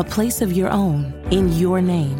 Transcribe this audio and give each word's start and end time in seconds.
a 0.00 0.04
place 0.04 0.40
of 0.40 0.50
your 0.50 0.70
own 0.70 1.12
in 1.30 1.52
your 1.58 1.82
name. 1.82 2.18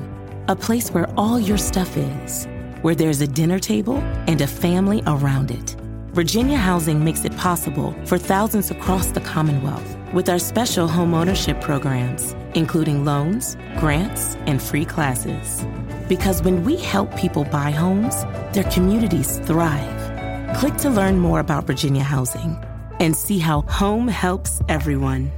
A 0.49 0.55
place 0.55 0.91
where 0.91 1.09
all 1.17 1.41
your 1.41 1.57
stuff 1.57 1.97
is. 1.97 2.47
Where 2.83 2.95
there's 2.95 3.23
a 3.23 3.27
dinner 3.27 3.59
table 3.59 3.97
and 4.29 4.39
a 4.43 4.47
family 4.47 5.03
around 5.07 5.51
it. 5.51 5.77
Virginia 6.13 6.59
Housing 6.59 7.03
makes 7.03 7.25
it 7.25 7.35
possible 7.39 7.97
for 8.05 8.19
thousands 8.19 8.71
across 8.71 9.13
the 9.13 9.23
Commonwealth 9.23 9.97
with 10.13 10.29
our 10.29 10.39
special 10.39 10.89
home 10.89 11.15
ownership 11.15 11.59
programs, 11.63 12.37
including 12.55 13.07
loans, 13.07 13.57
grants, 13.79 14.37
and 14.45 14.61
free 14.61 14.85
classes. 14.85 15.65
Because 16.07 16.43
when 16.43 16.63
we 16.65 16.77
help 16.77 17.17
people 17.17 17.45
buy 17.45 17.71
homes, 17.71 18.25
their 18.53 18.71
communities 18.71 19.39
thrive. 19.39 20.57
Click 20.59 20.77
to 20.77 20.91
learn 20.91 21.19
more 21.19 21.41
about 21.41 21.67
Virginia 21.67 22.03
Housing 22.03 22.63
and 23.01 23.17
see 23.17 23.39
how 23.39 23.63
home 23.63 24.07
helps 24.07 24.61
everyone. 24.69 25.33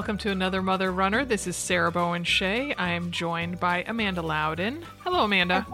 Welcome 0.00 0.16
to 0.16 0.30
another 0.30 0.62
Mother 0.62 0.92
Runner. 0.92 1.26
This 1.26 1.46
is 1.46 1.56
Sarah 1.56 1.92
Bowen 1.92 2.24
Shea. 2.24 2.72
I 2.76 2.92
am 2.92 3.10
joined 3.10 3.60
by 3.60 3.84
Amanda 3.86 4.22
Loudin. 4.22 4.82
Hello, 5.00 5.24
Amanda. 5.24 5.66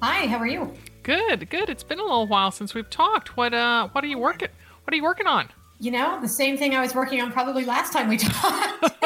Hi, 0.00 0.26
how 0.26 0.38
are 0.38 0.46
you? 0.46 0.72
Good, 1.02 1.50
good. 1.50 1.68
It's 1.68 1.82
been 1.82 1.98
a 1.98 2.02
little 2.02 2.26
while 2.26 2.50
since 2.50 2.72
we've 2.72 2.88
talked. 2.88 3.36
What 3.36 3.52
uh 3.52 3.88
what 3.88 4.02
are 4.02 4.06
you 4.06 4.16
working 4.16 4.48
what 4.84 4.94
are 4.94 4.96
you 4.96 5.02
working 5.02 5.26
on? 5.26 5.50
You 5.80 5.90
know, 5.90 6.18
the 6.18 6.28
same 6.28 6.56
thing 6.56 6.74
I 6.74 6.80
was 6.80 6.94
working 6.94 7.20
on 7.20 7.30
probably 7.30 7.66
last 7.66 7.92
time 7.92 8.08
we 8.08 8.16
talked. 8.16 8.84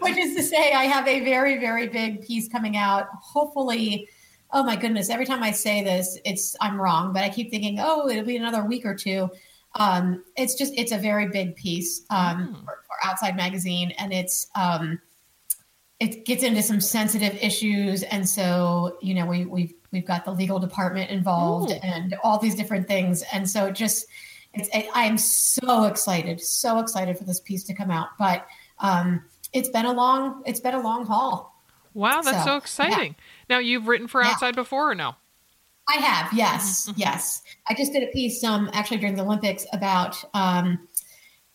Which 0.00 0.16
is 0.16 0.34
to 0.36 0.42
say 0.42 0.72
I 0.72 0.84
have 0.84 1.06
a 1.06 1.22
very, 1.22 1.58
very 1.58 1.88
big 1.88 2.26
piece 2.26 2.48
coming 2.48 2.78
out. 2.78 3.08
Hopefully, 3.12 4.08
oh 4.54 4.62
my 4.62 4.74
goodness, 4.74 5.10
every 5.10 5.26
time 5.26 5.42
I 5.42 5.50
say 5.50 5.84
this, 5.84 6.16
it's 6.24 6.56
I'm 6.62 6.80
wrong, 6.80 7.12
but 7.12 7.22
I 7.24 7.28
keep 7.28 7.50
thinking, 7.50 7.76
oh, 7.78 8.08
it'll 8.08 8.24
be 8.24 8.38
another 8.38 8.64
week 8.64 8.86
or 8.86 8.94
two 8.94 9.28
um, 9.78 10.24
it's 10.36 10.54
just 10.54 10.74
it's 10.76 10.92
a 10.92 10.98
very 10.98 11.28
big 11.28 11.56
piece 11.56 12.04
um, 12.10 12.48
mm. 12.48 12.64
for, 12.64 12.82
for, 12.86 12.96
Outside 13.04 13.36
Magazine, 13.36 13.92
and 13.92 14.12
it's 14.12 14.48
um, 14.56 15.00
it 16.00 16.24
gets 16.24 16.42
into 16.42 16.62
some 16.62 16.80
sensitive 16.80 17.36
issues, 17.40 18.02
and 18.04 18.28
so 18.28 18.98
you 19.00 19.14
know 19.14 19.24
we 19.24 19.46
we've 19.46 19.72
we've 19.92 20.06
got 20.06 20.24
the 20.24 20.32
legal 20.32 20.58
department 20.58 21.10
involved 21.10 21.70
Ooh. 21.70 21.80
and 21.82 22.16
all 22.22 22.38
these 22.38 22.54
different 22.54 22.88
things, 22.88 23.22
and 23.32 23.48
so 23.48 23.70
just 23.70 24.06
it's 24.54 24.68
it, 24.74 24.88
I'm 24.94 25.16
so 25.16 25.84
excited, 25.84 26.40
so 26.40 26.80
excited 26.80 27.16
for 27.16 27.24
this 27.24 27.40
piece 27.40 27.64
to 27.64 27.74
come 27.74 27.90
out, 27.90 28.08
but 28.18 28.46
um, 28.80 29.24
it's 29.52 29.68
been 29.68 29.86
a 29.86 29.92
long 29.92 30.42
it's 30.44 30.60
been 30.60 30.74
a 30.74 30.80
long 30.80 31.06
haul. 31.06 31.54
Wow, 31.94 32.20
that's 32.22 32.38
so, 32.38 32.44
so 32.44 32.56
exciting! 32.56 33.16
Yeah. 33.16 33.56
Now 33.56 33.58
you've 33.58 33.86
written 33.86 34.08
for 34.08 34.22
Outside 34.22 34.48
yeah. 34.48 34.62
before 34.62 34.90
or 34.90 34.94
no? 34.94 35.14
I 35.88 35.94
have, 35.94 36.32
yes, 36.32 36.86
mm-hmm, 36.86 37.00
yes. 37.00 37.42
I 37.68 37.74
just 37.74 37.92
did 37.92 38.02
a 38.02 38.12
piece 38.12 38.44
um, 38.44 38.70
actually 38.72 38.98
during 38.98 39.16
the 39.16 39.22
Olympics 39.22 39.64
about 39.72 40.22
um, 40.34 40.86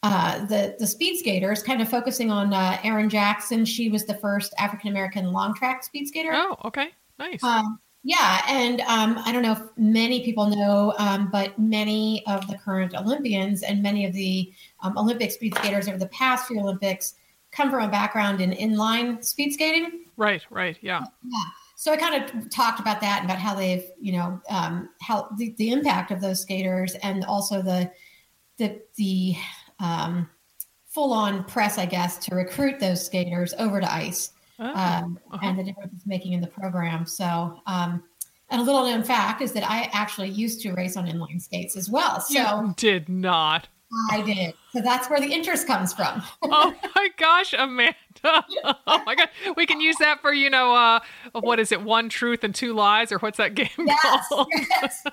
uh, 0.02 0.46
the 0.46 0.76
the 0.80 0.88
speed 0.88 1.18
skaters, 1.18 1.62
kind 1.62 1.82
of 1.82 1.88
focusing 1.88 2.32
on 2.32 2.54
uh, 2.54 2.80
Erin 2.84 3.10
Jackson. 3.10 3.64
She 3.64 3.90
was 3.90 4.06
the 4.06 4.16
first 4.16 4.54
African 4.58 4.90
American 4.90 5.32
long 5.32 5.54
track 5.54 5.84
speed 5.84 6.08
skater. 6.08 6.32
Oh, 6.34 6.58
okay, 6.66 6.90
nice. 7.20 7.44
Um, 7.44 7.80
yeah, 8.04 8.42
and 8.50 8.82
um, 8.82 9.22
I 9.24 9.32
don't 9.32 9.44
know 9.44 9.54
if 9.54 9.62
many 9.78 10.26
people 10.26 10.48
know, 10.48 10.94
um, 10.98 11.30
but 11.32 11.58
many 11.58 12.26
of 12.26 12.46
the 12.48 12.58
current 12.58 12.94
Olympians 12.96 13.64
and 13.64 13.82
many 13.82 14.06
of 14.06 14.14
the 14.14 14.52
um, 14.82 14.98
Olympic 14.98 15.32
speed 15.32 15.56
skaters 15.56 15.88
over 15.88 15.98
the 15.98 16.08
past 16.08 16.48
few 16.48 16.60
Olympics 16.60 17.14
come 17.52 17.70
from 17.70 17.84
a 17.84 17.88
background 17.88 18.42
in 18.42 18.52
inline 18.52 19.24
speed 19.24 19.54
skating. 19.54 20.06
Right, 20.18 20.44
right, 20.50 20.78
yeah. 20.82 21.06
Yeah 21.24 21.44
so 21.84 21.92
I 21.92 21.98
kind 21.98 22.24
of 22.24 22.50
talked 22.50 22.80
about 22.80 23.02
that 23.02 23.20
and 23.20 23.30
about 23.30 23.40
how 23.40 23.54
they've, 23.54 23.84
you 24.00 24.14
know, 24.14 24.40
um, 24.50 24.88
how 25.02 25.28
the, 25.38 25.54
the 25.58 25.70
impact 25.74 26.12
of 26.12 26.22
those 26.22 26.40
skaters 26.40 26.96
and 27.04 27.26
also 27.26 27.62
the 27.62 27.92
the 28.58 28.80
the 28.96 29.36
um, 29.82 30.30
full 30.88 31.12
on 31.12 31.44
press, 31.44 31.78
I 31.78 31.86
guess, 31.86 32.18
to 32.20 32.36
recruit 32.36 32.80
those 32.80 33.06
skaters 33.06 33.54
over 33.60 33.82
to 33.82 33.94
ice 33.94 34.32
oh, 34.60 34.66
um, 34.66 35.20
uh-huh. 35.30 35.40
and 35.42 35.60
the 35.60 35.64
difference 35.66 35.92
it's 35.94 36.08
making 36.08 36.32
in 36.32 36.40
the 36.40 36.48
program. 36.48 37.06
So, 37.06 37.60
um, 37.68 38.02
and 38.50 38.62
a 38.62 38.64
little 38.64 38.86
known 38.86 39.04
fact 39.04 39.42
is 39.42 39.52
that 39.52 39.70
I 39.70 39.90
actually 39.92 40.30
used 40.30 40.62
to 40.62 40.72
race 40.72 40.96
on 40.96 41.06
inline 41.06 41.42
skates 41.42 41.76
as 41.76 41.90
well. 41.90 42.22
So 42.22 42.62
you 42.62 42.74
did 42.78 43.10
not. 43.10 43.68
I 44.12 44.22
did. 44.22 44.54
So 44.72 44.82
that's 44.82 45.10
where 45.10 45.20
the 45.20 45.32
interest 45.32 45.68
comes 45.68 45.94
from. 45.94 46.22
oh 46.42 46.74
my 46.96 47.10
gosh, 47.18 47.54
Amanda. 47.54 47.96
Oh 48.24 49.02
my 49.06 49.16
god. 49.16 49.30
We 49.56 49.66
can 49.66 49.82
use 49.82 49.98
that 49.98 50.22
for, 50.22 50.34
you 50.34 50.50
know, 50.50 50.74
uh 50.74 51.00
what 51.34 51.60
is 51.60 51.72
it, 51.72 51.82
one 51.82 52.10
truth 52.10 52.44
and 52.44 52.54
two 52.56 52.74
lies, 52.74 53.12
or 53.12 53.20
what's 53.20 53.38
that 53.38 53.54
game 53.56 53.68
yes, 53.78 54.28
called? 54.30 54.48
Yes. 54.52 55.04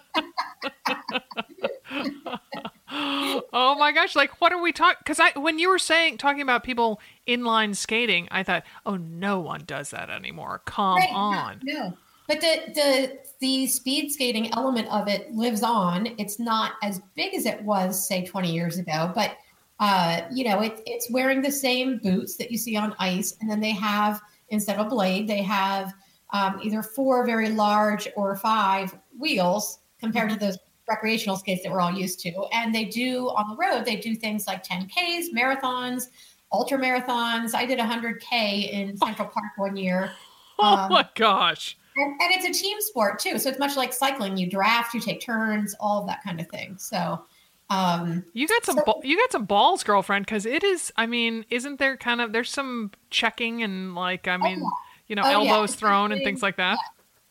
oh 3.52 3.76
my 3.78 3.92
gosh, 3.92 4.16
like 4.16 4.41
what 4.41 4.52
are 4.52 4.62
we 4.62 4.72
talking 4.72 4.98
because 4.98 5.20
I 5.20 5.32
when 5.38 5.58
you 5.58 5.68
were 5.68 5.78
saying 5.78 6.18
talking 6.18 6.42
about 6.42 6.64
people 6.64 7.00
inline 7.26 7.76
skating, 7.76 8.28
I 8.30 8.42
thought, 8.42 8.64
oh 8.86 8.97
no 8.97 9.41
one 9.41 9.62
does 9.66 9.91
that 9.91 10.10
anymore. 10.10 10.62
Come 10.64 10.98
right, 10.98 11.12
on. 11.12 11.60
No, 11.62 11.72
no. 11.72 11.97
But 12.30 12.41
the 12.42 12.60
the 12.74 13.18
the 13.41 13.66
speed 13.66 14.12
skating 14.12 14.54
element 14.54 14.86
of 14.88 15.08
it 15.08 15.34
lives 15.34 15.64
on. 15.64 16.14
It's 16.16 16.38
not 16.38 16.74
as 16.80 17.00
big 17.16 17.34
as 17.34 17.44
it 17.44 17.60
was, 17.62 18.06
say, 18.06 18.24
20 18.24 18.52
years 18.52 18.78
ago, 18.78 19.10
but 19.16 19.36
uh, 19.80 20.20
you 20.30 20.44
know, 20.44 20.60
it, 20.60 20.80
it's 20.86 21.10
wearing 21.10 21.42
the 21.42 21.50
same 21.50 21.98
boots 21.98 22.36
that 22.36 22.52
you 22.52 22.56
see 22.56 22.76
on 22.76 22.94
ice, 23.00 23.36
and 23.41 23.50
then 23.50 23.58
they 23.58 23.72
have 23.72 24.20
instead 24.50 24.78
of 24.78 24.86
a 24.86 24.88
blade, 24.88 25.26
they 25.26 25.42
have 25.42 25.92
um, 26.32 26.60
either 26.62 26.84
four 26.84 27.26
very 27.26 27.48
large 27.48 28.06
or 28.14 28.36
five 28.36 28.97
wheels 29.18 29.80
compared 29.98 30.30
to 30.30 30.36
those 30.36 30.56
recreational 30.88 31.34
skates 31.34 31.64
that 31.64 31.72
we're 31.72 31.80
all 31.80 31.91
used 31.91 32.20
to. 32.20 32.30
And 32.52 32.72
they 32.72 32.84
do 32.84 33.26
on 33.30 33.50
the 33.50 33.56
road, 33.56 33.84
they 33.84 33.97
do 33.97 34.14
things 34.14 34.47
like 34.47 34.64
10Ks, 34.64 35.32
marathons, 35.34 36.04
ultra 36.52 36.78
marathons. 36.78 37.56
I 37.56 37.66
did 37.66 37.80
100K 37.80 38.70
in 38.70 38.97
Central 38.98 39.26
Park 39.26 39.50
one 39.56 39.76
year. 39.76 40.12
Oh 40.62 40.76
um, 40.76 40.92
my 40.92 41.08
gosh. 41.14 41.78
And, 41.97 42.21
and, 42.21 42.33
it's 42.33 42.45
a 42.45 42.62
team 42.62 42.81
sport 42.81 43.19
too. 43.19 43.39
So 43.39 43.49
it's 43.49 43.59
much 43.59 43.77
like 43.77 43.93
cycling. 43.93 44.37
You 44.37 44.49
draft, 44.49 44.95
you 44.95 45.01
take 45.01 45.21
turns, 45.21 45.75
all 45.81 46.01
of 46.01 46.06
that 46.06 46.23
kind 46.23 46.41
of 46.41 46.49
thing. 46.49 46.77
So 46.78 47.25
um, 47.71 48.25
you 48.33 48.49
got 48.49 48.65
some 48.65 48.81
so, 48.84 49.01
you 49.05 49.17
got 49.17 49.33
some 49.33 49.45
balls, 49.45 49.84
girlfriend, 49.84 50.27
because 50.27 50.45
it 50.45 50.65
is. 50.65 50.93
I 50.97 51.06
mean, 51.06 51.47
isn't 51.51 51.78
there 51.78 51.97
kind 51.97 52.21
of 52.21 52.33
there's 52.33 52.51
some 52.51 52.91
checking 53.11 53.62
and 53.62 53.95
like 53.95 54.27
I 54.27 54.34
oh, 54.34 54.39
mean, 54.39 54.61
oh, 54.61 54.65
yeah. 54.65 55.06
you 55.06 55.17
know, 55.17 55.23
oh, 55.25 55.45
elbows 55.45 55.71
yeah. 55.73 55.78
thrown 55.78 56.12
and 56.12 56.23
things 56.25 56.43
like 56.43 56.56
that. 56.56 56.78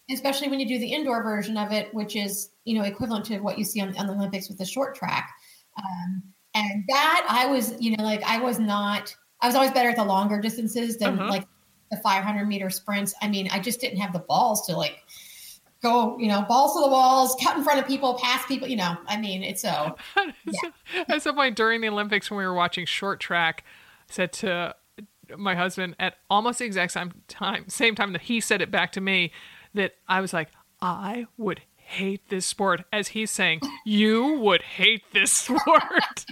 Yeah. 0.07 0.15
Especially 0.15 0.47
when 0.47 0.59
you 0.59 0.67
do 0.67 0.79
the 0.79 0.91
indoor 0.91 1.21
version 1.23 1.57
of 1.57 1.71
it, 1.71 1.93
which 1.93 2.15
is 2.15 2.51
you 2.63 2.77
know 2.77 2.85
equivalent 2.85 3.25
to 3.25 3.39
what 3.39 3.57
you 3.57 3.65
see 3.65 3.81
on, 3.81 3.95
on 3.97 4.07
the 4.07 4.13
Olympics 4.13 4.47
with 4.47 4.57
the 4.57 4.65
short 4.65 4.95
track. 4.95 5.29
Um, 5.77 6.23
and 6.55 6.83
that 6.87 7.25
I 7.29 7.45
was, 7.45 7.79
you 7.79 7.95
know, 7.95 8.03
like 8.03 8.23
I 8.23 8.39
was 8.39 8.59
not. 8.59 9.13
I 9.41 9.47
was 9.47 9.55
always 9.55 9.71
better 9.71 9.89
at 9.89 9.95
the 9.95 10.03
longer 10.03 10.39
distances 10.39 10.97
than 10.97 11.19
uh-huh. 11.19 11.29
like 11.29 11.47
the 11.91 11.97
500 11.97 12.45
meter 12.45 12.69
sprints. 12.69 13.13
I 13.21 13.27
mean, 13.27 13.49
I 13.51 13.59
just 13.59 13.79
didn't 13.79 13.99
have 13.99 14.13
the 14.13 14.19
balls 14.19 14.65
to 14.67 14.75
like 14.75 15.03
go, 15.81 16.17
you 16.17 16.27
know, 16.27 16.41
balls 16.43 16.73
to 16.73 16.81
the 16.81 16.87
walls, 16.87 17.35
cut 17.41 17.57
in 17.57 17.63
front 17.63 17.79
of 17.79 17.87
people, 17.87 18.15
pass 18.15 18.45
people, 18.45 18.67
you 18.67 18.75
know. 18.75 18.97
I 19.07 19.17
mean, 19.17 19.43
it's 19.43 19.61
so. 19.61 19.95
Yeah. 20.45 21.03
At 21.07 21.21
some 21.21 21.35
point 21.35 21.55
during 21.55 21.81
the 21.81 21.89
Olympics, 21.89 22.29
when 22.29 22.39
we 22.39 22.45
were 22.45 22.53
watching 22.53 22.85
short 22.85 23.19
track, 23.19 23.63
I 24.09 24.13
said 24.13 24.33
to 24.33 24.75
my 25.37 25.55
husband 25.55 25.95
at 25.99 26.15
almost 26.29 26.59
the 26.59 26.65
exact 26.65 26.91
same 26.91 27.13
time, 27.27 27.69
same 27.69 27.95
time 27.95 28.13
that 28.13 28.23
he 28.23 28.39
said 28.39 28.61
it 28.61 28.71
back 28.71 28.91
to 28.93 29.01
me, 29.01 29.31
that 29.75 29.93
I 30.07 30.21
was 30.21 30.33
like, 30.33 30.49
I 30.81 31.27
would 31.37 31.61
hate 31.89 32.29
this 32.29 32.45
sport 32.45 32.85
as 32.93 33.09
he's 33.09 33.31
saying 33.31 33.59
you 33.83 34.33
would 34.33 34.61
hate 34.61 35.01
this 35.11 35.31
sport 35.31 35.63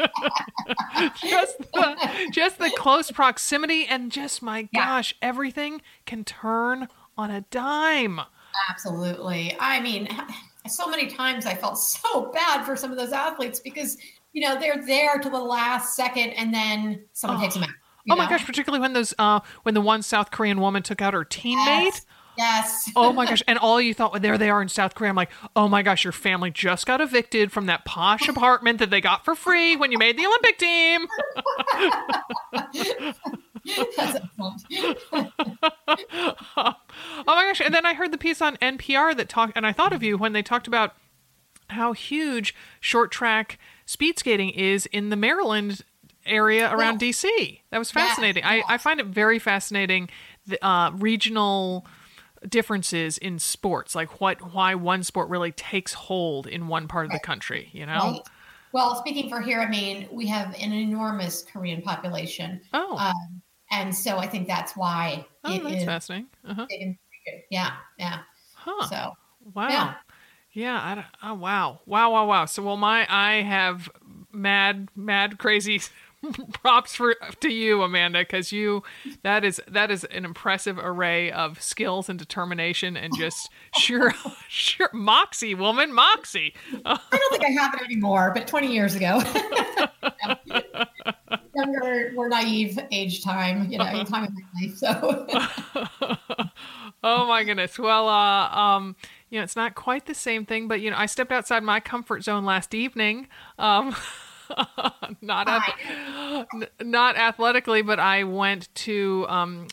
just 1.16 1.58
the 1.58 2.30
just 2.32 2.60
the 2.60 2.72
close 2.78 3.10
proximity 3.10 3.84
and 3.88 4.12
just 4.12 4.44
my 4.44 4.70
yeah. 4.72 4.86
gosh 4.86 5.16
everything 5.20 5.82
can 6.06 6.24
turn 6.24 6.88
on 7.18 7.32
a 7.32 7.42
dime 7.50 8.22
absolutely 8.70 9.58
i 9.60 9.80
mean 9.80 10.08
so 10.68 10.88
many 10.88 11.08
times 11.08 11.48
i 11.48 11.56
felt 11.56 11.80
so 11.80 12.32
bad 12.32 12.64
for 12.64 12.76
some 12.76 12.92
of 12.92 12.98
those 12.98 13.12
athletes 13.12 13.60
because 13.60 13.98
you 14.34 14.48
know 14.48 14.60
they're 14.60 14.86
there 14.86 15.18
to 15.18 15.30
the 15.30 15.40
last 15.40 15.96
second 15.96 16.30
and 16.32 16.54
then 16.54 17.04
someone 17.14 17.40
oh. 17.40 17.42
takes 17.42 17.56
them 17.56 17.64
out 17.64 17.70
oh 17.70 18.14
know? 18.14 18.16
my 18.16 18.30
gosh 18.30 18.46
particularly 18.46 18.80
when 18.80 18.94
those 18.94 19.12
uh 19.18 19.40
when 19.64 19.74
the 19.74 19.82
one 19.82 20.04
south 20.04 20.30
korean 20.30 20.62
woman 20.62 20.84
took 20.84 21.02
out 21.02 21.16
her 21.16 21.26
teammate 21.26 21.86
yes. 21.86 22.06
Yes. 22.38 22.90
Oh 22.96 23.12
my 23.14 23.26
gosh. 23.26 23.42
And 23.48 23.58
all 23.58 23.82
you 23.82 23.94
thought, 23.94 24.12
well, 24.12 24.22
there 24.22 24.38
they 24.38 24.50
are 24.50 24.62
in 24.62 24.70
South 24.70 24.94
Korea. 24.96 25.10
I'm 25.10 25.16
like, 25.16 25.32
oh 25.56 25.68
my 25.68 25.82
gosh, 25.82 26.04
your 26.04 26.14
family 26.14 26.52
just 26.52 26.86
got 26.86 27.02
evicted 27.02 27.52
from 27.52 27.66
that 27.66 27.84
posh 27.86 28.28
apartment 28.36 28.80
that 28.80 28.90
they 28.92 29.02
got 29.02 29.26
for 29.26 29.34
free 29.36 29.76
when 29.76 29.92
you 29.92 29.98
made 29.98 30.18
the 30.18 30.26
Olympic 30.26 30.58
team. 30.60 31.08
Oh 36.58 37.36
my 37.36 37.44
gosh. 37.44 37.62
And 37.62 37.74
then 37.74 37.86
I 37.86 37.94
heard 37.94 38.12
the 38.12 38.18
piece 38.18 38.42
on 38.42 38.58
NPR 38.58 39.16
that 39.18 39.30
talked, 39.30 39.54
and 39.56 39.66
I 39.66 39.74
thought 39.74 39.94
of 39.94 40.04
you 40.04 40.18
when 40.18 40.34
they 40.34 40.42
talked 40.42 40.68
about 40.68 40.96
how 41.70 41.94
huge 41.94 42.56
short 42.80 43.12
track 43.12 43.60
speed 43.86 44.18
skating 44.20 44.50
is 44.52 44.86
in 44.88 45.10
the 45.10 45.16
Maryland 45.16 45.82
area 46.26 46.74
around 46.74 47.02
Yeah. 47.02 47.10
DC. 47.10 47.60
That 47.72 47.80
was 47.80 47.94
Yeah, 47.94 48.08
fascinating. 48.08 48.44
I, 48.46 48.64
I 48.68 48.78
find 48.78 49.00
it 49.00 49.08
very 49.08 49.40
fascinating 49.40 50.10
the 50.46 50.64
uh, 50.66 50.92
regional 50.92 51.86
differences 52.48 53.18
in 53.18 53.40
sports, 53.40 53.96
like 53.96 54.20
what 54.22 54.54
why 54.54 54.76
one 54.76 55.04
sport 55.04 55.30
really 55.30 55.52
takes 55.52 55.94
hold 55.94 56.48
in 56.48 56.68
one 56.68 56.88
part 56.88 57.06
of 57.06 57.12
the 57.12 57.20
country. 57.20 57.70
You 57.74 57.86
know? 57.86 58.00
Right. 58.00 58.22
Well, 58.74 58.96
speaking 58.96 59.30
for 59.30 59.42
here, 59.42 59.62
I 59.62 59.70
mean, 59.70 60.08
we 60.12 60.28
have 60.28 60.54
an 60.56 60.74
enormous 60.74 61.44
Korean 61.44 61.82
population. 61.82 62.62
Oh, 62.74 62.98
Um, 62.98 63.42
and 63.72 63.96
so 63.96 64.18
I 64.18 64.28
think 64.28 64.48
that's 64.48 64.76
why 64.76 65.26
oh, 65.44 65.56
it 65.56 65.64
that's 65.64 65.84
fascinating. 65.84 66.28
Uh-huh. 66.48 66.68
yeah, 67.50 67.72
yeah. 67.98 68.20
Huh. 68.54 68.88
So 68.88 69.14
Wow. 69.54 69.70
Yeah. 69.70 69.94
Yeah. 70.52 71.04
I 71.22 71.30
oh, 71.30 71.34
wow. 71.36 71.82
Wow. 71.86 72.12
Wow. 72.12 72.28
Wow. 72.28 72.46
So, 72.46 72.64
well, 72.64 72.78
my 72.78 73.06
I 73.10 73.42
have 73.42 73.90
mad, 74.32 74.90
mad, 74.96 75.38
crazy 75.38 75.82
props 76.54 76.96
for 76.96 77.16
to 77.40 77.50
you, 77.50 77.82
Amanda, 77.82 78.20
because 78.20 78.52
you 78.52 78.84
that 79.24 79.44
is 79.44 79.62
that 79.68 79.92
is 79.92 80.04
an 80.06 80.26
impressive 80.26 80.78
array 80.78 81.32
of 81.32 81.62
skills 81.62 82.10
and 82.10 82.18
determination 82.20 82.98
and 82.98 83.16
just 83.18 83.50
sure 83.78 84.14
sheer 84.48 84.90
moxie, 84.94 85.56
woman, 85.56 85.94
moxie. 85.94 86.54
I 86.86 87.00
don't 87.12 87.32
think 87.32 87.46
I 87.46 87.62
have 87.62 87.74
it 87.76 87.82
anymore, 87.84 88.32
but 88.34 88.48
20 88.48 88.72
years 88.72 88.96
ago. 88.96 89.22
Younger, 91.56 92.12
more 92.14 92.30
naive 92.30 92.80
age 92.92 93.24
time, 93.24 93.72
you 93.72 93.80
know, 93.80 94.04
time 94.04 94.26
in 94.26 94.34
my 94.34 94.42
life. 94.62 94.78
So 94.78 95.28
oh 97.04 97.28
my 97.28 97.44
goodness. 97.44 97.78
Well, 97.80 98.08
uh, 98.08 98.50
um, 98.50 98.96
you 99.30 99.40
know, 99.40 99.44
it's 99.44 99.56
not 99.56 99.76
quite 99.76 100.06
the 100.06 100.14
same 100.14 100.46
thing, 100.46 100.68
but 100.68 100.82
you 100.82 100.92
know, 100.92 100.98
I 100.98 101.06
stepped 101.06 101.32
outside 101.32 101.64
my 101.64 101.80
comfort 101.80 102.24
zone 102.24 102.46
last 102.46 102.74
evening. 102.74 103.28
Um, 103.58 103.96
not 105.22 105.48
ath- 105.48 106.70
not 106.82 107.16
athletically, 107.16 107.82
but 107.82 108.00
I 108.00 108.24
went 108.24 108.74
to 108.76 109.26
um, 109.30 109.68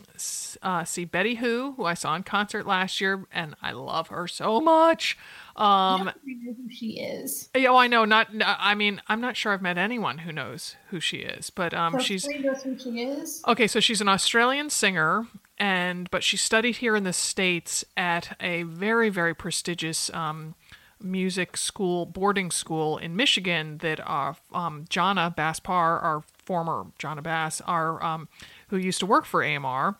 uh, 0.62 0.84
see 0.84 1.04
Betty 1.04 1.36
Who, 1.36 1.72
who 1.76 1.84
I 1.84 1.94
saw 1.94 2.14
in 2.14 2.22
concert 2.22 2.66
last 2.66 3.00
year, 3.00 3.26
and 3.32 3.54
I 3.62 3.72
love 3.72 4.08
her 4.08 4.26
so 4.26 4.60
much. 4.60 5.16
Um, 5.56 6.10
know 6.26 6.54
who 6.56 6.70
she 6.70 6.98
is. 7.00 7.48
yeah, 7.54 7.68
oh, 7.68 7.76
I 7.76 7.86
know. 7.86 8.04
Not, 8.04 8.28
I 8.42 8.74
mean, 8.74 9.00
I'm 9.08 9.20
not 9.20 9.36
sure 9.36 9.52
I've 9.52 9.62
met 9.62 9.78
anyone 9.78 10.18
who 10.18 10.32
knows 10.32 10.76
who 10.88 11.00
she 11.00 11.18
is, 11.18 11.50
but 11.50 11.72
um, 11.72 11.92
So 11.94 11.98
she's 12.00 12.24
who 12.26 12.78
she 12.78 13.02
is. 13.02 13.42
Okay, 13.46 13.66
so 13.66 13.80
she's 13.80 14.00
an 14.00 14.08
Australian 14.08 14.70
singer, 14.70 15.28
and 15.58 16.10
but 16.10 16.24
she 16.24 16.36
studied 16.36 16.76
here 16.76 16.96
in 16.96 17.04
the 17.04 17.12
states 17.12 17.84
at 17.96 18.36
a 18.40 18.64
very 18.64 19.08
very 19.10 19.34
prestigious 19.34 20.12
um, 20.12 20.54
music 21.00 21.56
school, 21.56 22.06
boarding 22.06 22.50
school 22.50 22.98
in 22.98 23.16
Michigan. 23.16 23.78
That 23.78 24.00
uh, 24.08 24.34
um, 24.52 24.84
Jana 24.88 25.34
Basspar, 25.36 26.02
our 26.02 26.22
former 26.44 26.86
Jana 26.98 27.22
Bass, 27.22 27.60
our 27.62 28.02
um, 28.02 28.28
who 28.68 28.76
used 28.76 29.00
to 29.00 29.06
work 29.06 29.24
for 29.24 29.44
AMR, 29.44 29.96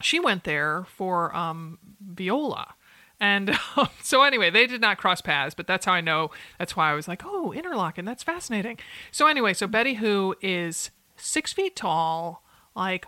she 0.00 0.20
went 0.20 0.44
there 0.44 0.84
for 0.84 1.34
um, 1.34 1.78
viola. 2.00 2.74
And 3.18 3.58
um, 3.76 3.88
so, 4.02 4.22
anyway, 4.22 4.50
they 4.50 4.66
did 4.66 4.80
not 4.80 4.98
cross 4.98 5.20
paths, 5.20 5.54
but 5.54 5.66
that's 5.66 5.86
how 5.86 5.92
I 5.92 6.00
know. 6.00 6.30
That's 6.58 6.76
why 6.76 6.90
I 6.90 6.94
was 6.94 7.08
like, 7.08 7.22
oh, 7.24 7.52
Interlochen, 7.56 8.04
that's 8.04 8.22
fascinating. 8.22 8.78
So, 9.10 9.26
anyway, 9.26 9.54
so 9.54 9.66
Betty, 9.66 9.94
who 9.94 10.36
is 10.40 10.90
six 11.16 11.52
feet 11.52 11.76
tall, 11.76 12.42
like 12.74 13.06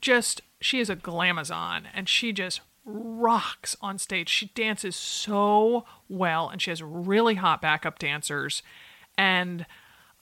just, 0.00 0.42
she 0.60 0.80
is 0.80 0.90
a 0.90 0.96
glamazon, 0.96 1.84
and 1.94 2.08
she 2.08 2.32
just 2.32 2.60
rocks 2.88 3.76
on 3.80 3.98
stage. 3.98 4.28
She 4.28 4.46
dances 4.54 4.96
so 4.96 5.84
well, 6.08 6.48
and 6.48 6.60
she 6.60 6.70
has 6.70 6.82
really 6.82 7.34
hot 7.34 7.60
backup 7.60 7.98
dancers. 7.98 8.62
And 9.16 9.66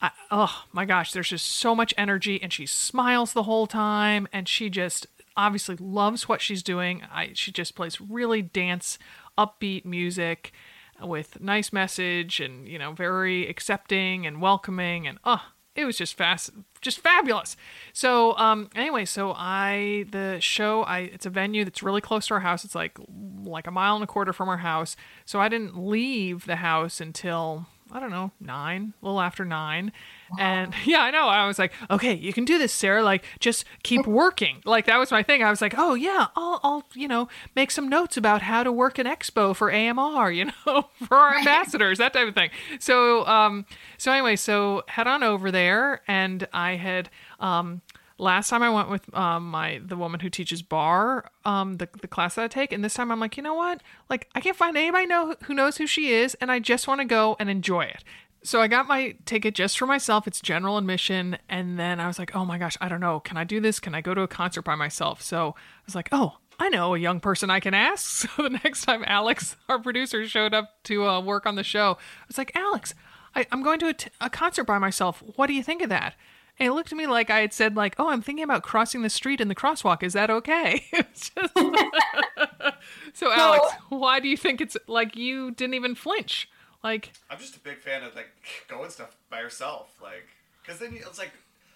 I, 0.00 0.10
oh 0.30 0.64
my 0.72 0.84
gosh, 0.84 1.12
there's 1.12 1.28
just 1.28 1.46
so 1.46 1.74
much 1.74 1.94
energy, 1.96 2.42
and 2.42 2.52
she 2.52 2.66
smiles 2.66 3.32
the 3.32 3.44
whole 3.44 3.66
time, 3.66 4.26
and 4.32 4.48
she 4.48 4.68
just 4.68 5.06
obviously 5.36 5.76
loves 5.76 6.28
what 6.28 6.40
she's 6.40 6.62
doing. 6.62 7.02
I, 7.12 7.30
she 7.34 7.52
just 7.52 7.74
plays 7.74 8.00
really 8.00 8.42
dance, 8.42 8.98
upbeat 9.38 9.84
music 9.84 10.52
with 11.00 11.40
nice 11.40 11.72
message, 11.72 12.40
and 12.40 12.66
you 12.66 12.78
know, 12.78 12.92
very 12.92 13.48
accepting 13.48 14.26
and 14.26 14.40
welcoming, 14.40 15.06
and 15.06 15.18
oh, 15.24 15.42
it 15.76 15.84
was 15.84 15.96
just 15.96 16.14
fast, 16.14 16.50
just 16.80 17.00
fabulous. 17.00 17.56
So 17.92 18.36
um, 18.38 18.70
anyway, 18.74 19.04
so 19.04 19.32
I 19.36 20.06
the 20.10 20.38
show, 20.40 20.82
I 20.82 21.00
it's 21.00 21.26
a 21.26 21.30
venue 21.30 21.64
that's 21.64 21.82
really 21.82 22.00
close 22.00 22.26
to 22.28 22.34
our 22.34 22.40
house. 22.40 22.64
It's 22.64 22.74
like 22.74 22.98
like 23.44 23.66
a 23.66 23.70
mile 23.70 23.94
and 23.94 24.02
a 24.02 24.06
quarter 24.06 24.32
from 24.32 24.48
our 24.48 24.58
house. 24.58 24.96
So 25.24 25.40
I 25.40 25.48
didn't 25.48 25.78
leave 25.78 26.46
the 26.46 26.56
house 26.56 27.00
until 27.00 27.66
I 27.92 28.00
don't 28.00 28.10
know, 28.10 28.32
nine, 28.40 28.94
a 29.00 29.04
little 29.04 29.20
after 29.20 29.44
nine. 29.44 29.92
And 30.38 30.74
yeah, 30.84 31.00
I 31.00 31.10
know. 31.10 31.28
I 31.28 31.46
was 31.46 31.58
like, 31.58 31.72
okay, 31.90 32.14
you 32.14 32.32
can 32.32 32.44
do 32.44 32.58
this, 32.58 32.72
Sarah. 32.72 33.02
Like, 33.02 33.24
just 33.38 33.64
keep 33.82 34.06
working. 34.08 34.60
Like, 34.64 34.86
that 34.86 34.98
was 34.98 35.10
my 35.10 35.22
thing. 35.22 35.42
I 35.42 35.50
was 35.50 35.60
like, 35.60 35.74
oh, 35.76 35.94
yeah, 35.94 36.26
I'll, 36.34 36.60
I'll, 36.62 36.84
you 36.94 37.06
know, 37.06 37.28
make 37.54 37.70
some 37.70 37.88
notes 37.88 38.16
about 38.16 38.42
how 38.42 38.62
to 38.64 38.72
work 38.72 38.98
an 38.98 39.06
expo 39.06 39.54
for 39.54 39.70
AMR, 39.72 40.30
you 40.32 40.46
know, 40.66 40.88
for 41.06 41.16
our 41.16 41.36
ambassadors, 41.36 41.98
that 41.98 42.12
type 42.12 42.28
of 42.28 42.34
thing. 42.34 42.50
So, 42.80 43.24
um, 43.26 43.66
so 43.98 44.10
anyway, 44.12 44.36
so 44.36 44.82
head 44.88 45.06
on 45.06 45.22
over 45.22 45.50
there. 45.50 46.02
And 46.08 46.46
I 46.52 46.72
had, 46.72 47.08
um, 47.38 47.82
last 48.18 48.48
time 48.48 48.62
I 48.62 48.70
went 48.70 48.90
with 48.90 49.14
um, 49.14 49.50
my 49.50 49.80
the 49.84 49.96
woman 49.96 50.20
who 50.20 50.30
teaches 50.30 50.62
bar, 50.62 51.30
um, 51.44 51.76
the 51.76 51.88
the 52.00 52.08
class 52.08 52.34
that 52.34 52.44
I 52.44 52.48
take, 52.48 52.72
and 52.72 52.84
this 52.84 52.94
time 52.94 53.10
I'm 53.10 53.20
like, 53.20 53.36
you 53.36 53.42
know 53.42 53.54
what? 53.54 53.82
Like 54.08 54.28
I 54.34 54.40
can't 54.40 54.56
find 54.56 54.76
anybody 54.76 55.06
know 55.06 55.36
who 55.44 55.54
knows 55.54 55.76
who 55.76 55.86
she 55.86 56.12
is, 56.12 56.34
and 56.36 56.50
I 56.50 56.58
just 56.58 56.88
want 56.88 57.00
to 57.00 57.04
go 57.04 57.36
and 57.38 57.48
enjoy 57.50 57.82
it. 57.82 58.04
So 58.42 58.60
I 58.60 58.68
got 58.68 58.86
my 58.86 59.16
ticket 59.24 59.54
just 59.54 59.78
for 59.78 59.86
myself. 59.86 60.26
It's 60.26 60.40
general 60.40 60.78
admission, 60.78 61.38
and 61.48 61.78
then 61.78 61.98
I 62.00 62.06
was 62.06 62.18
like, 62.18 62.34
oh 62.34 62.44
my 62.44 62.58
gosh, 62.58 62.76
I 62.80 62.88
don't 62.88 63.00
know. 63.00 63.20
Can 63.20 63.36
I 63.36 63.44
do 63.44 63.60
this? 63.60 63.80
Can 63.80 63.94
I 63.94 64.00
go 64.00 64.14
to 64.14 64.22
a 64.22 64.28
concert 64.28 64.62
by 64.62 64.74
myself? 64.74 65.22
So 65.22 65.54
I 65.56 65.82
was 65.84 65.94
like, 65.94 66.08
oh. 66.12 66.38
I 66.58 66.70
know 66.70 66.94
a 66.94 66.98
young 66.98 67.20
person 67.20 67.50
I 67.50 67.60
can 67.60 67.74
ask. 67.74 68.26
So 68.34 68.42
the 68.44 68.48
next 68.64 68.86
time 68.86 69.04
Alex, 69.06 69.56
our 69.68 69.78
producer, 69.78 70.26
showed 70.26 70.54
up 70.54 70.82
to 70.84 71.06
uh, 71.06 71.20
work 71.20 71.44
on 71.44 71.54
the 71.54 71.62
show, 71.62 71.98
I 72.00 72.24
was 72.28 72.38
like, 72.38 72.50
Alex, 72.54 72.94
I, 73.34 73.46
I'm 73.52 73.62
going 73.62 73.78
to 73.80 73.88
a, 73.88 73.92
t- 73.92 74.08
a 74.22 74.30
concert 74.30 74.64
by 74.64 74.78
myself. 74.78 75.22
What 75.36 75.48
do 75.48 75.52
you 75.52 75.62
think 75.62 75.82
of 75.82 75.90
that? 75.90 76.14
And 76.58 76.66
he 76.66 76.70
looked 76.70 76.90
at 76.90 76.96
me 76.98 77.06
like 77.06 77.28
I 77.30 77.40
had 77.40 77.52
said, 77.52 77.76
like, 77.76 77.94
"Oh, 77.98 78.08
I'm 78.08 78.22
thinking 78.22 78.42
about 78.44 78.62
crossing 78.62 79.02
the 79.02 79.10
street 79.10 79.40
in 79.40 79.48
the 79.48 79.54
crosswalk. 79.54 80.02
Is 80.02 80.14
that 80.14 80.30
okay?" 80.30 80.84
Just- 80.92 81.32
so, 83.14 83.32
Alex, 83.32 83.66
why 83.88 84.20
do 84.20 84.28
you 84.28 84.36
think 84.36 84.60
it's 84.60 84.76
like 84.86 85.16
you 85.16 85.50
didn't 85.52 85.74
even 85.74 85.94
flinch? 85.94 86.48
Like, 86.84 87.12
I'm 87.30 87.38
just 87.38 87.56
a 87.56 87.60
big 87.60 87.78
fan 87.78 88.02
of 88.04 88.14
like 88.14 88.28
going 88.68 88.90
stuff 88.90 89.16
by 89.30 89.40
yourself, 89.40 89.94
like 90.02 90.26
because 90.62 90.78
then 90.80 90.94
it's 90.94 91.18
like 91.18 91.32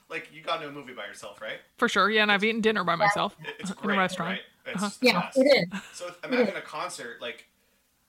like 0.08 0.28
you 0.32 0.42
got 0.42 0.56
into 0.62 0.68
a 0.68 0.72
movie 0.72 0.92
by 0.94 1.06
yourself, 1.06 1.40
right? 1.40 1.58
for 1.76 1.88
sure, 1.88 2.10
yeah. 2.10 2.22
And 2.22 2.32
I've 2.32 2.42
eaten 2.44 2.60
dinner 2.60 2.84
by 2.84 2.94
myself 2.96 3.36
It- 3.44 3.54
It's 3.60 3.70
in 3.70 3.76
great, 3.76 3.96
a 3.96 3.98
restaurant. 3.98 4.30
right? 4.32 4.40
It's 4.74 4.82
Uh-huh. 4.82 4.90
Yeah, 5.00 5.20
best. 5.20 5.38
it 5.38 5.68
is. 5.72 5.80
So 5.94 6.14
imagine 6.24 6.56
a 6.56 6.60
concert 6.62 7.20
like. 7.20 7.46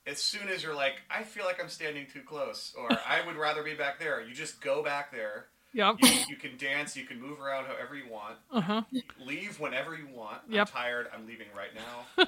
As 0.08 0.18
soon 0.20 0.50
as 0.50 0.64
you're 0.64 0.74
like, 0.74 0.96
I 1.12 1.22
feel 1.22 1.46
like 1.46 1.62
I'm 1.62 1.70
standing 1.70 2.08
too 2.12 2.22
close, 2.22 2.74
or 2.76 2.90
I 2.92 3.22
would 3.28 3.36
rather 3.36 3.62
be 3.62 3.76
back 3.76 4.00
there, 4.00 4.20
you 4.20 4.34
just 4.34 4.60
go 4.60 4.82
back 4.82 5.12
there. 5.12 5.46
Yep. 5.74 5.96
You, 6.02 6.10
you 6.30 6.36
can 6.36 6.58
dance, 6.58 6.98
you 6.98 7.06
can 7.06 7.22
move 7.22 7.40
around 7.40 7.66
however 7.66 7.96
you 7.96 8.12
want. 8.12 8.36
Uh 8.52 8.62
huh. 8.62 8.82
Leave 9.26 9.60
whenever 9.60 9.96
you 9.96 10.08
want. 10.14 10.40
Yep. 10.50 10.68
I'm 10.68 10.82
tired. 10.82 11.08
I'm 11.14 11.26
leaving 11.26 11.48
right 11.56 11.70
now. 11.74 12.26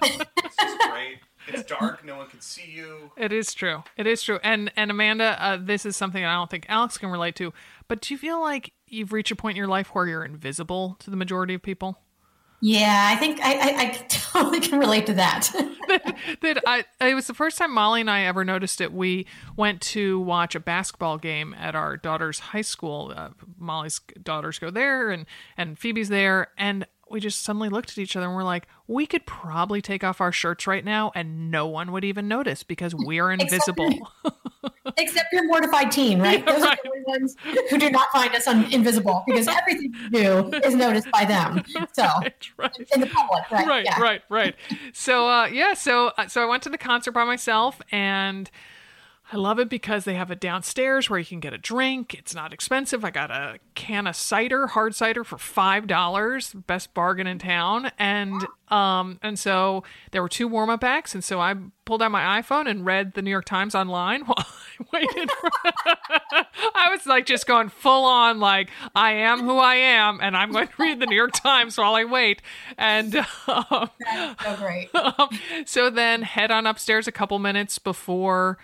it's 0.42 0.56
just 0.56 0.78
great. 0.90 1.18
It's 1.48 1.64
dark. 1.64 2.04
No 2.04 2.16
one 2.16 2.28
can 2.28 2.40
see 2.40 2.70
you. 2.70 3.12
It 3.16 3.32
is 3.32 3.54
true. 3.54 3.84
It 3.96 4.06
is 4.06 4.22
true. 4.22 4.38
And 4.42 4.72
and 4.76 4.90
Amanda, 4.90 5.36
uh, 5.42 5.58
this 5.60 5.86
is 5.86 5.96
something 5.96 6.24
I 6.24 6.34
don't 6.34 6.50
think 6.50 6.66
Alex 6.68 6.98
can 6.98 7.10
relate 7.10 7.36
to. 7.36 7.52
But 7.86 8.00
do 8.00 8.14
you 8.14 8.18
feel 8.18 8.40
like 8.40 8.72
you've 8.88 9.12
reached 9.12 9.30
a 9.30 9.36
point 9.36 9.52
in 9.52 9.58
your 9.58 9.68
life 9.68 9.94
where 9.94 10.06
you're 10.06 10.24
invisible 10.24 10.96
to 11.00 11.10
the 11.10 11.16
majority 11.16 11.54
of 11.54 11.62
people? 11.62 11.98
Yeah, 12.66 13.10
I 13.12 13.16
think 13.16 13.40
I, 13.42 13.52
I, 13.52 13.82
I 13.82 13.86
totally 14.08 14.58
can 14.58 14.78
relate 14.78 15.04
to 15.04 15.12
that. 15.14 15.52
that 16.40 16.62
I 16.66 16.86
it 16.98 17.14
was 17.14 17.26
the 17.26 17.34
first 17.34 17.58
time 17.58 17.74
Molly 17.74 18.00
and 18.00 18.10
I 18.10 18.22
ever 18.22 18.42
noticed 18.42 18.80
it. 18.80 18.90
We 18.90 19.26
went 19.54 19.82
to 19.82 20.18
watch 20.20 20.54
a 20.54 20.60
basketball 20.60 21.18
game 21.18 21.54
at 21.58 21.74
our 21.74 21.98
daughter's 21.98 22.38
high 22.38 22.62
school. 22.62 23.12
Uh, 23.14 23.28
Molly's 23.58 24.00
daughters 24.22 24.58
go 24.58 24.70
there, 24.70 25.10
and 25.10 25.26
and 25.58 25.78
Phoebe's 25.78 26.08
there, 26.08 26.52
and 26.56 26.86
we 27.14 27.20
just 27.20 27.42
suddenly 27.42 27.68
looked 27.68 27.92
at 27.92 27.98
each 27.98 28.16
other 28.16 28.26
and 28.26 28.34
we're 28.34 28.42
like, 28.42 28.66
we 28.88 29.06
could 29.06 29.24
probably 29.24 29.80
take 29.80 30.02
off 30.02 30.20
our 30.20 30.32
shirts 30.32 30.66
right 30.66 30.84
now, 30.84 31.12
and 31.14 31.50
no 31.50 31.66
one 31.66 31.92
would 31.92 32.04
even 32.04 32.26
notice 32.28 32.62
because 32.64 32.92
we're 32.94 33.30
invisible. 33.30 33.88
Except 34.98 35.32
your 35.32 35.44
mortified 35.46 35.90
teen, 35.90 36.20
right? 36.20 36.40
Yeah, 36.46 36.52
Those 36.52 36.62
right. 36.62 36.78
are 36.78 36.82
the 36.82 36.90
only 36.90 37.02
ones 37.06 37.36
who 37.70 37.78
do 37.78 37.88
not 37.90 38.08
find 38.12 38.34
us 38.34 38.46
un- 38.48 38.70
invisible 38.72 39.22
because 39.26 39.46
everything 39.46 39.94
we 40.12 40.22
do 40.22 40.50
is 40.64 40.74
noticed 40.74 41.08
by 41.12 41.24
them. 41.24 41.62
So 41.92 42.02
Right, 42.02 42.34
right. 42.58 42.76
in 42.94 43.00
the 43.00 43.06
public, 43.06 43.48
right? 43.50 43.66
right, 43.66 43.84
yeah. 43.84 44.00
right, 44.00 44.20
right. 44.28 44.56
So, 44.92 45.28
uh, 45.28 45.46
yeah, 45.46 45.74
so 45.74 46.08
uh, 46.18 46.26
so 46.26 46.42
I 46.42 46.46
went 46.46 46.64
to 46.64 46.68
the 46.70 46.78
concert 46.78 47.12
by 47.12 47.24
myself, 47.24 47.80
and 47.92 48.50
I 49.34 49.36
love 49.36 49.58
it 49.58 49.68
because 49.68 50.04
they 50.04 50.14
have 50.14 50.30
it 50.30 50.38
downstairs 50.38 51.10
where 51.10 51.18
you 51.18 51.24
can 51.26 51.40
get 51.40 51.52
a 51.52 51.58
drink. 51.58 52.14
It's 52.14 52.36
not 52.36 52.52
expensive. 52.52 53.04
I 53.04 53.10
got 53.10 53.32
a 53.32 53.58
can 53.74 54.06
of 54.06 54.14
cider, 54.14 54.68
hard 54.68 54.94
cider, 54.94 55.24
for 55.24 55.38
five 55.38 55.88
dollars, 55.88 56.52
best 56.52 56.94
bargain 56.94 57.26
in 57.26 57.40
town. 57.40 57.90
And 57.98 58.46
um, 58.68 59.18
and 59.22 59.36
so 59.36 59.82
there 60.12 60.22
were 60.22 60.28
two 60.28 60.46
warm 60.46 60.70
up 60.70 60.84
acts, 60.84 61.16
and 61.16 61.24
so 61.24 61.40
I 61.40 61.56
pulled 61.84 62.00
out 62.00 62.12
my 62.12 62.40
iPhone 62.40 62.70
and 62.70 62.86
read 62.86 63.14
the 63.14 63.22
New 63.22 63.30
York 63.30 63.44
Times 63.44 63.74
online 63.74 64.20
while 64.26 64.36
I 64.38 64.84
waited. 64.92 65.28
For 65.32 65.50
I 66.76 66.90
was 66.92 67.04
like 67.04 67.26
just 67.26 67.44
going 67.48 67.70
full 67.70 68.04
on, 68.04 68.38
like 68.38 68.70
I 68.94 69.14
am 69.14 69.40
who 69.40 69.58
I 69.58 69.74
am, 69.74 70.20
and 70.22 70.36
I'm 70.36 70.52
going 70.52 70.68
to 70.68 70.74
read 70.78 71.00
the 71.00 71.06
New 71.06 71.16
York 71.16 71.32
Times 71.32 71.76
while 71.76 71.96
I 71.96 72.04
wait. 72.04 72.40
And 72.78 73.16
um, 73.48 73.90
so 74.44 74.56
great. 74.58 74.90
so 75.66 75.90
then 75.90 76.22
head 76.22 76.52
on 76.52 76.68
upstairs 76.68 77.08
a 77.08 77.12
couple 77.12 77.40
minutes 77.40 77.80
before 77.80 78.58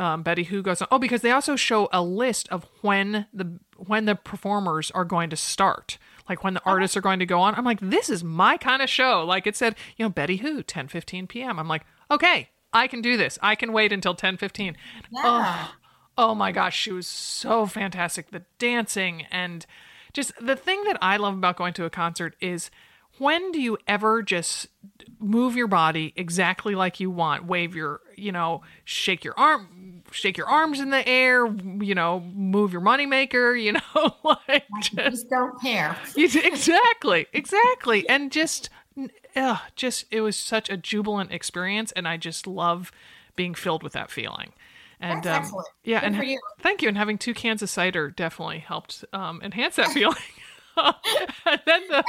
um, 0.00 0.22
Betty 0.22 0.44
Who 0.44 0.62
goes 0.62 0.80
on. 0.80 0.88
Oh, 0.90 0.98
because 0.98 1.20
they 1.20 1.30
also 1.30 1.56
show 1.56 1.88
a 1.92 2.02
list 2.02 2.48
of 2.48 2.66
when 2.80 3.26
the 3.32 3.60
when 3.76 4.06
the 4.06 4.16
performers 4.16 4.90
are 4.92 5.04
going 5.04 5.30
to 5.30 5.36
start. 5.36 5.98
Like 6.28 6.42
when 6.42 6.54
the 6.54 6.62
artists 6.64 6.96
are 6.96 7.00
going 7.00 7.18
to 7.18 7.26
go 7.26 7.40
on. 7.40 7.54
I'm 7.54 7.64
like, 7.64 7.80
this 7.80 8.08
is 8.08 8.24
my 8.24 8.56
kind 8.56 8.82
of 8.82 8.88
show. 8.88 9.24
Like 9.24 9.46
it 9.46 9.56
said, 9.56 9.74
you 9.96 10.04
know, 10.04 10.10
Betty 10.10 10.36
Who, 10.38 10.62
10 10.62 10.88
15 10.88 11.26
p.m. 11.26 11.58
I'm 11.58 11.68
like, 11.68 11.82
okay, 12.10 12.48
I 12.72 12.86
can 12.86 13.02
do 13.02 13.16
this. 13.16 13.38
I 13.42 13.54
can 13.54 13.72
wait 13.72 13.92
until 13.92 14.14
10 14.14 14.36
15. 14.38 14.76
Yeah. 15.12 15.68
Oh 16.16 16.34
my 16.34 16.52
gosh, 16.52 16.76
she 16.76 16.92
was 16.92 17.06
so 17.06 17.66
fantastic. 17.66 18.30
The 18.30 18.44
dancing 18.58 19.26
and 19.30 19.66
just 20.12 20.32
the 20.40 20.56
thing 20.56 20.82
that 20.84 20.98
I 21.00 21.16
love 21.18 21.34
about 21.34 21.56
going 21.56 21.72
to 21.74 21.84
a 21.84 21.90
concert 21.90 22.36
is 22.40 22.70
when 23.20 23.52
do 23.52 23.60
you 23.60 23.78
ever 23.86 24.22
just 24.22 24.66
move 25.18 25.54
your 25.54 25.66
body 25.68 26.12
exactly 26.16 26.74
like 26.74 26.98
you 27.00 27.10
want? 27.10 27.44
Wave 27.44 27.74
your, 27.76 28.00
you 28.16 28.32
know, 28.32 28.62
shake 28.84 29.22
your 29.24 29.38
arm, 29.38 30.02
shake 30.10 30.36
your 30.38 30.48
arms 30.48 30.80
in 30.80 30.90
the 30.90 31.06
air, 31.06 31.46
you 31.46 31.94
know, 31.94 32.20
move 32.34 32.72
your 32.72 32.80
moneymaker, 32.82 33.60
you 33.62 33.72
know, 33.72 34.14
like 34.48 34.64
just, 34.80 34.94
Just 34.96 35.30
don't 35.30 35.60
care 35.60 35.96
you- 36.16 36.28
exactly, 36.42 37.26
exactly. 37.32 38.08
And 38.08 38.32
just, 38.32 38.70
uh, 39.36 39.58
just, 39.76 40.06
it 40.10 40.22
was 40.22 40.36
such 40.36 40.68
a 40.70 40.76
jubilant 40.76 41.30
experience. 41.32 41.92
And 41.92 42.08
I 42.08 42.16
just 42.16 42.46
love 42.46 42.90
being 43.36 43.54
filled 43.54 43.82
with 43.82 43.92
that 43.92 44.10
feeling. 44.10 44.52
And 45.02 45.26
um, 45.26 45.50
yeah, 45.82 46.00
Good 46.00 46.12
and 46.14 46.28
you. 46.28 46.40
thank 46.60 46.82
you. 46.82 46.88
And 46.88 46.96
having 46.98 47.16
two 47.16 47.32
cans 47.32 47.62
of 47.62 47.70
cider 47.70 48.10
definitely 48.10 48.58
helped 48.58 49.02
um, 49.14 49.40
enhance 49.42 49.76
that 49.76 49.88
feeling. 49.92 50.16
And 50.76 50.94
then 51.66 51.82
the 51.88 52.04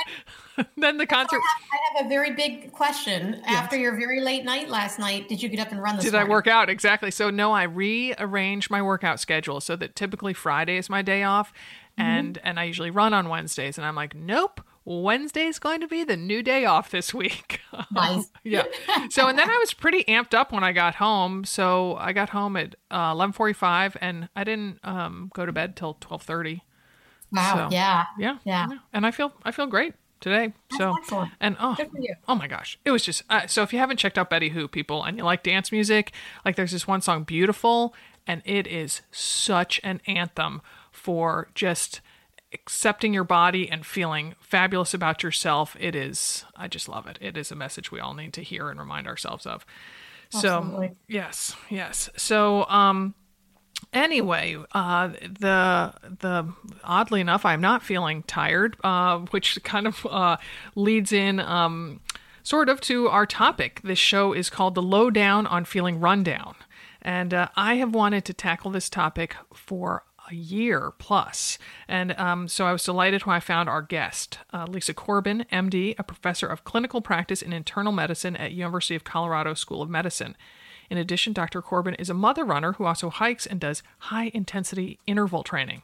then 0.77 0.97
the 0.97 1.05
concert. 1.05 1.39
I 1.39 1.97
have 1.97 2.05
a 2.05 2.09
very 2.09 2.33
big 2.33 2.71
question. 2.71 3.41
After 3.45 3.75
your 3.77 3.95
very 3.95 4.21
late 4.21 4.43
night 4.45 4.69
last 4.69 4.99
night, 4.99 5.27
did 5.29 5.41
you 5.41 5.49
get 5.49 5.59
up 5.59 5.71
and 5.71 5.81
run 5.81 5.95
this 5.95 6.05
Did 6.05 6.15
I 6.15 6.23
work 6.23 6.47
out 6.47 6.69
exactly? 6.69 7.11
So 7.11 7.29
no, 7.29 7.51
I 7.51 7.63
rearranged 7.63 8.69
my 8.69 8.81
workout 8.81 9.19
schedule 9.19 9.61
so 9.61 9.75
that 9.77 9.95
typically 9.95 10.33
Friday 10.33 10.77
is 10.77 10.89
my 10.89 11.01
day 11.01 11.23
off, 11.23 11.53
Mm-hmm. 11.99 12.09
and 12.09 12.37
and 12.45 12.59
I 12.59 12.63
usually 12.63 12.89
run 12.89 13.13
on 13.13 13.27
Wednesdays. 13.27 13.77
And 13.77 13.85
I'm 13.85 13.95
like, 13.95 14.15
nope, 14.15 14.61
Wednesday's 14.85 15.59
going 15.59 15.81
to 15.81 15.87
be 15.89 16.05
the 16.05 16.15
new 16.15 16.41
day 16.41 16.63
off 16.63 16.89
this 16.89 17.13
week. 17.13 17.59
Nice. 17.91 18.29
yeah. 18.45 18.63
So 19.09 19.27
and 19.27 19.37
then 19.37 19.49
I 19.49 19.57
was 19.57 19.73
pretty 19.73 20.03
amped 20.05 20.33
up 20.33 20.51
when 20.53 20.63
I 20.63 20.71
got 20.71 20.95
home. 20.95 21.43
So 21.43 21.95
I 21.97 22.13
got 22.13 22.29
home 22.29 22.55
at 22.55 22.75
uh, 22.89 23.13
11:45, 23.13 23.97
and 23.99 24.29
I 24.35 24.43
didn't 24.45 24.79
um, 24.85 25.29
go 25.33 25.45
to 25.45 25.51
bed 25.51 25.75
till 25.75 25.95
12:30. 25.95 26.61
Wow. 27.31 27.69
So- 27.69 27.75
yeah. 27.75 28.05
Yeah. 28.17 28.37
Yeah. 28.43 28.67
And 28.93 29.05
I 29.05 29.11
feel 29.11 29.33
I 29.43 29.51
feel 29.51 29.67
great 29.67 29.93
today. 30.19 30.53
so 30.77 30.95
excellent. 30.97 31.31
and 31.39 31.55
oh, 31.59 31.75
Good 31.75 31.91
for 31.91 31.99
you. 31.99 32.13
oh 32.27 32.35
my 32.35 32.47
gosh, 32.47 32.77
it 32.85 32.91
was 32.91 33.03
just 33.03 33.23
uh, 33.29 33.47
so. 33.47 33.63
If 33.63 33.73
you 33.73 33.79
haven't 33.79 33.97
checked 33.97 34.17
out 34.17 34.29
Betty 34.29 34.49
Who, 34.49 34.67
people, 34.67 35.03
and 35.03 35.17
you 35.17 35.23
like 35.23 35.43
dance 35.43 35.71
music, 35.71 36.11
like 36.45 36.55
there's 36.55 36.71
this 36.71 36.87
one 36.87 37.01
song, 37.01 37.23
"Beautiful," 37.23 37.95
and 38.27 38.41
it 38.45 38.67
is 38.67 39.01
such 39.11 39.79
an 39.83 40.01
anthem 40.05 40.61
for 40.91 41.49
just 41.55 42.01
accepting 42.53 43.13
your 43.13 43.23
body 43.23 43.69
and 43.69 43.85
feeling 43.85 44.35
fabulous 44.39 44.93
about 44.93 45.23
yourself. 45.23 45.75
It 45.79 45.95
is. 45.95 46.43
I 46.55 46.67
just 46.67 46.89
love 46.89 47.07
it. 47.07 47.17
It 47.21 47.37
is 47.37 47.49
a 47.51 47.55
message 47.55 47.91
we 47.91 47.99
all 48.01 48.13
need 48.13 48.33
to 48.33 48.41
hear 48.43 48.69
and 48.69 48.79
remind 48.79 49.07
ourselves 49.07 49.45
of. 49.45 49.65
So 50.29 50.57
Absolutely. 50.59 50.91
yes, 51.07 51.55
yes. 51.69 52.09
So 52.17 52.65
um 52.67 53.15
anyway 53.93 54.57
uh 54.73 55.07
the 55.07 55.93
the 56.19 56.53
oddly 56.83 57.21
enough 57.21 57.45
i'm 57.45 57.61
not 57.61 57.83
feeling 57.83 58.23
tired 58.23 58.77
uh 58.83 59.19
which 59.31 59.61
kind 59.63 59.87
of 59.87 60.05
uh 60.09 60.37
leads 60.75 61.11
in 61.11 61.39
um 61.39 61.99
sort 62.43 62.69
of 62.69 62.79
to 62.81 63.07
our 63.07 63.25
topic 63.25 63.81
this 63.83 63.99
show 63.99 64.33
is 64.33 64.49
called 64.49 64.75
the 64.75 64.81
lowdown 64.81 65.45
on 65.47 65.65
feeling 65.65 65.99
rundown 65.99 66.55
and 67.01 67.33
uh, 67.33 67.47
i 67.55 67.75
have 67.75 67.93
wanted 67.93 68.23
to 68.23 68.33
tackle 68.33 68.71
this 68.71 68.89
topic 68.89 69.35
for 69.53 70.03
a 70.29 70.35
year 70.35 70.91
plus. 70.97 71.57
And 71.87 72.17
um, 72.17 72.47
so 72.47 72.65
I 72.65 72.71
was 72.71 72.83
delighted 72.83 73.25
when 73.25 73.35
I 73.35 73.39
found 73.39 73.69
our 73.69 73.81
guest, 73.81 74.39
uh, 74.53 74.65
Lisa 74.67 74.93
Corbin, 74.93 75.45
MD, 75.51 75.95
a 75.97 76.03
professor 76.03 76.47
of 76.47 76.63
clinical 76.63 77.01
practice 77.01 77.41
in 77.41 77.53
internal 77.53 77.91
medicine 77.91 78.35
at 78.35 78.51
University 78.51 78.95
of 78.95 79.03
Colorado 79.03 79.53
School 79.53 79.81
of 79.81 79.89
Medicine. 79.89 80.35
In 80.91 80.97
addition, 80.97 81.31
Dr. 81.31 81.61
Corbin 81.61 81.95
is 81.95 82.09
a 82.09 82.13
mother 82.13 82.43
runner 82.43 82.73
who 82.73 82.83
also 82.83 83.09
hikes 83.09 83.45
and 83.45 83.61
does 83.61 83.81
high 83.97 84.29
intensity 84.33 84.99
interval 85.07 85.41
training. 85.41 85.83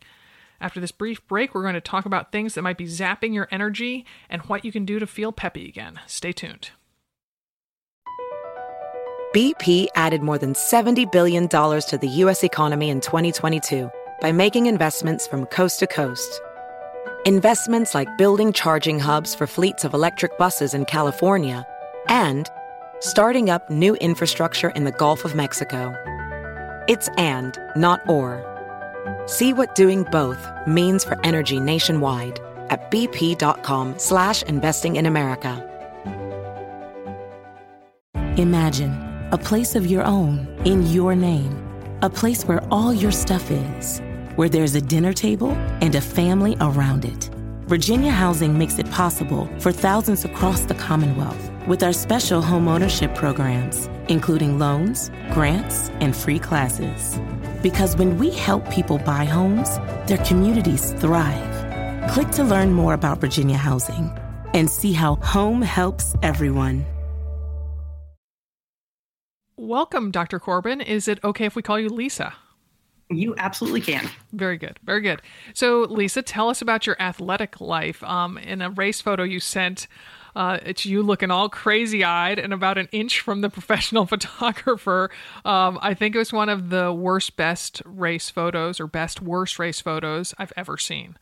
After 0.60 0.82
this 0.82 0.92
brief 0.92 1.26
break, 1.30 1.56
we're 1.56 1.62
going 1.62 1.76
to 1.76 1.82
talk 1.82 2.06
about 2.06 2.34
things 2.34 2.56
that 2.56 2.62
might 2.62 2.78
be 2.78 2.88
zapping 2.88 3.34
your 3.34 3.48
energy 3.50 4.06
and 4.30 4.42
what 4.44 4.66
you 4.66 4.72
can 4.74 4.84
do 4.84 5.00
to 5.00 5.08
feel 5.08 5.32
peppy 5.32 5.70
again. 5.70 6.02
Stay 6.08 6.34
tuned. 6.34 6.72
BP 9.34 9.88
added 9.96 10.22
more 10.22 10.38
than 10.38 10.52
$70 10.52 11.10
billion 11.10 11.48
to 11.48 11.98
the 12.02 12.10
U.S. 12.24 12.44
economy 12.44 12.90
in 12.90 13.00
2022 13.00 13.90
by 14.20 14.34
making 14.34 14.66
investments 14.66 15.26
from 15.26 15.46
coast 15.46 15.80
to 15.80 15.88
coast. 15.88 16.42
Investments 17.26 17.96
like 17.96 18.18
building 18.18 18.52
charging 18.52 19.00
hubs 19.00 19.34
for 19.34 19.48
fleets 19.48 19.86
of 19.86 19.94
electric 19.94 20.38
buses 20.38 20.74
in 20.74 20.84
California 20.84 21.66
and 22.10 22.50
starting 23.00 23.50
up 23.50 23.70
new 23.70 23.96
infrastructure 23.96 24.70
in 24.70 24.84
the 24.84 24.92
Gulf 24.92 25.24
of 25.26 25.36
Mexico. 25.36 25.94
It's 26.88 27.10
and, 27.18 27.58
not 27.76 28.08
or. 28.10 28.44
See 29.28 29.54
what 29.54 29.76
doing 29.76 30.04
both 30.04 30.48
means 30.66 31.04
for 31.04 31.20
energy 31.24 31.60
nationwide 31.60 32.40
at 32.70 32.90
bp.com 32.92 33.98
slash 33.98 34.42
investing 34.44 34.96
in 34.96 35.06
America. 35.06 35.64
Imagine 38.38 38.94
a 39.32 39.38
place 39.38 39.76
of 39.76 39.88
your 39.88 40.04
own 40.04 40.48
in 40.66 40.86
your 40.88 41.16
name, 41.16 41.64
a 42.02 42.10
place 42.10 42.46
where 42.46 42.64
all 42.72 42.94
your 42.94 43.12
stuff 43.12 43.52
is, 43.52 44.02
where 44.36 44.50
there's 44.50 44.76
a 44.76 44.82
dinner 44.82 45.14
table 45.14 45.52
and 45.82 45.96
a 45.96 46.02
family 46.02 46.56
around 46.62 47.06
it. 47.06 47.30
Virginia 47.68 48.12
Housing 48.12 48.58
makes 48.58 48.80
it 48.80 48.90
possible 48.92 49.50
for 49.60 49.72
thousands 49.72 50.24
across 50.24 50.62
the 50.62 50.76
Commonwealth 50.76 51.52
with 51.68 51.84
our 51.84 51.94
special 51.94 52.42
homeownership 52.42 53.14
programs, 53.14 53.90
including 54.08 54.58
loans, 54.58 55.12
grants, 55.32 55.90
and 56.00 56.16
free 56.16 56.40
classes. 56.40 57.20
Because 57.62 57.98
when 57.98 58.18
we 58.18 58.32
help 58.32 58.70
people 58.72 58.98
buy 59.00 59.26
homes, 59.26 59.78
their 60.08 60.24
communities 60.26 60.94
thrive. 60.94 62.10
Click 62.12 62.30
to 62.32 62.44
learn 62.44 62.72
more 62.74 62.94
about 62.94 63.20
Virginia 63.20 63.58
Housing 63.58 64.12
and 64.54 64.72
see 64.72 64.94
how 64.94 65.16
home 65.16 65.62
helps 65.62 66.16
everyone. 66.24 66.86
Welcome, 69.58 70.12
Dr. 70.12 70.40
Corbin. 70.40 70.82
Is 70.82 71.08
it 71.08 71.20
okay 71.24 71.46
if 71.46 71.56
we 71.56 71.62
call 71.62 71.80
you 71.80 71.90
Lisa? 71.90 72.34
You 73.10 73.36
absolutely 73.38 73.82
can. 73.82 74.10
Very 74.34 74.58
good. 74.58 74.80
Very 74.84 75.02
good. 75.02 75.22
So, 75.54 75.82
Lisa, 75.90 76.22
tell 76.22 76.50
us 76.50 76.62
about 76.62 76.86
your 76.86 77.02
athletic 77.02 77.62
life. 77.62 78.04
Um, 78.04 78.38
in 78.38 78.62
a 78.62 78.70
race 78.70 79.00
photo 79.00 79.24
you 79.24 79.40
sent, 79.40 79.88
uh, 80.38 80.60
it's 80.64 80.86
you 80.86 81.02
looking 81.02 81.32
all 81.32 81.50
crazy 81.50 82.04
eyed 82.04 82.38
and 82.38 82.54
about 82.54 82.78
an 82.78 82.88
inch 82.92 83.22
from 83.22 83.42
the 83.42 83.50
professional 83.58 84.06
photographer. 84.06 85.10
Um, 85.44 85.80
I 85.82 85.96
think 85.96 86.14
it 86.14 86.20
was 86.20 86.32
one 86.32 86.48
of 86.48 86.70
the 86.70 86.94
worst, 86.94 87.36
best 87.36 87.82
race 87.86 88.30
photos 88.30 88.80
or 88.80 88.86
best, 88.86 89.20
worst 89.20 89.58
race 89.58 89.82
photos 89.82 90.36
I've 90.38 90.54
ever 90.56 90.78
seen. 90.78 91.18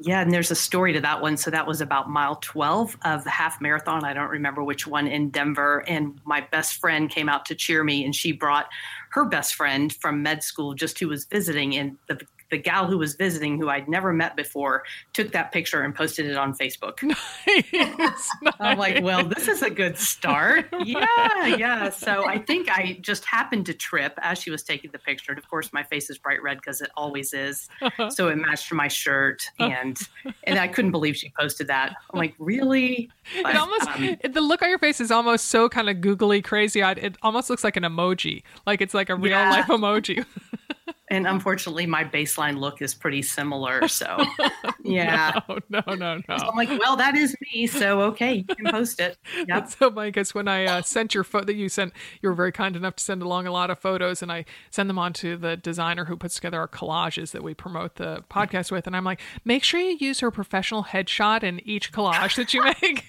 Yeah, 0.00 0.20
and 0.20 0.32
there's 0.32 0.50
a 0.50 0.56
story 0.56 0.92
to 0.94 1.00
that 1.00 1.20
one. 1.22 1.36
So 1.36 1.50
that 1.50 1.66
was 1.66 1.80
about 1.80 2.10
mile 2.10 2.36
12 2.36 2.96
of 3.04 3.22
the 3.22 3.30
half 3.30 3.60
marathon. 3.60 4.04
I 4.04 4.14
don't 4.14 4.30
remember 4.30 4.64
which 4.64 4.84
one 4.84 5.06
in 5.06 5.30
Denver. 5.30 5.84
And 5.86 6.18
my 6.24 6.40
best 6.40 6.80
friend 6.80 7.08
came 7.08 7.28
out 7.28 7.44
to 7.46 7.54
cheer 7.54 7.84
me, 7.84 8.04
and 8.04 8.16
she 8.16 8.32
brought 8.32 8.66
her 9.10 9.26
best 9.26 9.54
friend 9.54 9.94
from 9.94 10.24
med 10.24 10.42
school, 10.42 10.74
just 10.74 10.98
who 10.98 11.06
was 11.06 11.26
visiting. 11.26 11.76
And 11.76 11.98
the 12.08 12.20
the 12.50 12.58
gal 12.58 12.86
who 12.86 12.98
was 12.98 13.14
visiting, 13.14 13.58
who 13.58 13.68
I'd 13.68 13.88
never 13.88 14.12
met 14.12 14.36
before, 14.36 14.82
took 15.12 15.32
that 15.32 15.52
picture 15.52 15.82
and 15.82 15.94
posted 15.94 16.26
it 16.26 16.36
on 16.36 16.54
Facebook. 16.54 16.98
Nice, 17.72 18.28
I'm 18.60 18.78
like, 18.78 19.02
well, 19.02 19.24
this 19.24 19.48
is 19.48 19.62
a 19.62 19.70
good 19.70 19.96
start. 19.98 20.68
yeah, 20.84 21.46
yeah. 21.46 21.90
So 21.90 22.26
I 22.26 22.38
think 22.38 22.68
I 22.70 22.98
just 23.00 23.24
happened 23.24 23.66
to 23.66 23.74
trip 23.74 24.14
as 24.22 24.38
she 24.38 24.50
was 24.50 24.62
taking 24.62 24.90
the 24.90 24.98
picture. 24.98 25.32
And 25.32 25.38
of 25.38 25.48
course, 25.48 25.72
my 25.72 25.82
face 25.82 26.10
is 26.10 26.18
bright 26.18 26.42
red 26.42 26.58
because 26.58 26.80
it 26.80 26.90
always 26.96 27.32
is. 27.32 27.68
So 28.10 28.28
it 28.28 28.36
matched 28.36 28.72
my 28.72 28.88
shirt, 28.88 29.42
and 29.58 29.98
and 30.44 30.58
I 30.58 30.68
couldn't 30.68 30.90
believe 30.92 31.16
she 31.16 31.32
posted 31.38 31.66
that. 31.68 31.94
I'm 32.12 32.18
like, 32.18 32.34
really? 32.38 33.10
But, 33.42 33.50
It 33.50 33.56
almost 33.56 33.88
um, 33.88 34.16
the 34.32 34.40
look 34.40 34.62
on 34.62 34.68
your 34.68 34.78
face 34.78 35.00
is 35.00 35.10
almost 35.10 35.46
so 35.46 35.68
kind 35.68 35.88
of 35.88 36.00
googly 36.00 36.42
crazy 36.42 36.82
eyed. 36.82 36.98
It 36.98 37.16
almost 37.22 37.50
looks 37.50 37.64
like 37.64 37.76
an 37.76 37.84
emoji, 37.84 38.42
like 38.66 38.80
it's 38.80 38.94
like 38.94 39.08
a 39.10 39.16
real 39.16 39.32
Yeah. 39.32 39.50
life 39.50 39.66
emoji. 39.66 40.24
And 41.10 41.26
unfortunately, 41.26 41.86
my 41.86 42.04
baseline 42.04 42.58
look 42.58 42.80
is 42.80 42.94
pretty 42.94 43.22
similar. 43.22 43.88
So 43.88 44.24
yeah. 44.84 45.40
oh 45.48 45.58
no, 45.68 45.82
no, 45.88 45.94
no. 46.16 46.22
So 46.38 46.48
I'm 46.48 46.56
like, 46.56 46.68
well, 46.80 46.96
that 46.96 47.16
is 47.16 47.36
me. 47.52 47.66
So 47.66 48.00
okay, 48.02 48.44
you 48.48 48.54
can 48.54 48.70
post 48.70 49.00
it. 49.00 49.18
Yep. 49.48 49.70
So 49.70 49.90
funny 49.90 50.08
because 50.10 50.34
when 50.34 50.48
I 50.48 50.66
uh, 50.66 50.82
sent 50.82 51.14
your 51.14 51.24
photo 51.24 51.46
that 51.46 51.56
you 51.56 51.68
sent, 51.68 51.92
you 52.20 52.28
were 52.28 52.34
very 52.34 52.52
kind 52.52 52.76
enough 52.76 52.96
to 52.96 53.02
send 53.04 53.22
along 53.22 53.46
a 53.46 53.52
lot 53.52 53.70
of 53.70 53.78
photos, 53.78 54.22
and 54.22 54.30
I 54.30 54.44
send 54.70 54.88
them 54.88 54.98
on 54.98 55.12
to 55.14 55.36
the 55.36 55.56
designer 55.56 56.04
who 56.04 56.16
puts 56.16 56.34
together 56.36 56.58
our 56.60 56.68
collages 56.68 57.32
that 57.32 57.42
we 57.42 57.54
promote 57.54 57.96
the 57.96 58.22
podcast 58.30 58.70
with. 58.70 58.86
And 58.86 58.94
I'm 58.96 59.04
like, 59.04 59.20
make 59.44 59.64
sure 59.64 59.80
you 59.80 59.96
use 59.98 60.20
her 60.20 60.30
professional 60.30 60.84
headshot 60.84 61.42
in 61.42 61.60
each 61.66 61.92
collage 61.92 62.36
that 62.36 62.52
you 62.54 62.62
make. 62.62 63.04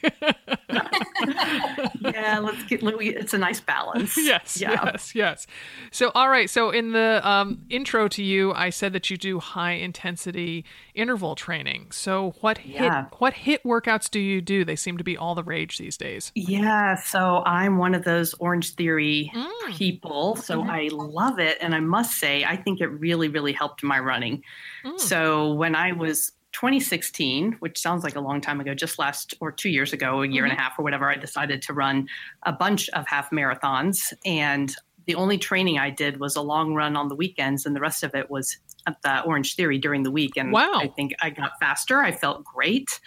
yeah, 2.02 2.40
let's 2.40 2.64
get. 2.64 2.82
It's 2.84 3.34
a 3.34 3.38
nice 3.38 3.60
balance. 3.60 4.18
yes, 4.18 4.60
Yeah. 4.60 4.86
yes, 4.86 5.14
yes. 5.16 5.48
So, 5.92 6.12
all 6.16 6.30
right. 6.30 6.50
So, 6.50 6.70
in 6.72 6.92
the 6.94 7.22
um, 7.24 7.62
intro 7.70 7.91
to 7.92 8.24
you, 8.24 8.54
I 8.54 8.70
said 8.70 8.94
that 8.94 9.10
you 9.10 9.18
do 9.18 9.40
high 9.40 9.74
intensity 9.74 10.64
interval 10.96 11.36
training. 11.36 11.88
So, 11.92 12.34
what 12.42 12.58
HIIT 12.60 12.74
Yeah. 12.80 13.06
what 13.20 13.34
HIIT 13.34 13.64
workouts 13.64 14.10
do 14.10 14.20
you 14.20 14.42
do? 14.42 14.64
They 14.64 14.76
seem 14.76 14.98
to 14.98 15.04
be 15.04 15.18
all 15.18 15.36
the 15.36 15.44
rage 15.44 15.78
these 15.78 15.98
days. 15.98 16.32
Yeah, 16.36 16.96
so 16.96 17.44
I'm 17.46 17.78
one 17.78 17.94
of 17.94 18.04
those 18.04 18.34
Orange 18.36 18.76
Theory 18.76 19.32
Mm. 19.34 19.76
people. 19.76 20.36
So 20.38 20.64
I 20.64 20.90
love 20.92 21.40
it. 21.40 21.58
And 21.62 21.76
I 21.76 21.80
must 21.80 22.20
say, 22.20 22.44
I 22.44 22.56
think 22.56 22.82
it 22.82 22.88
really, 22.88 23.28
really 23.28 23.54
helped 23.54 23.84
my 23.84 24.00
running. 24.00 24.44
Mm. 24.86 25.00
So 25.00 25.54
when 25.54 25.76
I 25.76 25.92
was 25.92 26.32
2016, 26.54 27.54
which 27.60 27.80
sounds 27.80 28.04
like 28.04 28.16
a 28.16 28.20
long 28.20 28.42
time 28.42 28.60
ago, 28.60 28.74
just 28.74 29.00
last 29.00 29.34
or 29.40 29.52
two 29.52 29.70
years 29.70 29.94
ago, 29.94 30.22
a 30.22 30.28
year 30.28 30.44
and 30.44 30.52
a 30.52 30.56
half 30.56 30.78
or 30.78 30.84
whatever, 30.84 31.10
I 31.10 31.16
decided 31.16 31.62
to 31.64 31.74
run 31.74 32.08
a 32.44 32.52
bunch 32.52 32.90
of 32.90 33.08
half 33.08 33.30
marathons. 33.32 34.14
And 34.26 34.76
the 35.12 35.20
only 35.20 35.38
training 35.38 35.78
I 35.78 35.90
did 35.90 36.22
was 36.22 36.38
a 36.38 36.42
long 36.42 36.74
run 36.74 36.96
on 36.96 37.10
the 37.10 37.16
weekends, 37.16 37.66
and 37.66 37.76
the 37.76 37.82
rest 37.82 38.02
of 38.02 38.16
it 38.16 38.32
was 38.32 38.58
at 38.88 39.02
the 39.02 39.22
Orange 39.24 39.58
Theory 39.58 39.78
during 39.78 40.04
the 40.04 40.12
week. 40.12 40.38
And 40.38 40.54
Wow. 40.54 40.72
I 40.76 40.88
think 40.88 41.14
I 41.22 41.30
got 41.30 41.60
faster. 41.60 42.00
I 42.02 42.14
felt 42.14 42.46
great. 42.46 43.02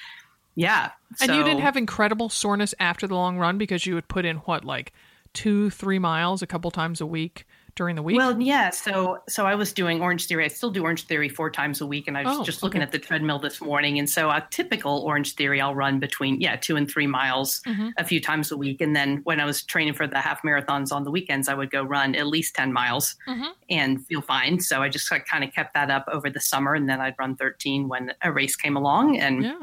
Yeah. 0.54 0.90
And 1.23 1.34
you 1.34 1.42
didn't 1.42 1.62
have 1.62 1.78
incredible 1.78 2.28
soreness 2.28 2.75
after 2.78 3.06
the 3.06 3.14
long 3.14 3.38
run 3.38 3.56
because 3.56 3.87
you 3.87 3.94
would 3.94 4.06
put 4.06 4.26
in 4.26 4.37
what, 4.38 4.66
like 4.66 4.92
two, 5.32 5.70
three 5.70 5.99
miles 5.99 6.42
a 6.42 6.46
couple 6.46 6.70
times 6.70 7.00
a 7.00 7.06
week 7.06 7.46
during 7.76 7.97
the 7.97 8.02
week? 8.02 8.16
Well, 8.16 8.40
yeah. 8.40 8.71
So, 8.71 9.19
so 9.28 9.47
I 9.47 9.54
was 9.54 9.73
doing 9.73 10.00
Orange 10.00 10.26
Theory. 10.26 10.45
I 10.45 10.49
still 10.49 10.71
do 10.71 10.83
Orange 10.85 11.07
Theory 11.07 11.28
four 11.28 11.50
times 11.50 11.81
a 11.81 11.87
week, 11.87 12.07
and 12.09 12.16
I 12.16 12.23
was 12.23 12.38
Oh, 12.38 12.45
just 12.45 12.62
looking 12.62 12.81
okay. 12.81 12.87
at 12.87 12.93
the 12.93 12.99
treadmill 12.99 13.38
this 13.38 13.61
morning. 13.61 13.99
And 13.99 14.09
so, 14.09 14.31
a 14.31 14.47
typical 14.50 14.99
Orange 15.00 15.35
Theory, 15.35 15.61
I'll 15.61 15.75
run 15.75 15.99
between 15.99 16.40
yeah 16.40 16.57
two 16.57 16.76
and 16.76 16.88
three 16.90 17.07
miles 17.07 17.61
Mm-hmm. 17.66 17.88
a 17.99 18.04
few 18.04 18.21
times 18.21 18.50
a 18.52 18.57
week. 18.57 18.81
And 18.81 18.95
then 18.95 19.21
when 19.25 19.40
I 19.40 19.45
was 19.45 19.62
training 19.64 19.95
for 19.95 20.07
the 20.07 20.21
half 20.21 20.43
marathons 20.43 20.93
on 20.93 21.04
the 21.04 21.11
weekends, 21.11 21.49
I 21.49 21.54
would 21.54 21.71
go 21.71 21.83
run 21.83 22.14
at 22.14 22.26
least 22.26 22.54
ten 22.54 22.73
miles 22.73 23.16
Mhm. 23.28 23.50
and 23.71 24.07
feel 24.07 24.21
fine. 24.23 24.61
So 24.61 24.83
I 24.83 24.88
just 24.88 25.09
kind 25.11 25.43
of 25.45 25.52
kept 25.52 25.75
that 25.75 25.90
up 25.90 26.04
over 26.12 26.31
the 26.31 26.40
summer, 26.40 26.75
and 26.75 26.88
then 26.88 27.00
I'd 27.00 27.14
run 27.19 27.37
thirteen 27.37 27.88
when 27.88 28.12
a 28.23 28.31
race 28.33 28.57
came 28.57 28.76
along, 28.76 29.19
and 29.19 29.43
yeah. 29.45 29.61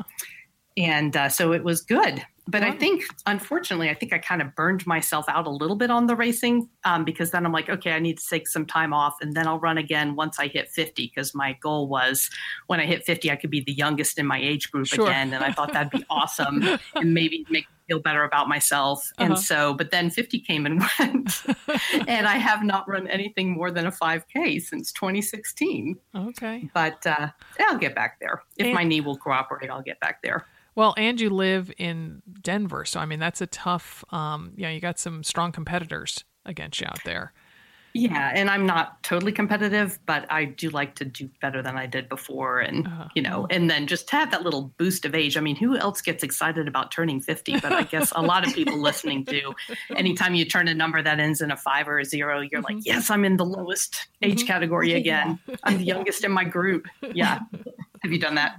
and 0.77 1.15
uh, 1.15 1.29
so 1.29 1.53
it 1.53 1.63
was 1.63 1.81
good. 1.81 2.25
But 2.51 2.63
I 2.63 2.71
think, 2.71 3.03
unfortunately, 3.25 3.89
I 3.89 3.93
think 3.93 4.13
I 4.13 4.17
kind 4.17 4.41
of 4.41 4.53
burned 4.55 4.85
myself 4.85 5.25
out 5.29 5.47
a 5.47 5.49
little 5.49 5.75
bit 5.75 5.89
on 5.89 6.07
the 6.07 6.15
racing 6.15 6.69
um, 6.83 7.05
because 7.05 7.31
then 7.31 7.45
I'm 7.45 7.51
like, 7.51 7.69
okay, 7.69 7.93
I 7.93 7.99
need 7.99 8.17
to 8.17 8.27
take 8.29 8.47
some 8.47 8.65
time 8.65 8.93
off 8.93 9.15
and 9.21 9.33
then 9.33 9.47
I'll 9.47 9.59
run 9.59 9.77
again 9.77 10.15
once 10.15 10.37
I 10.39 10.47
hit 10.47 10.69
50 10.69 11.07
because 11.07 11.33
my 11.33 11.53
goal 11.61 11.87
was 11.87 12.29
when 12.67 12.79
I 12.79 12.85
hit 12.85 13.05
50, 13.05 13.31
I 13.31 13.35
could 13.37 13.49
be 13.51 13.61
the 13.61 13.71
youngest 13.73 14.19
in 14.19 14.25
my 14.27 14.39
age 14.39 14.69
group 14.71 14.87
Sure. 14.87 15.07
again. 15.07 15.33
And 15.33 15.43
I 15.43 15.51
thought 15.51 15.71
that'd 15.73 15.91
be 15.91 16.03
awesome 16.09 16.61
and 16.95 17.13
maybe 17.13 17.45
make 17.49 17.67
me 17.67 17.67
feel 17.87 17.99
better 17.99 18.23
about 18.23 18.47
myself. 18.49 19.09
Uh-huh. 19.17 19.25
And 19.31 19.39
so, 19.39 19.73
but 19.73 19.91
then 19.91 20.09
50 20.09 20.39
came 20.39 20.65
and 20.65 20.81
went. 20.99 21.43
and 22.07 22.27
I 22.27 22.37
have 22.37 22.63
not 22.63 22.87
run 22.87 23.07
anything 23.07 23.51
more 23.51 23.71
than 23.71 23.85
a 23.87 23.91
5K 23.91 24.61
since 24.61 24.91
2016. 24.91 25.95
Okay. 26.15 26.69
But 26.73 27.05
uh, 27.07 27.29
I'll 27.59 27.77
get 27.77 27.95
back 27.95 28.19
there. 28.19 28.43
If 28.57 28.65
And- 28.65 28.75
my 28.75 28.83
knee 28.83 29.01
will 29.01 29.17
cooperate, 29.17 29.69
I'll 29.69 29.81
get 29.81 29.99
back 29.99 30.21
there. 30.21 30.45
Well, 30.75 30.93
and 30.97 31.19
you 31.19 31.29
live 31.29 31.71
in 31.77 32.21
Denver, 32.41 32.85
so 32.85 32.99
I 32.99 33.05
mean 33.05 33.19
that's 33.19 33.41
a 33.41 33.47
tough. 33.47 34.03
Um, 34.11 34.53
you 34.55 34.63
know, 34.63 34.69
you 34.69 34.79
got 34.79 34.99
some 34.99 35.23
strong 35.23 35.51
competitors 35.51 36.23
against 36.45 36.79
you 36.81 36.87
out 36.87 36.99
there. 37.03 37.33
Yeah, 37.93 38.31
and 38.33 38.49
I'm 38.49 38.65
not 38.65 39.03
totally 39.03 39.33
competitive, 39.33 39.99
but 40.05 40.25
I 40.31 40.45
do 40.45 40.69
like 40.69 40.95
to 40.95 41.03
do 41.03 41.29
better 41.41 41.61
than 41.61 41.75
I 41.77 41.87
did 41.87 42.07
before, 42.07 42.61
and 42.61 42.87
Uh-huh. 42.87 43.09
you 43.15 43.21
know, 43.21 43.47
and 43.49 43.69
then 43.69 43.85
just 43.85 44.07
to 44.09 44.15
have 44.15 44.31
that 44.31 44.43
little 44.43 44.71
boost 44.77 45.03
of 45.03 45.13
age. 45.13 45.35
I 45.35 45.41
mean, 45.41 45.57
who 45.57 45.75
else 45.75 46.01
gets 46.01 46.23
excited 46.23 46.69
about 46.69 46.89
turning 46.93 47.19
50? 47.19 47.59
But 47.59 47.73
I 47.73 47.83
guess 47.83 48.13
a 48.15 48.21
lot 48.21 48.47
of 48.47 48.53
people 48.53 48.77
listening 48.89 49.25
do. 49.25 49.53
Anytime 49.93 50.35
you 50.35 50.45
turn 50.45 50.69
a 50.69 50.73
number 50.73 51.01
that 51.03 51.19
ends 51.19 51.41
in 51.41 51.51
a 51.51 51.57
five 51.57 51.89
or 51.89 51.99
a 51.99 52.05
zero, 52.05 52.39
you're 52.39 52.61
like, 52.61 52.77
yes, 52.85 53.09
I'm 53.09 53.25
in 53.25 53.35
the 53.35 53.45
lowest 53.45 54.07
age 54.21 54.47
category 54.47 54.93
again. 55.01 55.37
I'm 55.63 55.77
the 55.77 55.83
youngest 55.83 56.23
in 56.23 56.31
my 56.31 56.45
group. 56.45 56.87
Yeah. 57.13 57.39
Have 58.03 58.11
you 58.13 58.19
done 58.19 58.35
that? 58.35 58.55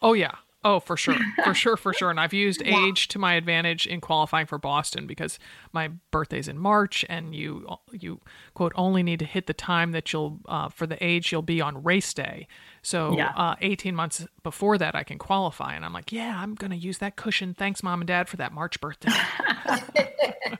Oh 0.00 0.12
yeah. 0.12 0.36
Oh, 0.62 0.78
for 0.78 0.96
sure, 0.96 1.16
for 1.42 1.54
sure, 1.54 1.76
for 1.78 1.94
sure. 1.94 2.10
And 2.10 2.20
I've 2.20 2.34
used 2.46 2.62
age 2.66 3.08
to 3.08 3.18
my 3.18 3.34
advantage 3.34 3.86
in 3.86 4.00
qualifying 4.02 4.46
for 4.46 4.58
Boston 4.58 5.06
because 5.06 5.38
my 5.72 5.88
birthday's 6.10 6.48
in 6.48 6.58
March, 6.58 7.04
and 7.08 7.34
you 7.34 7.66
you 7.92 8.20
quote 8.54 8.72
only 8.74 9.02
need 9.02 9.20
to 9.20 9.24
hit 9.24 9.46
the 9.46 9.54
time 9.54 9.92
that 9.92 10.12
you'll 10.12 10.38
uh, 10.46 10.68
for 10.68 10.86
the 10.86 11.02
age 11.02 11.32
you'll 11.32 11.40
be 11.40 11.62
on 11.62 11.82
race 11.82 12.12
day. 12.12 12.46
So 12.82 13.16
Yeah. 13.16 13.32
uh, 13.36 13.54
18 13.62 13.94
months 13.94 14.26
before 14.42 14.76
that, 14.78 14.94
I 14.94 15.02
can 15.02 15.16
qualify, 15.18 15.74
and 15.74 15.84
I'm 15.84 15.92
like, 15.94 16.12
yeah, 16.12 16.38
I'm 16.42 16.54
gonna 16.54 16.74
use 16.76 16.98
that 16.98 17.16
cushion. 17.16 17.54
Thanks, 17.54 17.82
mom 17.82 18.02
and 18.02 18.08
dad, 18.08 18.28
for 18.28 18.36
that 18.36 18.52
March 18.52 18.80
birthday. 18.80 19.10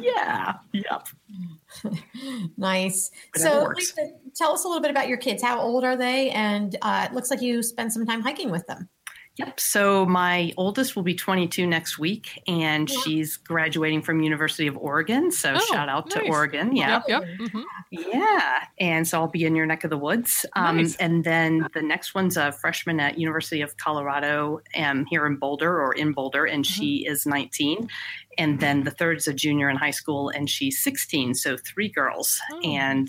Yeah. 0.00 0.54
Yep. 0.72 1.08
Nice. 2.56 3.10
But 3.32 3.42
so. 3.42 3.72
Lisa, 3.74 4.08
tell 4.34 4.52
us 4.52 4.64
a 4.64 4.68
little 4.68 4.82
bit 4.82 4.90
about 4.90 5.08
your 5.08 5.16
kids. 5.16 5.42
How 5.42 5.60
old 5.60 5.84
are 5.84 5.96
they? 5.96 6.30
And 6.30 6.76
uh, 6.82 7.06
it 7.10 7.14
looks 7.14 7.30
like 7.30 7.40
you 7.42 7.62
spend 7.62 7.92
some 7.92 8.06
time 8.06 8.20
hiking 8.20 8.50
with 8.50 8.66
them. 8.66 8.88
Yep. 9.38 9.60
So 9.60 10.06
my 10.06 10.52
oldest 10.56 10.96
will 10.96 11.02
be 11.02 11.14
22 11.14 11.66
next 11.66 11.98
week, 11.98 12.42
and 12.48 12.88
she's 12.90 13.36
graduating 13.36 14.00
from 14.00 14.22
University 14.22 14.66
of 14.66 14.78
Oregon. 14.78 15.30
So 15.30 15.54
Oh, 15.56 15.58
shout 15.70 15.88
out 15.90 16.08
to. 16.10 16.22
Oregon. 16.28 16.74
Yeah. 16.74 17.02
Yep. 17.06 17.28
Yep. 17.38 17.50
hmm 17.52 17.60
Yeah. 17.90 18.64
And 18.80 19.06
so 19.06 19.20
I'll 19.20 19.28
be 19.28 19.44
in 19.44 19.54
your 19.54 19.66
neck 19.66 19.84
of 19.84 19.90
the 19.90 19.98
woods. 19.98 20.46
Um, 20.54 20.78
Nice. 20.78 20.96
And 20.96 21.22
then 21.22 21.66
the 21.74 21.82
next 21.82 22.14
one's 22.14 22.36
a 22.38 22.50
freshman 22.50 22.98
at 22.98 23.18
University 23.18 23.60
of 23.60 23.76
Colorado 23.76 24.60
um, 24.74 25.04
here 25.04 25.26
in 25.26 25.36
Boulder 25.36 25.82
or 25.82 25.92
in 25.92 26.12
Boulder, 26.12 26.46
and 26.46 26.66
she 26.66 27.04
is 27.06 27.26
19. 27.26 27.88
And 28.38 28.58
then 28.60 28.84
the 28.84 28.90
third 28.90 29.18
is 29.18 29.26
a 29.28 29.34
junior 29.34 29.68
in 29.68 29.76
high 29.76 29.90
school, 29.90 30.30
and 30.30 30.48
she's 30.48 30.82
16. 30.82 31.34
So 31.34 31.56
three 31.58 31.88
girls. 31.88 32.40
Oh. 32.52 32.60
And 32.60 33.08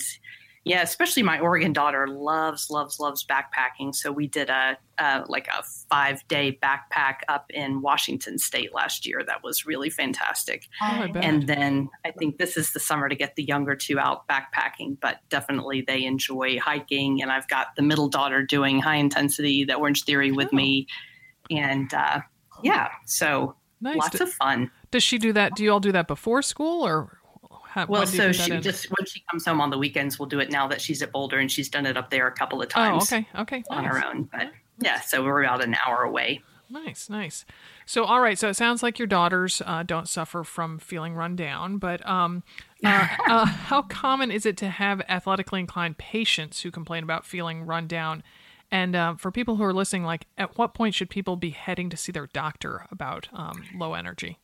yeah, 0.67 0.81
especially 0.81 1.23
my 1.23 1.39
Oregon 1.39 1.73
daughter 1.73 2.07
loves, 2.07 2.69
loves, 2.69 2.99
loves 2.99 3.25
backpacking. 3.25 3.95
So 3.95 4.11
we 4.11 4.27
did 4.27 4.49
a 4.49 4.77
uh, 4.97 5.23
like 5.27 5.47
a 5.47 5.63
five 5.89 6.27
day 6.27 6.57
backpack 6.61 7.17
up 7.27 7.45
in 7.51 7.81
Washington 7.81 8.37
State 8.39 8.73
last 8.73 9.05
year. 9.05 9.23
That 9.25 9.43
was 9.43 9.65
really 9.65 9.89
fantastic. 9.89 10.67
Oh. 10.81 11.07
And 11.15 11.47
then 11.47 11.89
I 12.05 12.11
think 12.11 12.37
this 12.37 12.57
is 12.57 12.73
the 12.73 12.79
summer 12.79 13.07
to 13.07 13.15
get 13.15 13.35
the 13.35 13.43
younger 13.43 13.75
two 13.75 13.99
out 13.99 14.27
backpacking, 14.27 14.97
but 14.99 15.17
definitely 15.29 15.83
they 15.87 16.03
enjoy 16.03 16.59
hiking. 16.59 17.21
And 17.21 17.31
I've 17.31 17.47
got 17.47 17.75
the 17.75 17.83
middle 17.83 18.09
daughter 18.09 18.43
doing 18.43 18.79
high 18.79 18.95
intensity, 18.95 19.63
the 19.63 19.75
Orange 19.75 20.03
Theory 20.03 20.31
with 20.31 20.49
Oh. 20.51 20.55
me. 20.55 20.87
And 21.51 21.93
uh, 21.93 22.21
yeah, 22.63 22.89
so 23.05 23.55
nice. 23.79 23.97
lots 23.97 24.19
of 24.19 24.29
fun. 24.31 24.71
Does 24.91 25.03
she 25.03 25.17
do 25.17 25.31
that? 25.33 25.55
Do 25.55 25.63
you 25.63 25.71
all 25.71 25.79
do 25.79 25.91
that 25.91 26.07
before 26.07 26.41
school 26.41 26.85
or? 26.85 27.19
How, 27.77 27.85
Well, 27.85 28.01
when 28.01 28.09
do 28.09 28.17
you 28.17 28.33
so 28.33 28.43
she 28.43 28.51
in? 28.53 28.61
just, 28.63 28.85
when 28.87 29.05
she 29.05 29.21
comes 29.29 29.45
home 29.45 29.61
on 29.61 29.69
the 29.69 29.77
weekends, 29.77 30.17
we'll 30.17 30.27
do 30.27 30.39
it 30.39 30.49
now 30.49 30.67
that 30.67 30.81
she's 30.81 31.03
at 31.03 31.11
Boulder 31.11 31.37
and 31.37 31.51
she's 31.51 31.69
done 31.69 31.85
it 31.85 31.95
up 31.95 32.09
there 32.09 32.25
a 32.25 32.31
couple 32.31 32.59
of 32.59 32.69
Oh, 32.69 32.69
times 32.71 33.13
okay, 33.13 33.27
okay, 33.35 33.63
on 33.69 33.83
nice. 33.83 33.93
her 33.93 34.03
own. 34.07 34.23
But 34.31 34.51
yeah, 34.79 34.99
so 35.01 35.23
we're 35.23 35.43
about 35.43 35.63
an 35.63 35.75
hour 35.85 36.01
away. 36.01 36.41
Nice, 36.71 37.07
nice. 37.07 37.45
So, 37.85 38.03
all 38.03 38.19
right. 38.19 38.37
So 38.37 38.49
it 38.49 38.55
sounds 38.55 38.81
like 38.81 38.97
your 38.97 39.07
daughters 39.07 39.61
uh, 39.63 39.83
don't 39.83 40.09
suffer 40.09 40.43
from 40.43 40.79
feeling 40.79 41.13
run 41.13 41.35
down, 41.35 41.77
but 41.77 42.03
um, 42.05 42.43
uh, 42.83 43.07
uh, 43.27 43.45
how 43.45 43.83
common 43.83 44.31
is 44.31 44.45
it 44.47 44.57
to 44.57 44.69
have 44.69 45.01
athletically 45.07 45.59
inclined 45.59 45.99
patients 45.99 46.61
who 46.61 46.71
complain 46.71 47.03
about 47.03 47.25
feeling 47.27 47.61
run 47.61 47.85
down? 47.87 48.23
And 48.71 48.95
uh, 48.95 49.15
for 49.15 49.31
people 49.31 49.55
who 49.55 49.63
are 49.63 49.73
listening, 49.73 50.03
like, 50.03 50.25
at 50.37 50.57
what 50.57 50.73
point 50.73 50.93
should 50.95 51.09
people 51.09 51.37
be 51.37 51.51
heading 51.51 51.89
to 51.91 51.95
see 51.95 52.11
their 52.11 52.27
doctor 52.27 52.85
about 52.91 53.29
um, 53.31 53.63
low 53.75 53.93
energy? 53.93 54.39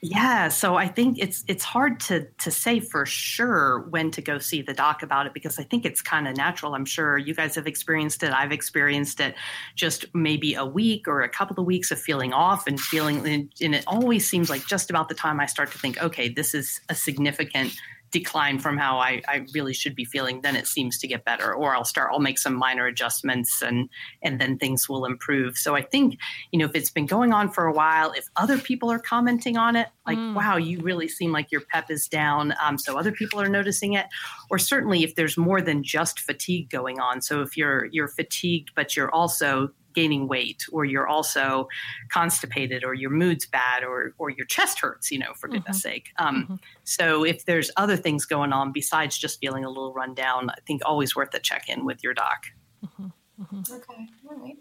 Yeah, 0.00 0.46
so 0.48 0.76
I 0.76 0.86
think 0.86 1.18
it's 1.18 1.42
it's 1.48 1.64
hard 1.64 1.98
to 2.00 2.24
to 2.38 2.52
say 2.52 2.78
for 2.78 3.04
sure 3.04 3.80
when 3.90 4.12
to 4.12 4.22
go 4.22 4.38
see 4.38 4.62
the 4.62 4.72
doc 4.72 5.02
about 5.02 5.26
it 5.26 5.34
because 5.34 5.58
I 5.58 5.64
think 5.64 5.84
it's 5.84 6.00
kind 6.02 6.28
of 6.28 6.36
natural. 6.36 6.76
I'm 6.76 6.84
sure 6.84 7.18
you 7.18 7.34
guys 7.34 7.56
have 7.56 7.66
experienced 7.66 8.22
it. 8.22 8.32
I've 8.32 8.52
experienced 8.52 9.18
it. 9.18 9.34
Just 9.74 10.04
maybe 10.14 10.54
a 10.54 10.64
week 10.64 11.08
or 11.08 11.22
a 11.22 11.28
couple 11.28 11.58
of 11.58 11.66
weeks 11.66 11.90
of 11.90 12.00
feeling 12.00 12.32
off 12.32 12.68
and 12.68 12.80
feeling, 12.80 13.26
and, 13.60 13.74
it 13.74 13.82
always 13.88 14.28
seems 14.28 14.48
like 14.48 14.64
just 14.66 14.88
about 14.88 15.08
the 15.08 15.16
time 15.16 15.40
I 15.40 15.46
start 15.46 15.72
to 15.72 15.78
think, 15.78 16.00
okay, 16.00 16.28
this 16.28 16.54
is 16.54 16.80
a 16.88 16.94
significant 16.94 17.74
decline 18.10 18.58
from 18.58 18.78
how 18.78 18.98
I, 18.98 19.22
I 19.28 19.46
really 19.54 19.74
should 19.74 19.94
be 19.94 20.04
feeling, 20.04 20.40
then 20.40 20.56
it 20.56 20.66
seems 20.66 20.98
to 20.98 21.06
get 21.06 21.24
better. 21.24 21.54
Or 21.54 21.74
I'll 21.74 21.84
start, 21.84 22.10
I'll 22.12 22.20
make 22.20 22.38
some 22.38 22.54
minor 22.54 22.86
adjustments 22.86 23.62
and 23.62 23.88
and 24.22 24.40
then 24.40 24.58
things 24.58 24.88
will 24.88 25.04
improve. 25.04 25.56
So 25.56 25.74
I 25.74 25.82
think, 25.82 26.18
you 26.52 26.58
know, 26.58 26.66
if 26.66 26.74
it's 26.74 26.90
been 26.90 27.06
going 27.06 27.32
on 27.32 27.50
for 27.50 27.66
a 27.66 27.72
while, 27.72 28.12
if 28.12 28.26
other 28.36 28.58
people 28.58 28.90
are 28.90 28.98
commenting 28.98 29.56
on 29.56 29.76
it, 29.76 29.88
like, 30.06 30.18
mm. 30.18 30.34
wow, 30.34 30.56
you 30.56 30.80
really 30.80 31.08
seem 31.08 31.32
like 31.32 31.52
your 31.52 31.60
pep 31.60 31.90
is 31.90 32.08
down. 32.08 32.54
Um, 32.62 32.78
so 32.78 32.98
other 32.98 33.12
people 33.12 33.40
are 33.40 33.48
noticing 33.48 33.94
it. 33.94 34.06
Or 34.50 34.58
certainly 34.58 35.04
if 35.04 35.14
there's 35.14 35.36
more 35.36 35.60
than 35.60 35.82
just 35.82 36.20
fatigue 36.20 36.70
going 36.70 37.00
on. 37.00 37.20
So 37.22 37.42
if 37.42 37.56
you're 37.56 37.86
you're 37.86 38.08
fatigued, 38.08 38.70
but 38.74 38.96
you're 38.96 39.10
also 39.10 39.70
gaining 39.98 40.28
weight 40.28 40.64
or 40.70 40.84
you're 40.84 41.08
also 41.08 41.66
constipated 42.08 42.84
or 42.84 42.94
your 42.94 43.10
mood's 43.10 43.46
bad 43.46 43.82
or 43.82 44.14
or 44.18 44.30
your 44.30 44.46
chest 44.46 44.78
hurts 44.78 45.10
you 45.10 45.18
know 45.18 45.32
for 45.34 45.48
goodness 45.48 45.78
mm-hmm. 45.78 45.88
sake 45.88 46.10
um, 46.18 46.44
mm-hmm. 46.44 46.54
so 46.84 47.24
if 47.24 47.44
there's 47.46 47.68
other 47.76 47.96
things 47.96 48.24
going 48.24 48.52
on 48.52 48.70
besides 48.70 49.18
just 49.18 49.40
feeling 49.40 49.64
a 49.64 49.68
little 49.68 49.92
run 49.92 50.14
down 50.14 50.50
i 50.50 50.60
think 50.68 50.80
always 50.86 51.16
worth 51.16 51.34
a 51.34 51.40
check-in 51.40 51.84
with 51.84 52.00
your 52.04 52.14
doc 52.14 52.44
mm-hmm. 52.86 53.06
mm-hmm. 53.42 53.74
okay 53.74 54.06
all 54.30 54.36
right 54.36 54.56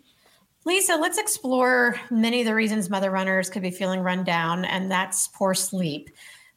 lisa 0.66 0.96
let's 0.96 1.20
explore 1.20 2.00
many 2.10 2.40
of 2.42 2.48
the 2.48 2.56
reasons 2.56 2.90
mother 2.90 3.12
runners 3.12 3.48
could 3.48 3.62
be 3.62 3.70
feeling 3.70 4.00
run 4.00 4.24
down 4.24 4.66
and 4.66 4.90
that's 4.90 5.28
poor 5.28 5.54
sleep 5.54 6.10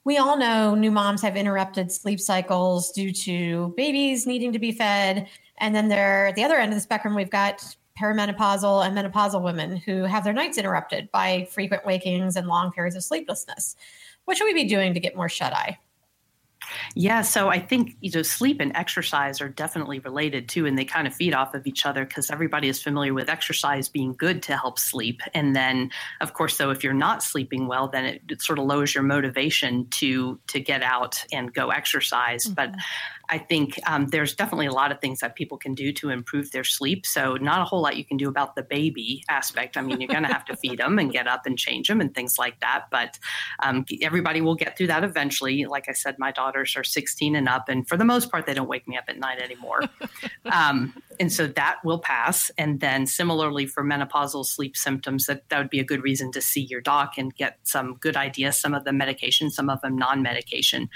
we 0.05 0.16
all 0.16 0.38
know 0.38 0.75
new 0.75 0.90
moms 0.90 1.21
have 1.21 1.37
interrupted 1.37 1.93
sleep 1.93 2.19
cycles 2.19 2.93
due 2.93 3.12
to 3.12 3.75
babies 3.77 4.27
needing 4.27 4.55
to 4.55 4.59
be 4.59 4.73
fed 4.73 5.29
and 5.59 5.75
then 5.75 5.88
there 5.88 6.29
at 6.29 6.35
the 6.35 6.45
other 6.45 6.57
end 6.57 6.73
of 6.73 6.77
the 6.79 6.81
spectrum 6.81 7.14
we've 7.14 7.29
got 7.29 7.77
perimenopausal 8.01 8.87
and 8.87 8.97
menopausal 8.97 9.43
women 9.43 9.77
who 9.77 10.05
have 10.05 10.25
their 10.25 10.33
nights 10.33 10.59
interrupted 10.59 11.11
by 11.13 11.47
frequent 11.51 11.85
wakings 11.85 12.37
and 12.37 12.47
long 12.47 12.73
periods 12.73 12.97
of 12.97 13.05
sleeplessness. 13.05 13.77
What 14.25 14.37
should 14.37 14.47
we 14.47 14.55
be 14.55 14.65
doing 14.65 14.95
to 14.95 15.01
get 15.01 15.17
more 15.17 15.29
shut 15.29 15.53
eye? 15.53 15.79
Yeah, 16.94 17.23
so 17.23 17.49
I 17.49 17.59
think 17.59 17.96
you 18.01 18.11
know 18.14 18.23
sleep 18.23 18.61
and 18.61 18.75
exercise 18.77 19.40
are 19.40 19.49
definitely 19.49 19.99
related 20.01 20.49
too, 20.49 20.66
and 20.66 20.79
they 20.79 20.85
kind 20.85 21.07
of 21.07 21.14
feed 21.14 21.35
off 21.35 21.55
of 21.55 21.66
each 21.66 21.87
other 21.87 22.05
because 22.05 22.31
everybody 22.31 22.68
is 22.68 22.83
familiar 22.83 23.14
with 23.14 23.29
exercise 23.29 23.88
being 23.88 24.14
good 24.14 24.42
to 24.44 24.57
help 24.57 24.79
sleep. 24.79 25.20
And 25.35 25.57
then, 25.57 25.90
of 26.20 26.35
course, 26.35 26.59
though, 26.59 26.70
if 26.70 26.85
you're 26.85 26.92
not 26.92 27.23
sleeping 27.23 27.66
well, 27.66 27.88
then 27.88 28.05
it, 28.05 28.23
it 28.29 28.42
sort 28.42 28.59
of 28.59 28.66
lowers 28.66 28.94
your 28.94 29.05
motivation 29.05 29.88
to 29.90 30.38
to 30.49 30.61
get 30.61 30.83
out 30.83 31.25
and 31.33 31.53
go 31.53 31.70
exercise. 31.70 32.44
Mm-hmm. 32.44 32.55
But 32.55 32.75
I 33.31 33.38
think 33.38 33.79
um, 33.87 34.09
there's 34.09 34.35
definitely 34.35 34.66
a 34.66 34.73
lot 34.73 34.90
of 34.90 35.01
things 35.01 35.20
that 35.20 35.37
people 35.37 35.57
can 35.57 35.75
do 35.75 35.92
to 35.94 36.11
improve 36.11 36.51
their 36.51 36.64
sleep. 36.64 37.07
So, 37.07 37.37
not 37.37 37.61
a 37.61 37.64
whole 37.64 37.81
lot 37.81 37.96
you 37.96 38.05
can 38.05 38.16
do 38.16 38.29
about 38.29 38.57
the 38.57 38.62
baby 38.62 39.25
aspect. 39.29 39.77
I 39.77 39.83
mean, 39.83 40.01
you're 40.01 40.09
going 40.09 40.25
to 40.25 40.33
have 40.33 40.44
to 40.46 40.57
feed 40.57 40.81
them 40.81 40.99
and 40.99 41.12
get 41.12 41.29
up 41.29 41.46
and 41.46 41.57
change 41.57 41.87
them 41.87 42.01
and 42.01 42.12
things 42.12 42.38
like 42.38 42.59
that. 42.61 42.87
But 42.90 43.18
um, 43.62 43.85
everybody 44.03 44.40
will 44.40 44.57
get 44.57 44.77
through 44.77 44.88
that 44.88 45.05
eventually. 45.05 45.64
Like 45.64 45.88
I 45.88 45.92
said, 45.92 46.18
my 46.18 46.33
daughters 46.61 46.77
are 46.77 46.85
16 46.85 47.37
and 47.37 47.49
up, 47.49 47.68
and 47.68 47.88
for 47.88 47.96
the 47.96 48.05
most 48.05 48.31
part, 48.31 48.46
they 48.46 48.55
don't 48.55 48.68
wake 48.68 48.87
me 48.87 48.96
up 48.96 49.05
at 49.09 49.18
night 49.18 49.40
anymore. 49.40 49.83
um, 50.53 50.94
and 51.18 51.33
so 51.33 51.46
that 51.46 51.79
will 51.85 51.99
pass. 51.99 52.51
And 52.59 52.81
then, 52.81 53.07
similarly, 53.07 53.66
for 53.66 53.83
menopausal 53.83 54.44
sleep 54.44 54.77
symptoms, 54.77 55.27
that, 55.27 55.49
that 55.49 55.59
would 55.59 55.70
be 55.70 55.81
a 55.81 55.85
good 55.85 56.03
reason 56.03 56.33
to 56.33 56.40
see 56.40 56.62
your 56.62 56.81
doc 56.81 57.14
and 57.16 57.35
get 57.35 57.59
some 57.62 57.96
good 57.96 58.16
ideas, 58.16 58.61
some 58.61 58.75
of 58.75 58.85
the 58.85 58.92
medication, 58.92 59.51
some 59.51 59.70
of 59.70 59.81
them 59.81 59.96
non 59.96 60.23
medication 60.23 60.88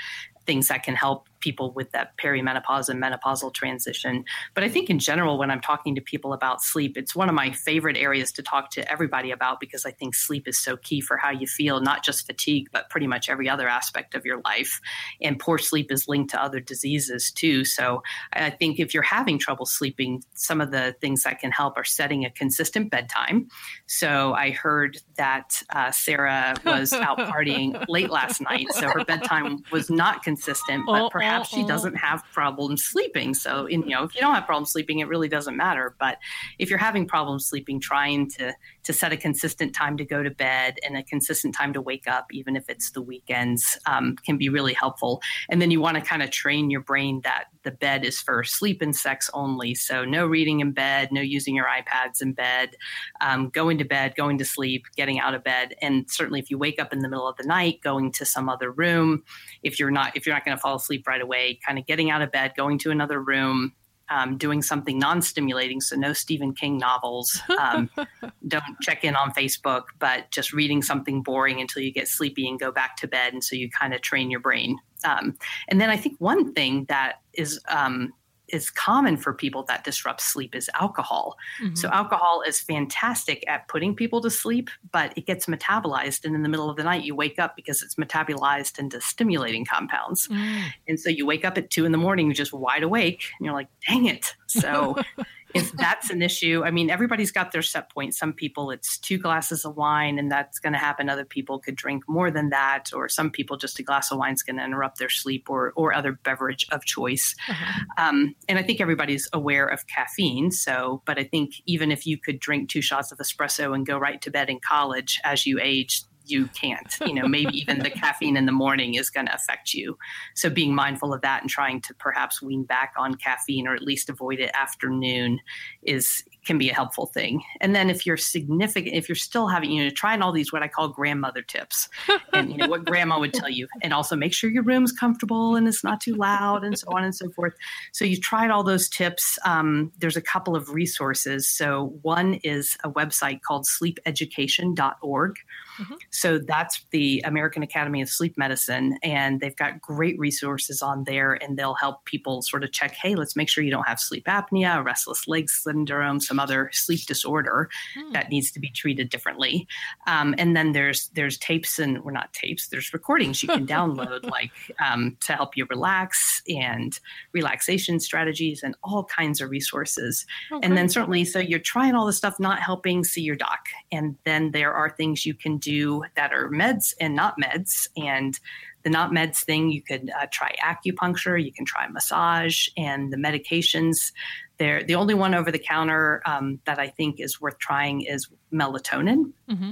things 0.46 0.68
that 0.68 0.82
can 0.82 0.94
help 0.94 1.26
people 1.44 1.72
with 1.72 1.92
that 1.92 2.16
perimenopause 2.16 2.88
and 2.88 3.02
menopausal 3.02 3.52
transition. 3.52 4.24
But 4.54 4.64
I 4.64 4.68
think 4.70 4.88
in 4.88 4.98
general, 4.98 5.36
when 5.36 5.50
I'm 5.50 5.60
talking 5.60 5.94
to 5.94 6.00
people 6.00 6.32
about 6.32 6.62
sleep, 6.62 6.96
it's 6.96 7.14
one 7.14 7.28
of 7.28 7.34
my 7.34 7.50
favorite 7.50 7.98
areas 7.98 8.32
to 8.32 8.42
talk 8.42 8.70
to 8.70 8.90
everybody 8.90 9.30
about 9.30 9.60
because 9.60 9.84
I 9.84 9.90
think 9.90 10.14
sleep 10.14 10.48
is 10.48 10.58
so 10.58 10.78
key 10.78 11.02
for 11.02 11.18
how 11.18 11.30
you 11.30 11.46
feel, 11.46 11.82
not 11.82 12.02
just 12.02 12.24
fatigue, 12.26 12.68
but 12.72 12.88
pretty 12.88 13.06
much 13.06 13.28
every 13.28 13.46
other 13.46 13.68
aspect 13.68 14.14
of 14.14 14.24
your 14.24 14.40
life. 14.46 14.80
And 15.20 15.38
poor 15.38 15.58
sleep 15.58 15.92
is 15.92 16.08
linked 16.08 16.30
to 16.30 16.42
other 16.42 16.60
diseases 16.60 17.30
too. 17.30 17.66
So 17.66 18.02
I 18.32 18.48
think 18.48 18.80
if 18.80 18.94
you're 18.94 19.02
having 19.02 19.38
trouble 19.38 19.66
sleeping, 19.66 20.22
some 20.32 20.62
of 20.62 20.70
the 20.70 20.96
things 21.02 21.24
that 21.24 21.40
can 21.40 21.52
help 21.52 21.76
are 21.76 21.84
setting 21.84 22.24
a 22.24 22.30
consistent 22.30 22.90
bedtime. 22.90 23.48
So 23.86 24.32
I 24.32 24.50
heard 24.50 24.96
that 25.18 25.62
uh, 25.70 25.90
Sarah 25.90 26.54
was 26.64 26.94
out 26.94 27.18
partying 27.32 27.84
late 27.88 28.08
last 28.08 28.40
night, 28.40 28.68
so 28.70 28.88
her 28.88 29.04
bedtime 29.04 29.62
was 29.70 29.90
not 29.90 30.22
consistent, 30.22 30.84
but 30.86 31.10
perhaps 31.10 31.33
perhaps 31.34 31.50
she 31.50 31.64
doesn't 31.64 31.96
have 31.96 32.22
problems 32.32 32.84
sleeping. 32.84 33.34
So, 33.34 33.66
in, 33.66 33.82
you 33.82 33.90
know, 33.90 34.04
if 34.04 34.14
you 34.14 34.20
don't 34.20 34.34
have 34.34 34.46
problems 34.46 34.72
sleeping, 34.72 35.00
it 35.00 35.08
really 35.08 35.28
doesn't 35.28 35.56
matter. 35.56 35.94
But 35.98 36.18
if 36.58 36.70
you're 36.70 36.78
having 36.78 37.06
problems 37.06 37.46
sleeping, 37.46 37.80
trying 37.80 38.30
to 38.32 38.54
to 38.84 38.92
set 38.92 39.12
a 39.12 39.16
consistent 39.16 39.74
time 39.74 39.96
to 39.96 40.04
go 40.04 40.22
to 40.22 40.30
bed 40.30 40.78
and 40.84 40.96
a 40.96 41.02
consistent 41.02 41.54
time 41.54 41.72
to 41.72 41.80
wake 41.80 42.06
up, 42.06 42.26
even 42.32 42.54
if 42.54 42.68
it's 42.68 42.90
the 42.90 43.00
weekends, 43.00 43.78
um, 43.86 44.14
can 44.16 44.36
be 44.36 44.48
really 44.48 44.74
helpful. 44.74 45.22
And 45.48 45.60
then 45.60 45.70
you 45.70 45.80
want 45.80 45.96
to 45.96 46.02
kind 46.02 46.22
of 46.22 46.30
train 46.30 46.70
your 46.70 46.82
brain 46.82 47.22
that 47.24 47.44
the 47.62 47.70
bed 47.70 48.04
is 48.04 48.20
for 48.20 48.44
sleep 48.44 48.82
and 48.82 48.94
sex 48.94 49.30
only. 49.32 49.74
So 49.74 50.04
no 50.04 50.26
reading 50.26 50.60
in 50.60 50.72
bed, 50.72 51.10
no 51.12 51.22
using 51.22 51.54
your 51.56 51.66
iPads 51.66 52.20
in 52.20 52.34
bed, 52.34 52.76
um, 53.22 53.48
going 53.48 53.78
to 53.78 53.84
bed, 53.84 54.14
going 54.16 54.36
to 54.38 54.44
sleep, 54.44 54.84
getting 54.96 55.18
out 55.18 55.34
of 55.34 55.42
bed, 55.42 55.74
and 55.80 56.04
certainly 56.10 56.40
if 56.40 56.50
you 56.50 56.58
wake 56.58 56.80
up 56.80 56.92
in 56.92 56.98
the 56.98 57.08
middle 57.08 57.26
of 57.26 57.36
the 57.38 57.44
night, 57.44 57.80
going 57.82 58.12
to 58.12 58.26
some 58.26 58.48
other 58.48 58.70
room. 58.70 59.22
If 59.62 59.80
you're 59.80 59.90
not 59.90 60.14
if 60.14 60.26
you're 60.26 60.34
not 60.34 60.44
going 60.44 60.56
to 60.56 60.60
fall 60.60 60.76
asleep 60.76 61.06
right 61.06 61.22
away, 61.22 61.23
kind 61.66 61.78
of 61.78 61.86
getting 61.86 62.10
out 62.10 62.22
of 62.22 62.30
bed, 62.30 62.52
going 62.56 62.78
to 62.80 62.90
another 62.90 63.20
room, 63.20 63.72
um, 64.10 64.36
doing 64.36 64.62
something 64.62 64.98
non-stimulating 64.98 65.80
so 65.80 65.96
no 65.96 66.12
stephen 66.12 66.54
king 66.54 66.76
novels. 66.78 67.40
Um, 67.58 67.90
don't 68.48 68.62
check 68.82 69.04
in 69.04 69.16
on 69.16 69.32
facebook 69.32 69.84
but 69.98 70.30
just 70.30 70.52
reading 70.52 70.82
something 70.82 71.22
boring 71.22 71.60
until 71.60 71.82
you 71.82 71.92
get 71.92 72.08
sleepy 72.08 72.48
and 72.48 72.60
go 72.60 72.70
back 72.70 72.96
to 72.98 73.08
bed 73.08 73.32
and 73.32 73.42
so 73.42 73.56
you 73.56 73.70
kind 73.70 73.94
of 73.94 74.02
train 74.02 74.30
your 74.30 74.40
brain. 74.40 74.78
Um, 75.04 75.36
and 75.68 75.80
then 75.80 75.90
i 75.90 75.96
think 75.96 76.16
one 76.18 76.52
thing 76.52 76.86
that 76.88 77.16
is 77.34 77.60
um, 77.68 78.12
is 78.54 78.70
common 78.70 79.16
for 79.16 79.34
people 79.34 79.64
that 79.64 79.84
disrupts 79.84 80.24
sleep 80.24 80.54
is 80.54 80.70
alcohol. 80.80 81.36
Mm-hmm. 81.62 81.74
So 81.74 81.88
alcohol 81.88 82.42
is 82.46 82.60
fantastic 82.60 83.44
at 83.48 83.68
putting 83.68 83.94
people 83.94 84.20
to 84.22 84.30
sleep, 84.30 84.70
but 84.92 85.12
it 85.16 85.26
gets 85.26 85.46
metabolized 85.46 86.24
and 86.24 86.34
in 86.34 86.42
the 86.42 86.48
middle 86.48 86.70
of 86.70 86.76
the 86.76 86.84
night 86.84 87.04
you 87.04 87.14
wake 87.14 87.38
up 87.38 87.56
because 87.56 87.82
it's 87.82 87.96
metabolized 87.96 88.78
into 88.78 89.00
stimulating 89.00 89.64
compounds. 89.64 90.28
Mm. 90.28 90.64
And 90.88 91.00
so 91.00 91.10
you 91.10 91.26
wake 91.26 91.44
up 91.44 91.58
at 91.58 91.70
two 91.70 91.84
in 91.84 91.92
the 91.92 91.98
morning, 91.98 92.26
you're 92.26 92.34
just 92.34 92.52
wide 92.52 92.82
awake 92.82 93.24
and 93.38 93.44
you're 93.44 93.54
like, 93.54 93.68
dang 93.86 94.06
it. 94.06 94.34
So 94.46 94.96
if 95.54 95.72
that's 95.72 96.10
an 96.10 96.22
issue, 96.22 96.62
I 96.64 96.70
mean, 96.70 96.90
everybody's 96.90 97.30
got 97.30 97.52
their 97.52 97.62
set 97.62 97.90
point. 97.90 98.14
Some 98.14 98.32
people, 98.32 98.70
it's 98.70 98.98
two 98.98 99.18
glasses 99.18 99.64
of 99.64 99.76
wine, 99.76 100.18
and 100.18 100.30
that's 100.30 100.58
going 100.58 100.72
to 100.72 100.78
happen. 100.78 101.08
Other 101.08 101.24
people 101.24 101.58
could 101.58 101.76
drink 101.76 102.04
more 102.08 102.30
than 102.30 102.50
that, 102.50 102.90
or 102.94 103.08
some 103.08 103.30
people, 103.30 103.56
just 103.56 103.78
a 103.78 103.82
glass 103.82 104.10
of 104.10 104.18
wine 104.18 104.34
is 104.34 104.42
going 104.42 104.56
to 104.56 104.64
interrupt 104.64 104.98
their 104.98 105.08
sleep, 105.08 105.48
or 105.48 105.72
or 105.76 105.94
other 105.94 106.12
beverage 106.24 106.66
of 106.72 106.84
choice. 106.84 107.34
Uh-huh. 107.48 107.84
Um, 107.96 108.34
and 108.48 108.58
I 108.58 108.62
think 108.62 108.80
everybody's 108.80 109.28
aware 109.32 109.66
of 109.66 109.86
caffeine. 109.86 110.50
So, 110.50 111.02
but 111.06 111.18
I 111.18 111.24
think 111.24 111.54
even 111.66 111.90
if 111.92 112.06
you 112.06 112.18
could 112.18 112.40
drink 112.40 112.68
two 112.68 112.82
shots 112.82 113.12
of 113.12 113.18
espresso 113.18 113.74
and 113.74 113.86
go 113.86 113.98
right 113.98 114.20
to 114.22 114.30
bed 114.30 114.50
in 114.50 114.60
college 114.60 115.20
as 115.24 115.46
you 115.46 115.58
age, 115.62 116.02
you 116.24 116.46
can't. 116.48 116.96
You 117.04 117.14
know, 117.14 117.28
maybe 117.28 117.56
even 117.58 117.80
the 117.80 117.90
caffeine 117.90 118.36
in 118.36 118.46
the 118.46 118.52
morning 118.52 118.94
is 118.94 119.10
going 119.10 119.26
to 119.26 119.34
affect 119.34 119.74
you. 119.74 119.98
So 120.34 120.50
being 120.50 120.74
mindful 120.74 121.12
of 121.12 121.22
that 121.22 121.42
and 121.42 121.50
trying 121.50 121.80
to 121.82 121.94
perhaps 121.94 122.42
wean 122.42 122.64
back 122.64 122.94
on 122.96 123.14
caffeine 123.14 123.66
or 123.66 123.74
at 123.74 123.82
least 123.82 124.08
avoid 124.08 124.40
it 124.40 124.50
afternoon 124.54 125.40
is 125.82 126.24
can 126.44 126.58
be 126.58 126.68
a 126.68 126.74
helpful 126.74 127.06
thing. 127.06 127.42
And 127.60 127.74
then 127.74 127.90
if 127.90 128.04
you're 128.06 128.16
significant, 128.16 128.94
if 128.94 129.08
you're 129.08 129.16
still 129.16 129.48
having, 129.48 129.70
you 129.70 129.84
know, 129.84 129.90
trying 129.90 130.22
all 130.22 130.32
these 130.32 130.52
what 130.52 130.62
I 130.62 130.68
call 130.68 130.88
grandmother 130.88 131.42
tips, 131.42 131.88
and 132.32 132.50
you 132.50 132.58
know 132.58 132.68
what 132.68 132.84
grandma 132.84 133.18
would 133.18 133.32
tell 133.32 133.48
you, 133.48 133.66
and 133.82 133.92
also 133.92 134.14
make 134.14 134.32
sure 134.32 134.50
your 134.50 134.62
room's 134.62 134.92
comfortable 134.92 135.56
and 135.56 135.66
it's 135.66 135.82
not 135.82 136.00
too 136.00 136.14
loud, 136.14 136.64
and 136.64 136.78
so 136.78 136.88
on 136.94 137.04
and 137.04 137.14
so 137.14 137.30
forth. 137.30 137.54
So 137.92 138.04
you 138.04 138.18
tried 138.18 138.50
all 138.50 138.62
those 138.62 138.88
tips. 138.88 139.38
Um, 139.44 139.92
there's 139.98 140.16
a 140.16 140.22
couple 140.22 140.54
of 140.54 140.70
resources. 140.70 141.48
So 141.48 141.98
one 142.02 142.34
is 142.44 142.76
a 142.84 142.90
website 142.90 143.42
called 143.42 143.66
sleepeducation.org. 143.66 145.36
Mm-hmm. 145.78 145.94
So 146.10 146.38
that's 146.38 146.84
the 146.90 147.22
American 147.24 147.62
Academy 147.62 148.02
of 148.02 148.08
Sleep 148.08 148.36
Medicine, 148.36 148.98
and 149.02 149.40
they've 149.40 149.56
got 149.56 149.80
great 149.80 150.18
resources 150.18 150.82
on 150.82 151.04
there, 151.04 151.34
and 151.34 151.56
they'll 151.56 151.74
help 151.74 152.04
people 152.04 152.42
sort 152.42 152.64
of 152.64 152.72
check, 152.72 152.94
hey, 152.94 153.14
let's 153.14 153.36
make 153.36 153.48
sure 153.48 153.64
you 153.64 153.70
don't 153.70 153.86
have 153.86 154.00
sleep 154.00 154.24
apnea, 154.26 154.84
restless 154.84 155.26
leg 155.26 155.50
syndrome, 155.50 156.20
some 156.20 156.38
other 156.38 156.70
sleep 156.72 157.00
disorder 157.06 157.68
mm. 157.98 158.12
that 158.12 158.30
needs 158.30 158.50
to 158.52 158.60
be 158.60 158.68
treated 158.68 159.08
differently. 159.08 159.66
Um, 160.06 160.34
and 160.38 160.56
then 160.56 160.72
there's 160.72 161.08
there's 161.14 161.38
tapes 161.38 161.78
and 161.78 162.02
we're 162.04 162.12
not 162.12 162.32
tapes, 162.32 162.68
there's 162.68 162.92
recordings 162.92 163.42
you 163.42 163.48
can 163.48 163.66
download 163.66 164.28
like 164.30 164.50
um, 164.84 165.16
to 165.20 165.32
help 165.34 165.56
you 165.56 165.66
relax 165.70 166.42
and 166.48 166.98
relaxation 167.32 168.00
strategies 168.00 168.62
and 168.62 168.76
all 168.82 169.04
kinds 169.04 169.40
of 169.40 169.50
resources. 169.50 170.26
Okay. 170.52 170.66
And 170.66 170.76
then 170.76 170.88
certainly, 170.88 171.24
so 171.24 171.38
you're 171.38 171.58
trying 171.58 171.94
all 171.94 172.06
this 172.06 172.16
stuff, 172.16 172.38
not 172.38 172.60
helping, 172.60 173.04
see 173.04 173.22
your 173.22 173.36
doc, 173.36 173.60
and 173.90 174.16
then 174.24 174.50
there 174.52 174.72
are 174.72 174.90
things 174.90 175.26
you 175.26 175.34
can 175.34 175.58
do 175.64 176.04
that 176.16 176.32
are 176.32 176.50
meds 176.50 176.94
and 177.00 177.14
not 177.14 177.36
meds. 177.42 177.88
And 177.96 178.38
the 178.82 178.90
not 178.90 179.10
meds 179.12 179.44
thing, 179.44 179.70
you 179.70 179.82
could 179.82 180.10
uh, 180.10 180.26
try 180.30 180.54
acupuncture, 180.62 181.42
you 181.42 181.52
can 181.52 181.64
try 181.64 181.88
massage, 181.88 182.68
and 182.76 183.12
the 183.12 183.16
medications. 183.16 184.12
They're, 184.58 184.84
the 184.84 184.94
only 184.94 185.14
one 185.14 185.34
over 185.34 185.50
the 185.50 185.58
counter 185.58 186.22
um, 186.26 186.60
that 186.66 186.78
I 186.78 186.88
think 186.88 187.18
is 187.18 187.40
worth 187.40 187.58
trying 187.58 188.02
is 188.02 188.28
melatonin. 188.52 189.32
Mm-hmm. 189.50 189.70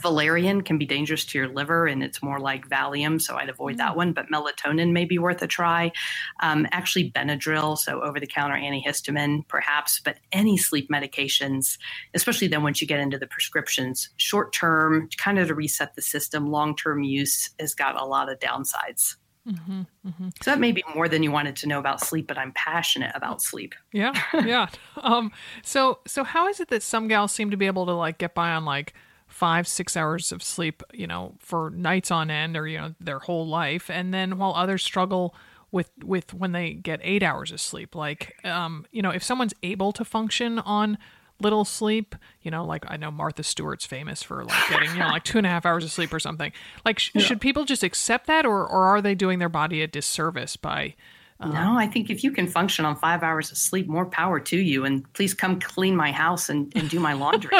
Valerian 0.00 0.62
can 0.62 0.78
be 0.78 0.86
dangerous 0.86 1.24
to 1.26 1.38
your 1.38 1.48
liver 1.48 1.86
and 1.86 2.02
it's 2.02 2.22
more 2.22 2.38
like 2.38 2.68
Valium, 2.68 3.20
so 3.20 3.36
I'd 3.36 3.48
avoid 3.48 3.78
that 3.78 3.92
mm. 3.92 3.96
one. 3.96 4.12
But 4.12 4.26
melatonin 4.30 4.92
may 4.92 5.04
be 5.04 5.18
worth 5.18 5.42
a 5.42 5.46
try. 5.46 5.92
Um, 6.40 6.66
actually, 6.72 7.10
Benadryl, 7.10 7.78
so 7.78 8.00
over 8.02 8.20
the 8.20 8.26
counter 8.26 8.56
antihistamine, 8.56 9.46
perhaps, 9.48 10.00
but 10.04 10.18
any 10.32 10.56
sleep 10.56 10.90
medications, 10.90 11.78
especially 12.14 12.48
then 12.48 12.62
once 12.62 12.80
you 12.80 12.86
get 12.86 13.00
into 13.00 13.18
the 13.18 13.26
prescriptions, 13.26 14.10
short 14.16 14.52
term, 14.52 15.08
kind 15.16 15.38
of 15.38 15.48
to 15.48 15.54
reset 15.54 15.94
the 15.94 16.02
system, 16.02 16.50
long 16.50 16.76
term 16.76 17.02
use 17.02 17.50
has 17.58 17.74
got 17.74 18.00
a 18.00 18.04
lot 18.04 18.30
of 18.30 18.38
downsides. 18.38 19.16
Mm-hmm, 19.46 19.82
mm-hmm. 20.06 20.28
So 20.42 20.50
that 20.50 20.58
may 20.58 20.72
be 20.72 20.82
more 20.94 21.06
than 21.08 21.22
you 21.22 21.30
wanted 21.30 21.56
to 21.56 21.68
know 21.68 21.78
about 21.78 22.00
sleep, 22.00 22.26
but 22.26 22.38
I'm 22.38 22.52
passionate 22.52 23.12
about 23.14 23.42
sleep. 23.42 23.74
Yeah, 23.92 24.12
yeah. 24.32 24.68
um, 25.02 25.32
so, 25.62 25.98
so 26.06 26.24
how 26.24 26.48
is 26.48 26.60
it 26.60 26.68
that 26.68 26.82
some 26.82 27.08
gals 27.08 27.32
seem 27.32 27.50
to 27.50 27.56
be 27.56 27.66
able 27.66 27.84
to 27.86 27.92
like 27.92 28.18
get 28.18 28.34
by 28.34 28.52
on 28.52 28.64
like 28.64 28.94
five, 29.34 29.66
six 29.66 29.96
hours 29.96 30.30
of 30.30 30.44
sleep, 30.44 30.80
you 30.92 31.08
know, 31.08 31.34
for 31.40 31.70
nights 31.70 32.12
on 32.12 32.30
end 32.30 32.56
or, 32.56 32.68
you 32.68 32.78
know, 32.78 32.94
their 33.00 33.18
whole 33.18 33.44
life. 33.44 33.90
And 33.90 34.14
then 34.14 34.38
while 34.38 34.54
others 34.54 34.84
struggle 34.84 35.34
with, 35.72 35.90
with 36.04 36.32
when 36.32 36.52
they 36.52 36.72
get 36.72 37.00
eight 37.02 37.24
hours 37.24 37.50
of 37.50 37.60
sleep, 37.60 37.96
like, 37.96 38.36
um, 38.44 38.86
you 38.92 39.02
know, 39.02 39.10
if 39.10 39.24
someone's 39.24 39.52
able 39.64 39.90
to 39.90 40.04
function 40.04 40.60
on 40.60 40.98
little 41.40 41.64
sleep, 41.64 42.14
you 42.42 42.50
know, 42.52 42.64
like 42.64 42.84
I 42.88 42.96
know 42.96 43.10
Martha 43.10 43.42
Stewart's 43.42 43.84
famous 43.84 44.22
for 44.22 44.44
like 44.44 44.68
getting, 44.70 44.90
you 44.92 45.00
know, 45.00 45.08
like 45.08 45.24
two 45.24 45.38
and 45.38 45.46
a 45.48 45.50
half 45.50 45.66
hours 45.66 45.82
of 45.82 45.90
sleep 45.90 46.14
or 46.14 46.20
something. 46.20 46.52
Like, 46.84 47.00
sh- 47.00 47.10
yeah. 47.12 47.22
should 47.22 47.40
people 47.40 47.64
just 47.64 47.82
accept 47.82 48.28
that 48.28 48.46
or, 48.46 48.64
or 48.64 48.84
are 48.84 49.02
they 49.02 49.16
doing 49.16 49.40
their 49.40 49.48
body 49.48 49.82
a 49.82 49.88
disservice 49.88 50.54
by, 50.54 50.94
no, 51.40 51.46
um, 51.48 51.76
I 51.76 51.86
think 51.86 52.10
if 52.10 52.22
you 52.22 52.30
can 52.30 52.46
function 52.46 52.84
on 52.84 52.94
five 52.96 53.22
hours 53.22 53.50
of 53.50 53.58
sleep, 53.58 53.88
more 53.88 54.06
power 54.06 54.38
to 54.40 54.56
you. 54.56 54.84
And 54.84 55.10
please 55.14 55.34
come 55.34 55.58
clean 55.58 55.96
my 55.96 56.12
house 56.12 56.48
and, 56.48 56.72
and 56.76 56.88
do 56.88 57.00
my 57.00 57.12
laundry. 57.12 57.58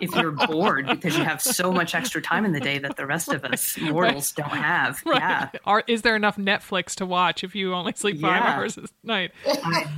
if 0.00 0.14
you're 0.14 0.32
bored 0.32 0.86
because 0.86 1.16
you 1.16 1.24
have 1.24 1.40
so 1.40 1.72
much 1.72 1.94
extra 1.94 2.20
time 2.20 2.44
in 2.44 2.52
the 2.52 2.60
day 2.60 2.78
that 2.78 2.96
the 2.96 3.06
rest 3.06 3.28
of 3.28 3.44
us 3.44 3.76
mortals 3.80 4.34
right. 4.38 4.48
don't 4.48 4.58
have. 4.58 5.02
Right. 5.08 5.20
Yeah. 5.20 5.48
Are, 5.64 5.82
is 5.86 6.02
there 6.02 6.16
enough 6.16 6.36
Netflix 6.36 6.94
to 6.96 7.06
watch 7.06 7.42
if 7.42 7.54
you 7.54 7.72
only 7.72 7.94
sleep 7.96 8.20
five 8.20 8.42
yeah. 8.42 8.54
hours 8.54 8.76
a 8.76 8.84
night? 9.02 9.32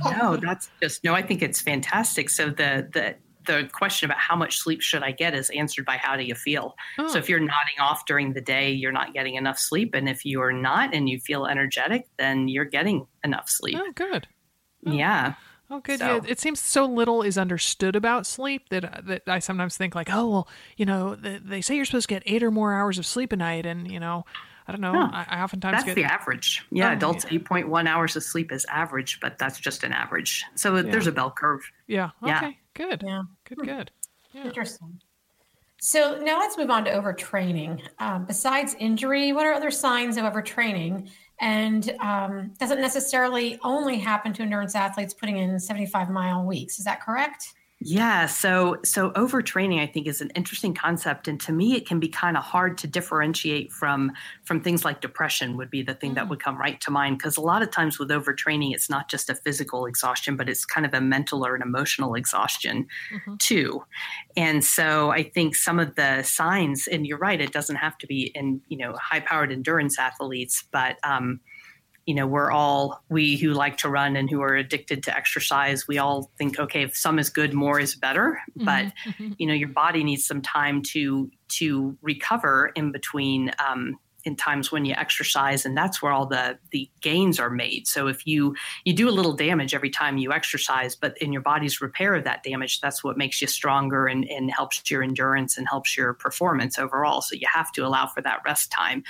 no, 0.05 0.37
that's 0.37 0.69
just 0.81 1.03
no. 1.03 1.13
I 1.13 1.21
think 1.21 1.41
it's 1.41 1.59
fantastic. 1.59 2.29
So 2.29 2.49
the 2.49 2.87
the 2.91 3.15
the 3.45 3.69
question 3.71 4.09
about 4.09 4.19
how 4.19 4.35
much 4.35 4.57
sleep 4.57 4.81
should 4.81 5.03
I 5.03 5.11
get 5.11 5.33
is 5.33 5.49
answered 5.51 5.85
by 5.85 5.97
how 5.97 6.15
do 6.15 6.23
you 6.23 6.35
feel. 6.35 6.75
Oh. 6.97 7.07
So 7.07 7.19
if 7.19 7.25
oh. 7.25 7.27
you're 7.29 7.39
nodding 7.39 7.79
off 7.79 8.05
during 8.05 8.33
the 8.33 8.41
day, 8.41 8.71
you're 8.71 8.91
not 8.91 9.13
getting 9.13 9.35
enough 9.35 9.59
sleep, 9.59 9.93
and 9.93 10.07
if 10.07 10.25
you 10.25 10.41
are 10.41 10.53
not 10.53 10.93
and 10.93 11.09
you 11.09 11.19
feel 11.19 11.45
energetic, 11.45 12.07
then 12.17 12.47
you're 12.47 12.65
getting 12.65 13.07
enough 13.23 13.49
sleep. 13.49 13.77
Oh, 13.79 13.91
good. 13.93 14.27
Oh. 14.85 14.91
Yeah. 14.91 15.35
Oh, 15.69 15.79
good. 15.79 15.99
So. 15.99 16.05
Yeah, 16.05 16.19
it 16.27 16.37
seems 16.39 16.59
so 16.59 16.85
little 16.85 17.21
is 17.21 17.37
understood 17.37 17.95
about 17.95 18.27
sleep 18.27 18.67
that 18.69 18.83
uh, 18.83 19.01
that 19.05 19.21
I 19.27 19.39
sometimes 19.39 19.77
think 19.77 19.95
like, 19.95 20.09
oh, 20.11 20.29
well, 20.29 20.47
you 20.75 20.85
know, 20.85 21.15
they, 21.15 21.37
they 21.37 21.61
say 21.61 21.77
you're 21.77 21.85
supposed 21.85 22.09
to 22.09 22.13
get 22.15 22.23
eight 22.25 22.43
or 22.43 22.51
more 22.51 22.73
hours 22.73 22.97
of 22.97 23.05
sleep 23.05 23.31
a 23.31 23.37
night, 23.37 23.65
and 23.65 23.89
you 23.89 23.99
know, 23.99 24.25
I 24.71 24.77
don't 24.77 24.81
know. 24.81 24.93
Huh. 24.93 25.09
I, 25.11 25.37
I, 25.37 25.43
oftentimes 25.43 25.75
that's 25.75 25.85
get... 25.85 25.95
the 25.95 26.05
average. 26.05 26.65
Yeah, 26.71 26.91
oh, 26.91 26.93
adults 26.93 27.25
eight 27.29 27.43
point 27.43 27.67
one 27.67 27.87
hours 27.87 28.15
of 28.15 28.23
sleep 28.23 28.51
is 28.51 28.65
average, 28.65 29.19
but 29.19 29.37
that's 29.37 29.59
just 29.59 29.83
an 29.83 29.91
average. 29.91 30.45
So 30.55 30.75
yeah. 30.75 30.83
there's 30.83 31.07
a 31.07 31.11
bell 31.11 31.31
curve. 31.31 31.69
Yeah. 31.87 32.11
Okay. 32.23 32.31
Yeah. 32.31 32.51
Good. 32.73 33.03
Yeah. 33.05 33.23
Good. 33.43 33.57
Hmm. 33.59 33.65
Good. 33.65 33.91
Yeah. 34.33 34.43
Interesting. 34.45 35.01
So 35.81 36.19
now 36.21 36.39
let's 36.39 36.57
move 36.57 36.69
on 36.69 36.85
to 36.85 36.91
overtraining. 36.91 37.81
Um, 37.99 38.25
besides 38.25 38.75
injury, 38.79 39.33
what 39.33 39.45
are 39.45 39.53
other 39.53 39.71
signs 39.71 40.15
of 40.15 40.23
overtraining? 40.23 41.09
And 41.39 41.89
um, 41.99 42.53
doesn't 42.59 42.79
necessarily 42.79 43.59
only 43.63 43.97
happen 43.97 44.31
to 44.33 44.43
endurance 44.43 44.75
athletes 44.75 45.13
putting 45.13 45.37
in 45.37 45.59
75 45.59 46.09
mile 46.09 46.45
weeks. 46.45 46.77
Is 46.77 46.85
that 46.85 47.01
correct? 47.01 47.55
Yeah, 47.83 48.27
so 48.27 48.77
so 48.85 49.09
overtraining 49.11 49.79
I 49.79 49.87
think 49.87 50.05
is 50.05 50.21
an 50.21 50.29
interesting 50.35 50.75
concept 50.75 51.27
and 51.27 51.41
to 51.41 51.51
me 51.51 51.75
it 51.75 51.87
can 51.87 51.99
be 51.99 52.07
kind 52.07 52.37
of 52.37 52.43
hard 52.43 52.77
to 52.79 52.87
differentiate 52.87 53.71
from 53.71 54.11
from 54.43 54.61
things 54.61 54.85
like 54.85 55.01
depression 55.01 55.57
would 55.57 55.71
be 55.71 55.81
the 55.81 55.95
thing 55.95 56.11
mm. 56.11 56.15
that 56.15 56.29
would 56.29 56.39
come 56.39 56.59
right 56.59 56.79
to 56.81 56.91
mind 56.91 57.17
because 57.17 57.37
a 57.37 57.41
lot 57.41 57.63
of 57.63 57.71
times 57.71 57.97
with 57.97 58.09
overtraining 58.09 58.71
it's 58.71 58.87
not 58.87 59.09
just 59.09 59.31
a 59.31 59.35
physical 59.35 59.87
exhaustion 59.87 60.35
but 60.35 60.47
it's 60.47 60.63
kind 60.63 60.85
of 60.85 60.93
a 60.93 61.01
mental 61.01 61.43
or 61.43 61.55
an 61.55 61.63
emotional 61.63 62.13
exhaustion 62.13 62.85
mm-hmm. 63.11 63.35
too. 63.37 63.83
And 64.37 64.63
so 64.63 65.09
I 65.09 65.23
think 65.23 65.55
some 65.55 65.79
of 65.79 65.95
the 65.95 66.21
signs 66.21 66.85
and 66.85 67.07
you're 67.07 67.17
right 67.17 67.41
it 67.41 67.51
doesn't 67.51 67.77
have 67.77 67.97
to 67.97 68.05
be 68.05 68.31
in, 68.35 68.61
you 68.67 68.77
know, 68.77 68.93
high 68.93 69.21
powered 69.21 69.51
endurance 69.51 69.97
athletes 69.97 70.65
but 70.71 70.97
um 71.03 71.39
you 72.05 72.15
know 72.15 72.25
we're 72.25 72.51
all 72.51 73.03
we 73.09 73.37
who 73.37 73.53
like 73.53 73.77
to 73.77 73.89
run 73.89 74.15
and 74.15 74.29
who 74.29 74.41
are 74.41 74.55
addicted 74.55 75.03
to 75.03 75.15
exercise 75.15 75.87
we 75.87 75.97
all 75.97 76.31
think 76.37 76.59
okay 76.59 76.83
if 76.83 76.95
some 76.95 77.19
is 77.19 77.29
good 77.29 77.53
more 77.53 77.79
is 77.79 77.95
better 77.95 78.39
mm-hmm. 78.57 78.65
but 78.65 78.85
mm-hmm. 79.05 79.33
you 79.37 79.47
know 79.47 79.53
your 79.53 79.69
body 79.69 80.03
needs 80.03 80.25
some 80.25 80.41
time 80.41 80.81
to 80.81 81.29
to 81.47 81.97
recover 82.01 82.71
in 82.75 82.91
between 82.91 83.51
um, 83.65 83.97
in 84.23 84.35
times 84.35 84.71
when 84.71 84.85
you 84.85 84.93
exercise 84.95 85.65
and 85.65 85.75
that's 85.75 86.01
where 86.01 86.11
all 86.11 86.25
the 86.25 86.57
the 86.71 86.89
gains 87.01 87.39
are 87.39 87.49
made. 87.49 87.87
So 87.87 88.07
if 88.07 88.25
you 88.25 88.55
you 88.85 88.93
do 88.93 89.09
a 89.09 89.11
little 89.11 89.33
damage 89.33 89.73
every 89.73 89.89
time 89.89 90.17
you 90.17 90.31
exercise 90.31 90.95
but 90.95 91.17
in 91.19 91.33
your 91.33 91.41
body's 91.41 91.81
repair 91.81 92.15
of 92.15 92.23
that 92.23 92.43
damage 92.43 92.81
that's 92.81 93.03
what 93.03 93.17
makes 93.17 93.41
you 93.41 93.47
stronger 93.47 94.07
and, 94.07 94.25
and 94.25 94.51
helps 94.51 94.89
your 94.89 95.03
endurance 95.03 95.57
and 95.57 95.67
helps 95.67 95.97
your 95.97 96.13
performance 96.13 96.77
overall. 96.77 97.21
So 97.21 97.35
you 97.35 97.47
have 97.51 97.71
to 97.73 97.85
allow 97.85 98.07
for 98.07 98.21
that 98.21 98.41
rest 98.45 98.71
time. 98.71 99.03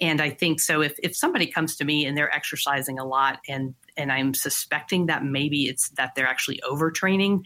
And 0.00 0.20
i 0.20 0.30
think 0.30 0.60
so 0.60 0.82
if 0.82 0.94
if 1.02 1.16
somebody 1.16 1.46
comes 1.46 1.76
to 1.76 1.84
me 1.84 2.06
and 2.06 2.16
they're 2.16 2.34
exercising 2.34 2.98
a 2.98 3.04
lot 3.04 3.40
and 3.48 3.74
and 3.96 4.12
I'm 4.12 4.34
suspecting 4.34 5.06
that 5.06 5.24
maybe 5.24 5.68
it's 5.68 5.90
that 5.90 6.14
they're 6.14 6.26
actually 6.26 6.60
overtraining, 6.68 7.42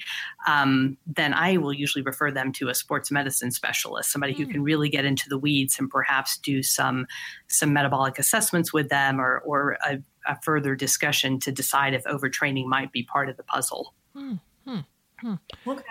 um, 0.46 0.96
then 1.06 1.32
I 1.34 1.56
will 1.56 1.72
usually 1.72 2.02
refer 2.02 2.30
them 2.30 2.52
to 2.54 2.68
a 2.68 2.74
sports 2.74 3.10
medicine 3.10 3.50
specialist, 3.50 4.10
somebody 4.10 4.34
mm. 4.34 4.38
who 4.38 4.44
hmm. 4.44 4.50
can 4.52 4.62
really 4.62 4.88
get 4.88 5.04
into 5.04 5.28
the 5.28 5.38
weeds 5.38 5.78
and 5.78 5.88
perhaps 5.88 6.38
do 6.38 6.62
some 6.62 7.06
some 7.48 7.72
metabolic 7.72 8.18
assessments 8.18 8.72
with 8.72 8.88
them 8.88 9.20
or 9.20 9.38
or 9.40 9.78
a, 9.86 9.98
a 10.26 10.40
further 10.42 10.74
discussion 10.74 11.38
to 11.40 11.52
decide 11.52 11.94
if 11.94 12.04
overtraining 12.04 12.66
might 12.66 12.92
be 12.92 13.02
part 13.02 13.28
of 13.28 13.36
the 13.36 13.42
puzzle. 13.42 13.94
Mm. 14.16 14.40
Okay. 15.66 15.84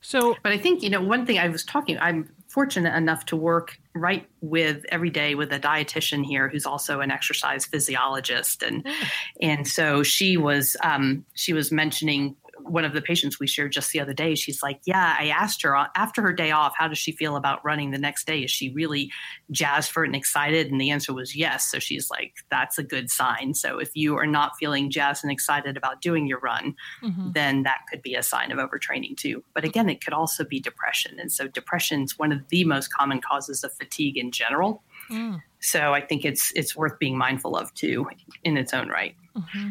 So, 0.00 0.36
but 0.42 0.52
I 0.52 0.58
think 0.58 0.82
you 0.82 0.90
know 0.90 1.00
one 1.00 1.26
thing 1.26 1.38
I 1.38 1.48
was 1.48 1.64
talking. 1.64 1.98
I'm 1.98 2.32
fortunate 2.56 2.96
enough 2.96 3.26
to 3.26 3.36
work 3.36 3.78
right 3.94 4.26
with 4.40 4.82
every 4.88 5.10
day 5.10 5.34
with 5.34 5.52
a 5.52 5.60
dietitian 5.60 6.24
here 6.24 6.48
who's 6.48 6.64
also 6.64 7.00
an 7.00 7.10
exercise 7.10 7.66
physiologist 7.66 8.62
and 8.62 8.82
mm. 8.82 8.94
and 9.42 9.68
so 9.68 10.02
she 10.02 10.38
was 10.38 10.74
um, 10.82 11.22
she 11.34 11.52
was 11.52 11.70
mentioning 11.70 12.34
one 12.68 12.84
of 12.84 12.92
the 12.92 13.02
patients 13.02 13.38
we 13.38 13.46
shared 13.46 13.72
just 13.72 13.92
the 13.92 14.00
other 14.00 14.12
day, 14.12 14.34
she's 14.34 14.62
like, 14.62 14.80
Yeah, 14.84 15.16
I 15.18 15.28
asked 15.28 15.62
her 15.62 15.76
after 15.94 16.22
her 16.22 16.32
day 16.32 16.50
off, 16.50 16.74
how 16.76 16.88
does 16.88 16.98
she 16.98 17.12
feel 17.12 17.36
about 17.36 17.64
running 17.64 17.90
the 17.90 17.98
next 17.98 18.26
day? 18.26 18.40
Is 18.40 18.50
she 18.50 18.70
really 18.70 19.10
jazzed 19.50 19.90
for 19.90 20.04
it 20.04 20.08
and 20.08 20.16
excited? 20.16 20.70
And 20.70 20.80
the 20.80 20.90
answer 20.90 21.12
was 21.12 21.36
yes. 21.36 21.70
So 21.70 21.78
she's 21.78 22.10
like, 22.10 22.34
That's 22.50 22.78
a 22.78 22.82
good 22.82 23.10
sign. 23.10 23.54
So 23.54 23.78
if 23.78 23.90
you 23.94 24.16
are 24.16 24.26
not 24.26 24.52
feeling 24.58 24.90
jazzed 24.90 25.24
and 25.24 25.32
excited 25.32 25.76
about 25.76 26.00
doing 26.00 26.26
your 26.26 26.40
run, 26.40 26.74
mm-hmm. 27.02 27.32
then 27.32 27.62
that 27.62 27.80
could 27.90 28.02
be 28.02 28.14
a 28.14 28.22
sign 28.22 28.52
of 28.52 28.58
overtraining 28.58 29.16
too. 29.16 29.42
But 29.54 29.64
again, 29.64 29.88
it 29.88 30.04
could 30.04 30.14
also 30.14 30.44
be 30.44 30.60
depression. 30.60 31.18
And 31.18 31.32
so 31.32 31.48
depression 31.48 32.02
is 32.02 32.18
one 32.18 32.32
of 32.32 32.40
the 32.48 32.64
most 32.64 32.92
common 32.92 33.20
causes 33.20 33.64
of 33.64 33.72
fatigue 33.72 34.16
in 34.16 34.30
general. 34.30 34.82
Mm. 35.10 35.42
So 35.60 35.94
I 35.94 36.00
think 36.00 36.24
it's 36.24 36.52
it's 36.54 36.76
worth 36.76 36.98
being 36.98 37.16
mindful 37.16 37.56
of 37.56 37.72
too 37.74 38.06
in 38.44 38.56
its 38.56 38.72
own 38.72 38.88
right. 38.88 39.14
Mm-hmm. 39.36 39.70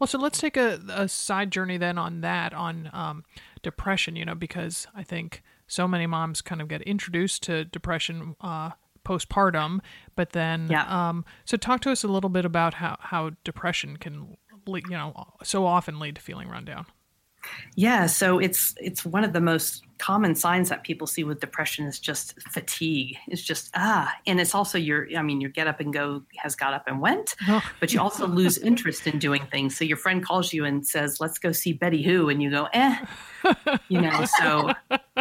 Well, 0.00 0.06
so 0.06 0.18
let's 0.18 0.40
take 0.40 0.56
a, 0.56 0.80
a 0.88 1.08
side 1.08 1.52
journey 1.52 1.76
then 1.76 1.98
on 1.98 2.22
that, 2.22 2.54
on 2.54 2.90
um, 2.92 3.24
depression, 3.62 4.16
you 4.16 4.24
know, 4.24 4.34
because 4.34 4.86
I 4.94 5.02
think 5.02 5.42
so 5.66 5.86
many 5.86 6.06
moms 6.06 6.40
kind 6.40 6.62
of 6.62 6.68
get 6.68 6.80
introduced 6.82 7.42
to 7.44 7.66
depression 7.66 8.34
uh, 8.40 8.70
postpartum, 9.04 9.80
but 10.16 10.30
then, 10.30 10.68
yeah. 10.70 10.86
um, 10.88 11.24
so 11.44 11.56
talk 11.58 11.80
to 11.82 11.90
us 11.90 12.02
a 12.02 12.08
little 12.08 12.30
bit 12.30 12.46
about 12.46 12.74
how, 12.74 12.96
how 12.98 13.32
depression 13.44 13.98
can, 13.98 14.38
you 14.66 14.80
know, 14.88 15.34
so 15.42 15.66
often 15.66 15.98
lead 15.98 16.16
to 16.16 16.22
feeling 16.22 16.48
run 16.48 16.64
down. 16.64 16.86
Yeah, 17.74 18.06
so 18.06 18.38
it's 18.38 18.74
it's 18.76 19.04
one 19.04 19.24
of 19.24 19.32
the 19.32 19.40
most 19.40 19.84
common 20.00 20.34
signs 20.34 20.70
that 20.70 20.82
people 20.82 21.06
see 21.06 21.22
with 21.24 21.40
depression 21.40 21.86
is 21.86 21.98
just 21.98 22.40
fatigue. 22.48 23.16
It's 23.28 23.42
just 23.42 23.70
ah, 23.74 24.12
and 24.26 24.40
it's 24.40 24.54
also 24.54 24.78
your 24.78 25.06
I 25.16 25.22
mean 25.22 25.40
your 25.40 25.50
get 25.50 25.66
up 25.66 25.78
and 25.78 25.92
go 25.92 26.22
has 26.36 26.56
got 26.56 26.72
up 26.72 26.84
and 26.86 27.00
went, 27.00 27.36
oh. 27.48 27.62
but 27.78 27.92
you 27.92 28.00
also 28.00 28.26
lose 28.26 28.56
interest 28.70 29.06
in 29.06 29.18
doing 29.18 29.46
things. 29.50 29.76
So 29.76 29.84
your 29.84 29.98
friend 29.98 30.24
calls 30.24 30.52
you 30.52 30.64
and 30.64 30.86
says, 30.86 31.20
"Let's 31.20 31.38
go 31.38 31.52
see 31.52 31.74
Betty 31.74 32.02
Who," 32.02 32.30
and 32.30 32.42
you 32.42 32.50
go, 32.50 32.68
"Eh," 32.72 32.96
you 33.88 34.00
know. 34.00 34.24
So 34.40 34.72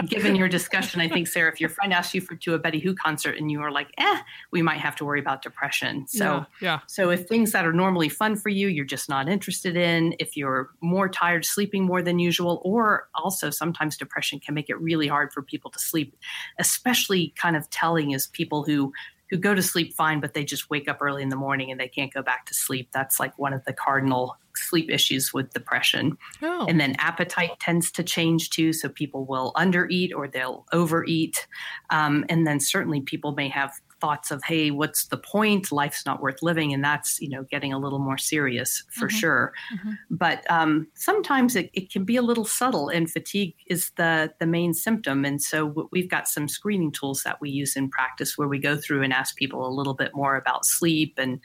given 0.07 0.35
your 0.35 0.47
discussion, 0.47 1.01
I 1.01 1.09
think 1.09 1.27
Sarah, 1.27 1.51
if 1.51 1.59
your 1.59 1.69
friend 1.69 1.93
asks 1.93 2.15
you 2.15 2.21
for 2.21 2.35
to 2.35 2.53
a 2.53 2.59
Betty 2.59 2.79
Who 2.79 2.95
concert 2.95 3.37
and 3.37 3.51
you 3.51 3.61
are 3.61 3.71
like, 3.71 3.89
"Eh," 3.97 4.17
we 4.51 4.61
might 4.61 4.79
have 4.79 4.95
to 4.97 5.05
worry 5.05 5.19
about 5.19 5.41
depression. 5.41 6.07
So 6.07 6.25
yeah, 6.25 6.45
yeah. 6.61 6.79
So 6.87 7.09
if 7.09 7.27
things 7.27 7.51
that 7.51 7.65
are 7.65 7.73
normally 7.73 8.07
fun 8.07 8.37
for 8.37 8.49
you, 8.49 8.69
you're 8.69 8.85
just 8.85 9.09
not 9.09 9.27
interested 9.27 9.75
in. 9.75 10.15
If 10.19 10.37
you're 10.37 10.69
more 10.79 11.09
tired, 11.09 11.43
sleeping 11.43 11.83
more 11.85 12.01
than 12.01 12.17
usual, 12.17 12.61
or 12.63 13.09
also 13.13 13.49
sometimes 13.49 13.97
depression 13.97 14.39
can 14.39 14.53
make 14.53 14.68
make 14.69 14.77
it 14.77 14.81
really 14.81 15.07
hard 15.07 15.33
for 15.33 15.41
people 15.41 15.71
to 15.71 15.79
sleep. 15.79 16.15
Especially 16.57 17.33
kind 17.35 17.55
of 17.55 17.69
telling 17.69 18.11
is 18.11 18.27
people 18.27 18.63
who 18.63 18.93
who 19.29 19.37
go 19.37 19.53
to 19.53 19.61
sleep 19.61 19.93
fine, 19.93 20.19
but 20.19 20.33
they 20.33 20.43
just 20.43 20.71
wake 20.71 20.89
up 20.89 20.97
early 21.01 21.21
in 21.21 21.29
the 21.29 21.35
morning 21.35 21.69
and 21.69 21.79
they 21.79 21.87
can't 21.87 22.11
go 22.11 22.23
back 22.23 22.47
to 22.47 22.55
sleep. 22.55 22.89
That's 22.91 23.19
like 23.19 23.37
one 23.37 23.53
of 23.53 23.63
the 23.65 23.73
cardinal 23.73 24.35
sleep 24.55 24.89
issues 24.89 25.31
with 25.31 25.53
depression. 25.53 26.17
Oh. 26.41 26.65
And 26.67 26.79
then 26.79 26.95
appetite 26.97 27.51
tends 27.59 27.91
to 27.91 28.03
change 28.03 28.49
too. 28.49 28.73
So 28.73 28.89
people 28.89 29.25
will 29.25 29.53
undereat 29.55 30.15
or 30.15 30.27
they'll 30.27 30.65
overeat. 30.73 31.47
Um, 31.91 32.25
and 32.27 32.47
then 32.47 32.59
certainly 32.59 33.01
people 33.01 33.33
may 33.33 33.49
have 33.49 33.71
thoughts 34.01 34.31
of 34.31 34.41
hey 34.45 34.71
what's 34.71 35.07
the 35.07 35.17
point? 35.17 35.71
Life's 35.71 36.05
not 36.05 36.21
worth 36.21 36.41
living 36.41 36.73
and 36.73 36.83
that's 36.83 37.19
you 37.21 37.29
know 37.29 37.43
getting 37.43 37.73
a 37.73 37.77
little 37.79 37.99
more 37.99 38.17
serious 38.17 38.83
for 38.91 39.07
Mhm. 39.07 39.11
sure. 39.11 39.53
Mhm. 39.73 39.97
but 40.09 40.49
um, 40.51 40.87
sometimes 40.95 41.55
it, 41.55 41.69
it 41.73 41.91
can 41.91 42.03
be 42.05 42.15
a 42.15 42.21
little 42.21 42.45
subtle 42.45 42.89
and 42.89 43.09
fatigue 43.11 43.53
is 43.67 43.91
the 43.97 44.33
the 44.39 44.45
main 44.47 44.73
symptom. 44.73 45.25
And 45.25 45.41
so 45.41 45.87
we've 45.91 46.09
got 46.09 46.27
some 46.27 46.47
screening 46.47 46.91
tools 46.91 47.23
that 47.23 47.39
we 47.41 47.49
use 47.49 47.75
in 47.75 47.89
practice 47.89 48.37
where 48.37 48.47
we 48.47 48.59
go 48.59 48.75
through 48.77 49.03
and 49.03 49.13
ask 49.13 49.35
people 49.35 49.65
a 49.67 49.73
little 49.73 49.93
bit 49.93 50.11
more 50.15 50.35
about 50.35 50.65
sleep 50.65 51.15
and 51.17 51.39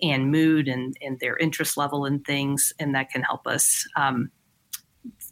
and 0.00 0.30
mood 0.30 0.68
and 0.68 0.96
and 1.00 1.18
their 1.20 1.36
interest 1.36 1.76
level 1.76 2.04
in 2.06 2.20
things 2.20 2.72
and 2.78 2.94
that 2.94 3.10
can 3.10 3.22
help 3.22 3.46
us 3.46 3.86
um, 3.96 4.30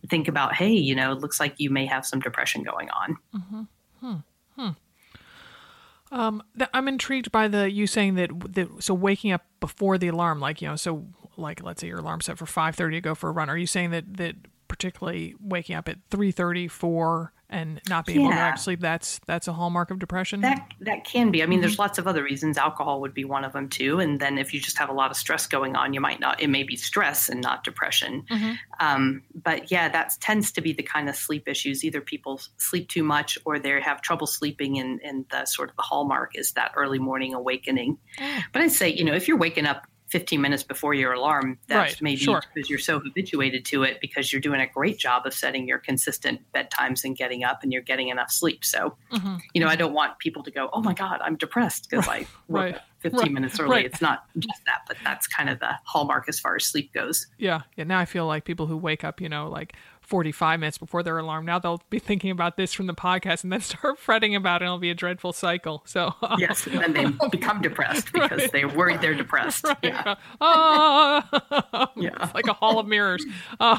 think 0.09 0.29
about 0.29 0.55
hey 0.55 0.73
you 0.73 0.95
know 0.95 1.13
it 1.13 1.21
looks 1.21 1.39
like 1.41 1.55
you 1.59 1.71
may 1.71 1.87
have 1.87 2.05
some 2.07 2.21
depression 2.21 2.63
going 2.63 2.89
on 2.91 3.17
Um, 6.11 6.43
th- 6.57 6.71
I'm 6.75 6.89
intrigued 6.89 7.31
by 7.31 7.49
the 7.49 7.71
you 7.71 7.87
saying 7.87 8.17
that 8.17 8.31
that 8.55 8.83
so 8.83 8.95
waking 8.95 9.33
up 9.33 9.45
before 9.61 9.99
the 9.99 10.09
alarm, 10.09 10.41
like 10.41 10.61
you 10.61 10.69
know, 10.69 10.77
so 10.77 11.07
like 11.37 11.63
let's 11.63 11.81
say 11.81 11.87
your 11.87 11.99
alarm 11.99 12.21
set 12.21 12.39
for 12.39 12.47
5:30 12.47 12.93
to 12.93 13.01
go 13.01 13.15
for 13.15 13.29
a 13.29 13.33
run. 13.33 13.49
Are 13.49 13.57
you 13.57 13.67
saying 13.67 13.91
that 13.91 14.17
that 14.17 14.37
particularly 14.69 15.35
waking 15.41 15.77
up 15.77 15.89
at 15.89 15.99
3:30, 16.11 16.71
4, 16.71 17.33
and 17.51 17.81
not 17.89 18.07
being 18.07 18.21
able 18.21 18.31
to 18.31 18.37
actually 18.37 18.63
sleep 18.63 18.81
that's 18.81 19.21
that's 19.27 19.49
a 19.49 19.53
hallmark 19.53 19.91
of 19.91 19.99
depression? 19.99 20.41
That 20.41 20.67
that 20.81 21.05
can 21.05 21.31
be. 21.31 21.43
I 21.43 21.47
mean, 21.47 21.61
there's 21.61 21.79
lots 21.79 21.99
of 21.99 22.07
other 22.07 22.23
reasons. 22.23 22.57
Alcohol 22.57 23.01
would 23.03 23.13
be 23.13 23.25
one 23.25 23.45
of 23.45 23.53
them 23.53 23.69
too. 23.69 24.01
And 24.01 24.21
then 24.21 24.39
if 24.39 24.55
you 24.55 24.61
just 24.61 24.79
have 24.79 24.89
a 24.89 24.93
lot 24.93 25.11
of 25.11 25.17
stress 25.17 25.47
going 25.47 25.77
on, 25.77 25.93
you 25.93 26.01
might 26.01 26.21
not. 26.21 26.41
It 26.41 26.49
may 26.49 26.63
be 26.63 26.77
stress 26.77 27.29
and 27.29 27.41
not 27.41 27.65
depression. 27.65 28.25
Mhm. 28.31 28.57
Um, 28.79 29.23
but 29.35 29.71
yeah, 29.71 29.89
that 29.89 30.17
tends 30.21 30.53
to 30.53 30.61
be 30.61 30.73
the 30.73 30.83
kind 30.83 31.09
of 31.09 31.17
sleep 31.17 31.49
issues. 31.49 31.85
Either 31.85 32.01
people 32.01 32.41
sleep 32.57 32.89
too 32.89 33.03
much 33.05 33.37
or 33.45 33.59
they 33.59 33.81
have 33.81 34.01
trouble 34.01 34.27
sleeping, 34.27 34.79
and 34.79 35.01
and 35.03 35.27
the 35.31 35.45
sort 35.45 35.71
of 35.71 35.77
the 35.77 35.83
hallmark 35.83 36.37
is 36.37 36.53
that 36.53 36.73
early 36.77 36.99
morning 36.99 37.35
awakening. 37.35 37.99
Oh. 38.21 38.39
But 38.53 38.63
I'd 38.63 38.73
say, 38.73 38.89
you 38.89 39.05
know, 39.05 39.15
if 39.15 39.29
you're 39.29 39.37
waking 39.39 39.67
up 39.67 39.87
15 40.11 40.41
minutes 40.41 40.63
before 40.63 40.93
your 40.95 41.13
alarm, 41.13 41.59
that's 41.69 41.95
Right, 41.95 42.03
maybe 42.03 42.17
sure. 42.19 42.43
because 42.55 42.69
you're 42.69 42.79
so 42.79 43.01
habituated 43.01 43.65
to 43.67 43.83
it 43.85 43.99
because 44.01 44.33
you're 44.33 44.41
doing 44.41 44.61
a 44.61 44.67
great 44.67 44.99
job 44.99 45.25
of 45.27 45.33
setting 45.35 45.67
your 45.69 45.79
consistent 45.79 46.41
bedtimes 46.55 47.05
and 47.05 47.17
getting 47.17 47.45
up 47.45 47.61
and 47.63 47.73
you're 47.73 47.83
getting 47.83 48.09
enough 48.09 48.31
sleep. 48.31 48.65
So, 48.65 48.97
Mhm. 49.13 49.41
you 49.55 49.61
know, 49.61 49.69
I 49.69 49.77
don't 49.77 49.93
want 49.93 50.19
people 50.19 50.43
to 50.43 50.51
go, 50.51 50.69
oh 50.73 50.81
my 50.83 50.95
God, 50.95 51.21
I'm 51.23 51.37
depressed 51.37 51.89
because 51.89 52.09
I 52.09 52.27
woke 52.49 52.63
Right, 52.65 52.75
up 52.75 52.83
15 53.01 53.21
right, 53.21 53.33
minutes 53.33 53.61
early. 53.61 53.71
right. 53.71 53.87
It's 53.87 54.01
not 54.01 54.25
just 54.39 54.65
that, 54.67 54.81
but 54.89 54.97
that's 55.05 55.27
kind 55.27 55.49
of 55.49 55.61
the 55.61 55.75
hallmark 55.85 56.29
as 56.29 56.39
far 56.41 56.57
as 56.57 56.65
sleep 56.65 56.93
goes. 56.93 57.27
Yeah, 57.39 57.63
yeah. 57.77 57.85
Now 57.85 57.99
I 58.01 58.05
feel 58.05 58.27
like 58.27 58.45
people 58.45 58.67
who 58.67 58.77
wake 58.77 59.05
up, 59.05 59.21
you 59.21 59.29
know, 59.29 59.49
like 59.49 59.75
45 60.11 60.59
minutes 60.61 60.77
before 60.77 61.03
their 61.05 61.17
alarm. 61.19 61.47
Now 61.47 61.59
they'll 61.61 61.81
be 61.89 62.01
thinking 62.01 62.31
about 62.33 62.57
this 62.57 62.73
from 62.73 62.87
the 62.89 62.95
podcast 62.95 63.45
and 63.45 63.53
then 63.53 63.61
start 63.63 63.99
fretting 63.99 64.35
about 64.35 64.61
it. 64.61 64.65
It'll 64.67 64.79
be 64.79 64.91
a 64.91 64.95
dreadful 64.95 65.33
cycle. 65.33 65.83
So 65.87 66.15
Yes. 66.37 66.67
And 66.67 66.81
then 66.81 66.93
they 66.93 67.29
become 67.31 67.63
depressed 67.63 68.13
because 68.13 68.51
they're 68.51 68.69
worried 68.69 69.01
they're 69.01 69.15
depressed. 69.15 69.65
Yeah. 69.83 70.17
ah, 70.41 71.91
Yeah. 71.97 72.31
like 72.35 72.47
a 72.49 72.53
hall 72.53 72.79
of 72.81 72.87
mirrors. 72.89 73.25
Uh, 73.61 73.79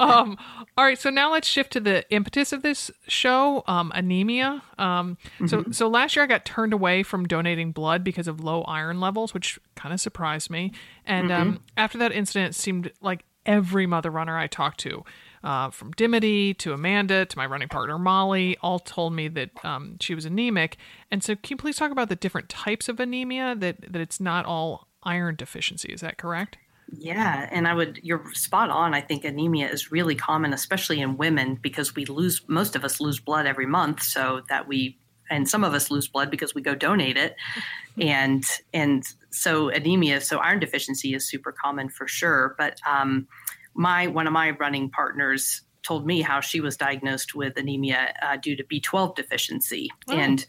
um, 0.00 0.36
all 0.76 0.84
right, 0.84 0.98
so 0.98 1.08
now 1.10 1.32
let's 1.32 1.46
shift 1.48 1.72
to 1.74 1.80
the 1.80 2.04
impetus 2.10 2.52
of 2.52 2.62
this 2.62 2.90
show, 3.06 3.62
um, 3.66 3.92
anemia. 3.94 4.62
Um, 4.78 5.16
So, 5.46 5.64
so 5.70 5.88
last 5.88 6.16
year 6.16 6.24
I 6.24 6.26
got 6.26 6.44
turned 6.44 6.72
away 6.72 7.02
from 7.04 7.26
donating 7.26 7.70
blood 7.72 8.02
because 8.02 8.26
of 8.26 8.40
low 8.40 8.62
iron 8.62 9.00
levels, 9.00 9.32
which 9.32 9.58
kind 9.76 9.94
of 9.94 10.00
surprised 10.00 10.50
me. 10.50 10.72
And 11.04 11.30
um, 11.30 11.60
after 11.76 11.96
that 11.98 12.10
incident, 12.12 12.50
it 12.50 12.54
seemed 12.58 12.90
like 13.00 13.24
every 13.46 13.86
mother 13.86 14.10
runner 14.10 14.36
I 14.36 14.46
talked 14.46 14.80
to, 14.80 15.04
uh, 15.42 15.70
from 15.70 15.92
Dimity 15.92 16.54
to 16.54 16.72
Amanda 16.72 17.24
to 17.24 17.38
my 17.38 17.46
running 17.46 17.68
partner 17.68 17.98
Molly, 17.98 18.56
all 18.60 18.80
told 18.80 19.12
me 19.12 19.28
that 19.28 19.64
um, 19.64 19.96
she 20.00 20.14
was 20.14 20.24
anemic. 20.24 20.76
And 21.10 21.22
so, 21.22 21.36
can 21.36 21.50
you 21.50 21.56
please 21.56 21.76
talk 21.76 21.92
about 21.92 22.08
the 22.08 22.16
different 22.16 22.48
types 22.48 22.88
of 22.88 22.98
anemia? 23.00 23.54
That 23.56 23.92
that 23.92 24.00
it's 24.00 24.20
not 24.20 24.44
all 24.44 24.88
iron 25.04 25.36
deficiency. 25.36 25.92
Is 25.92 26.00
that 26.00 26.18
correct? 26.18 26.58
Yeah, 26.92 27.48
and 27.50 27.66
I 27.66 27.74
would 27.74 28.00
you're 28.02 28.24
spot 28.34 28.70
on. 28.70 28.94
I 28.94 29.00
think 29.00 29.24
anemia 29.24 29.68
is 29.68 29.90
really 29.90 30.14
common, 30.14 30.52
especially 30.52 31.00
in 31.00 31.16
women, 31.16 31.58
because 31.60 31.94
we 31.94 32.04
lose 32.04 32.42
most 32.48 32.76
of 32.76 32.84
us 32.84 33.00
lose 33.00 33.20
blood 33.20 33.46
every 33.46 33.66
month, 33.66 34.02
so 34.02 34.42
that 34.48 34.68
we 34.68 34.98
and 35.30 35.48
some 35.48 35.64
of 35.64 35.74
us 35.74 35.90
lose 35.90 36.08
blood 36.08 36.30
because 36.30 36.54
we 36.54 36.62
go 36.62 36.74
donate 36.74 37.16
it, 37.16 37.36
and 38.00 38.44
and 38.72 39.04
so 39.30 39.68
anemia, 39.68 40.20
so 40.20 40.38
iron 40.38 40.58
deficiency 40.60 41.14
is 41.14 41.28
super 41.28 41.52
common 41.52 41.88
for 41.88 42.06
sure. 42.06 42.54
But 42.58 42.80
um, 42.88 43.26
my 43.74 44.06
one 44.06 44.26
of 44.26 44.32
my 44.32 44.50
running 44.50 44.90
partners 44.90 45.62
told 45.82 46.06
me 46.06 46.20
how 46.20 46.40
she 46.40 46.60
was 46.60 46.76
diagnosed 46.76 47.34
with 47.34 47.56
anemia 47.56 48.12
uh, 48.22 48.36
due 48.36 48.56
to 48.56 48.64
B12 48.64 49.14
deficiency, 49.14 49.88
Oh. 50.08 50.14
and 50.14 50.44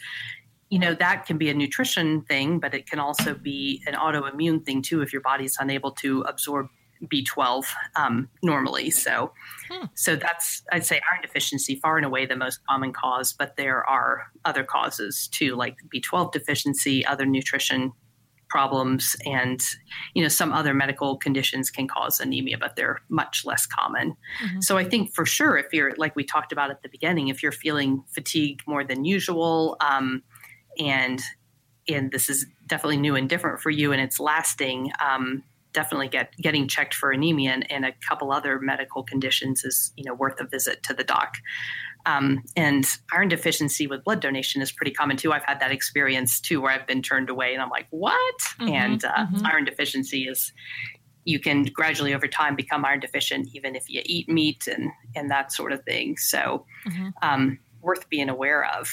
you 0.70 0.80
know 0.80 0.94
that 0.96 1.26
can 1.26 1.38
be 1.38 1.50
a 1.50 1.54
nutrition 1.54 2.22
thing 2.24 2.60
but 2.60 2.74
it 2.74 2.90
can 2.90 3.00
also 3.00 3.34
be 3.34 3.82
an 3.88 3.94
autoimmune 3.94 4.66
thing 4.66 4.82
too 4.82 5.02
if 5.02 5.14
your 5.14 5.22
body's 5.22 5.56
unable 5.62 5.92
to 5.92 6.22
absorb 6.24 6.68
b12 7.06 7.66
um, 7.96 8.30
normally 8.44 8.90
so 8.90 9.32
Hmm. 9.70 9.86
so 9.96 10.16
that's 10.16 10.64
i'd 10.72 10.86
say 10.86 11.02
iron 11.12 11.22
deficiency 11.22 11.76
far 11.76 11.98
and 11.98 12.06
away 12.06 12.26
the 12.26 12.36
most 12.38 12.60
common 12.70 12.94
cause 12.94 13.34
but 13.34 13.58
there 13.58 13.84
are 13.90 14.28
other 14.46 14.64
causes 14.64 15.28
too 15.28 15.56
like 15.56 15.76
b12 15.94 16.32
deficiency 16.32 17.06
other 17.06 17.26
nutrition 17.26 17.92
problems 18.50 19.16
and 19.26 19.62
you 20.14 20.22
know 20.24 20.30
some 20.30 20.54
other 20.54 20.74
medical 20.74 21.18
conditions 21.18 21.70
can 21.70 21.86
cause 21.86 22.22
anemia 22.22 22.58
but 22.58 22.78
they're 22.78 23.02
much 23.10 23.44
less 23.46 23.66
common 23.66 24.16
Mhm. 24.42 24.64
so 24.64 24.78
i 24.78 24.86
think 24.86 25.14
for 25.14 25.26
sure 25.26 25.58
if 25.58 25.66
you're 25.74 25.94
like 25.98 26.16
we 26.16 26.24
talked 26.24 26.54
about 26.54 26.72
at 26.72 26.82
the 26.82 26.88
beginning 26.88 27.28
if 27.28 27.44
you're 27.44 27.52
feeling 27.52 28.02
fatigued 28.16 28.62
more 28.66 28.86
than 28.86 29.04
usual 29.04 29.76
um, 29.82 30.24
and 30.80 31.22
and 31.90 32.12
this 32.12 32.30
is 32.30 32.46
definitely 32.68 32.98
new 32.98 33.16
and 33.18 33.28
different 33.30 33.60
for 33.60 33.70
you 33.70 33.92
and 33.92 34.02
it's 34.02 34.18
lasting 34.20 34.92
um, 35.06 35.44
definitely 35.78 36.08
get 36.08 36.28
getting 36.48 36.68
checked 36.68 36.96
for 36.96 37.12
anemia 37.12 37.52
and, 37.52 37.72
and 37.72 37.86
a 37.86 37.94
couple 38.10 38.32
other 38.32 38.54
medical 38.60 39.04
conditions 39.04 39.64
is 39.64 39.94
you 39.96 40.04
know 40.04 40.16
worth 40.24 40.40
a 40.40 40.48
visit 40.48 40.82
to 40.82 40.94
the 41.00 41.04
doc. 41.04 41.30
Um, 42.08 42.44
and 42.56 42.84
iron 43.12 43.28
deficiency 43.28 43.86
with 43.86 44.04
blood 44.04 44.22
donation 44.22 44.62
is 44.62 44.72
pretty 44.72 44.92
common 44.92 45.18
too. 45.18 45.34
I've 45.34 45.44
had 45.44 45.60
that 45.60 45.72
experience 45.72 46.42
too 46.48 46.58
where 46.62 46.72
i've 46.72 46.88
been 46.88 47.04
turned 47.04 47.30
away 47.30 47.54
and 47.54 47.62
i'm 47.62 47.70
like 47.70 47.88
what? 47.92 48.40
Mhm, 48.60 48.70
and 48.82 49.06
uh, 49.06 49.28
mhm. 49.28 49.46
iron 49.52 49.66
deficiency 49.66 50.22
is 50.34 50.52
you 51.26 51.40
can 51.40 51.64
gradually 51.80 52.14
over 52.16 52.28
time 52.28 52.56
become 52.56 52.86
iron 52.86 53.02
deficient 53.02 53.50
even 53.54 53.76
if 53.76 53.84
you 53.94 54.02
eat 54.06 54.28
meat 54.40 54.62
and 54.74 54.90
and 55.16 55.30
that 55.30 55.52
sort 55.52 55.72
of 55.76 55.80
thing. 55.84 56.18
So 56.18 56.66
Mhm. 56.88 57.14
um, 57.22 57.60
worth 57.82 58.10
being 58.10 58.30
aware 58.30 58.66
of 58.78 58.90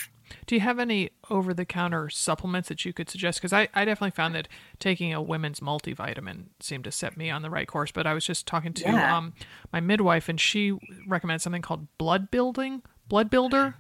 Do 0.47 0.55
you 0.55 0.61
have 0.61 0.79
any 0.79 1.11
over 1.31 1.53
the 1.55 1.65
counter 1.65 2.09
supplements 2.11 2.69
that 2.69 2.85
you 2.85 2.93
could 2.93 3.09
suggest? 3.11 3.39
Because 3.41 3.53
I, 3.53 3.69
I 3.75 3.85
definitely 3.85 4.11
found 4.13 4.35
that 4.35 4.49
taking 4.79 5.13
a 5.13 5.21
women's 5.23 5.61
multivitamin 5.61 6.47
seemed 6.61 6.85
to 6.85 6.93
set 6.93 7.17
me 7.17 7.31
on 7.31 7.43
the 7.43 7.51
right 7.51 7.67
course. 7.69 7.91
But 7.93 8.07
I 8.07 8.15
was 8.15 8.25
just 8.25 8.47
talking 8.47 8.73
to 8.75 8.85
Yeah. 8.85 9.17
um, 9.17 9.33
my 9.73 9.81
midwife, 9.81 10.29
and 10.29 10.41
she 10.41 10.73
recommended 11.07 11.41
something 11.43 11.63
called 11.63 11.87
blood 11.99 12.31
building, 12.31 12.83
blood 13.09 13.31
builder. 13.31 13.77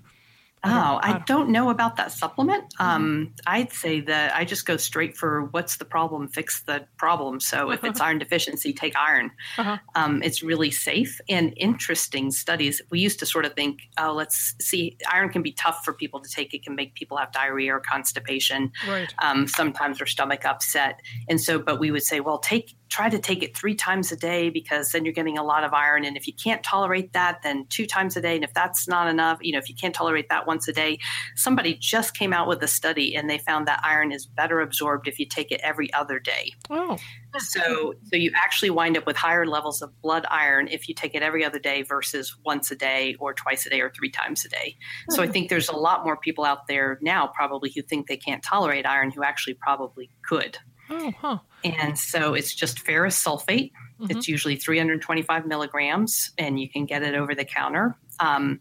Oh, 0.64 0.98
I 1.02 1.14
I 1.14 1.18
don't- 1.26 1.50
know 1.50 1.70
about 1.70 1.96
that 1.96 2.10
supplement. 2.10 2.64
Um, 2.80 3.34
I'd 3.46 3.72
say 3.72 4.00
that 4.00 4.34
I 4.34 4.44
just 4.44 4.64
go 4.66 4.76
straight 4.76 5.16
for 5.16 5.44
what's 5.52 5.76
the 5.76 5.84
problem, 5.84 6.28
fix 6.28 6.62
the 6.62 6.86
problem. 6.96 7.38
So 7.40 7.70
if 7.70 7.84
it's 7.84 8.00
iron 8.06 8.18
deficiency, 8.18 8.72
take 8.72 8.96
iron. 8.96 9.30
Uh-huh. 9.58 9.76
Um, 9.94 10.22
it's 10.22 10.42
really 10.42 10.70
safe 10.70 11.20
and 11.28 11.52
interesting 11.56 12.30
studies. 12.30 12.80
We 12.90 12.98
used 13.00 13.18
to 13.20 13.26
sort 13.26 13.44
of 13.44 13.52
think, 13.54 13.80
oh, 13.98 14.12
let's 14.12 14.54
see, 14.60 14.96
iron 15.12 15.28
can 15.28 15.42
be 15.42 15.52
tough 15.52 15.84
for 15.84 15.92
people 15.92 16.20
to 16.20 16.30
take. 16.30 16.54
It 16.54 16.64
can 16.64 16.74
make 16.74 16.94
people 16.94 17.16
have 17.18 17.30
diarrhea 17.30 17.74
or 17.74 17.80
constipation. 17.80 18.72
Right. 18.88 19.12
Um, 19.22 19.46
sometimes 19.46 19.98
their 19.98 20.06
stomach 20.06 20.44
upset, 20.44 21.00
and 21.28 21.40
so, 21.40 21.58
but 21.58 21.78
we 21.78 21.90
would 21.90 22.02
say, 22.04 22.20
well, 22.20 22.38
take 22.38 22.74
try 22.88 23.08
to 23.08 23.18
take 23.18 23.42
it 23.42 23.56
three 23.56 23.74
times 23.74 24.12
a 24.12 24.16
day 24.16 24.50
because 24.50 24.92
then 24.92 25.04
you're 25.04 25.14
getting 25.14 25.38
a 25.38 25.42
lot 25.42 25.64
of 25.64 25.72
iron. 25.72 26.04
And 26.04 26.16
if 26.16 26.26
you 26.26 26.32
can't 26.32 26.62
tolerate 26.62 27.12
that, 27.12 27.42
then 27.42 27.66
two 27.68 27.86
times 27.86 28.16
a 28.16 28.20
day. 28.20 28.34
And 28.34 28.44
if 28.44 28.54
that's 28.54 28.86
not 28.86 29.08
enough, 29.08 29.38
you 29.40 29.52
know, 29.52 29.58
if 29.58 29.68
you 29.68 29.74
can't 29.74 29.94
tolerate 29.94 30.28
that 30.28 30.46
once 30.46 30.68
a 30.68 30.72
day, 30.72 30.98
somebody 31.34 31.74
just 31.74 32.16
came 32.16 32.32
out 32.32 32.46
with 32.46 32.62
a 32.62 32.68
study 32.68 33.16
and 33.16 33.28
they 33.28 33.38
found 33.38 33.66
that 33.66 33.80
iron 33.82 34.12
is 34.12 34.26
better 34.26 34.60
absorbed 34.60 35.08
if 35.08 35.18
you 35.18 35.26
take 35.26 35.50
it 35.50 35.60
every 35.62 35.92
other 35.92 36.18
day. 36.18 36.52
Oh, 36.70 36.98
So, 37.38 37.94
so 38.04 38.16
you 38.16 38.30
actually 38.34 38.70
wind 38.70 38.96
up 38.96 39.06
with 39.06 39.16
higher 39.16 39.46
levels 39.46 39.82
of 39.82 39.90
blood 40.02 40.24
iron 40.30 40.68
if 40.68 40.88
you 40.88 40.94
take 40.94 41.14
it 41.14 41.22
every 41.22 41.44
other 41.44 41.58
day 41.58 41.82
versus 41.82 42.36
once 42.44 42.70
a 42.70 42.76
day 42.76 43.16
or 43.18 43.34
twice 43.34 43.66
a 43.66 43.70
day 43.70 43.80
or 43.80 43.90
three 43.90 44.10
times 44.10 44.44
a 44.44 44.48
day. 44.48 44.76
So 45.10 45.22
I 45.22 45.26
hmm. 45.26 45.32
think 45.32 45.48
there's 45.48 45.68
a 45.68 45.76
lot 45.76 46.04
more 46.04 46.16
people 46.16 46.44
out 46.44 46.66
there 46.68 46.98
now 47.00 47.26
probably 47.26 47.72
who 47.74 47.82
think 47.82 48.06
they 48.06 48.16
can't 48.16 48.42
tolerate 48.42 48.86
iron 48.86 49.10
who 49.10 49.24
actually 49.24 49.54
probably 49.54 50.10
could. 50.22 50.58
oh, 50.90 51.12
huh. 51.18 51.38
And 51.64 51.98
so 51.98 52.34
it's 52.34 52.54
just 52.54 52.80
ferrous 52.80 53.22
sulfate. 53.22 53.72
It's 54.10 54.28
usually 54.28 54.56
325 54.56 55.46
milligrams, 55.46 56.32
and 56.36 56.60
you 56.60 56.68
can 56.68 56.84
get 56.84 57.02
it 57.02 57.14
over 57.14 57.34
the 57.34 57.44
counter. 57.44 57.96
Um, 58.20 58.60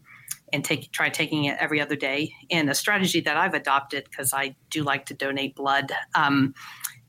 and 0.52 0.64
take 0.64 0.92
try 0.92 1.08
taking 1.08 1.46
it 1.46 1.56
every 1.58 1.80
other 1.80 1.96
day. 1.96 2.32
And 2.50 2.70
a 2.70 2.74
strategy 2.74 3.20
that 3.20 3.36
I've 3.36 3.54
adopted 3.54 4.04
because 4.04 4.32
I 4.32 4.54
do 4.70 4.84
like 4.84 5.06
to 5.06 5.14
donate 5.14 5.56
blood. 5.56 5.90
Um, 6.14 6.54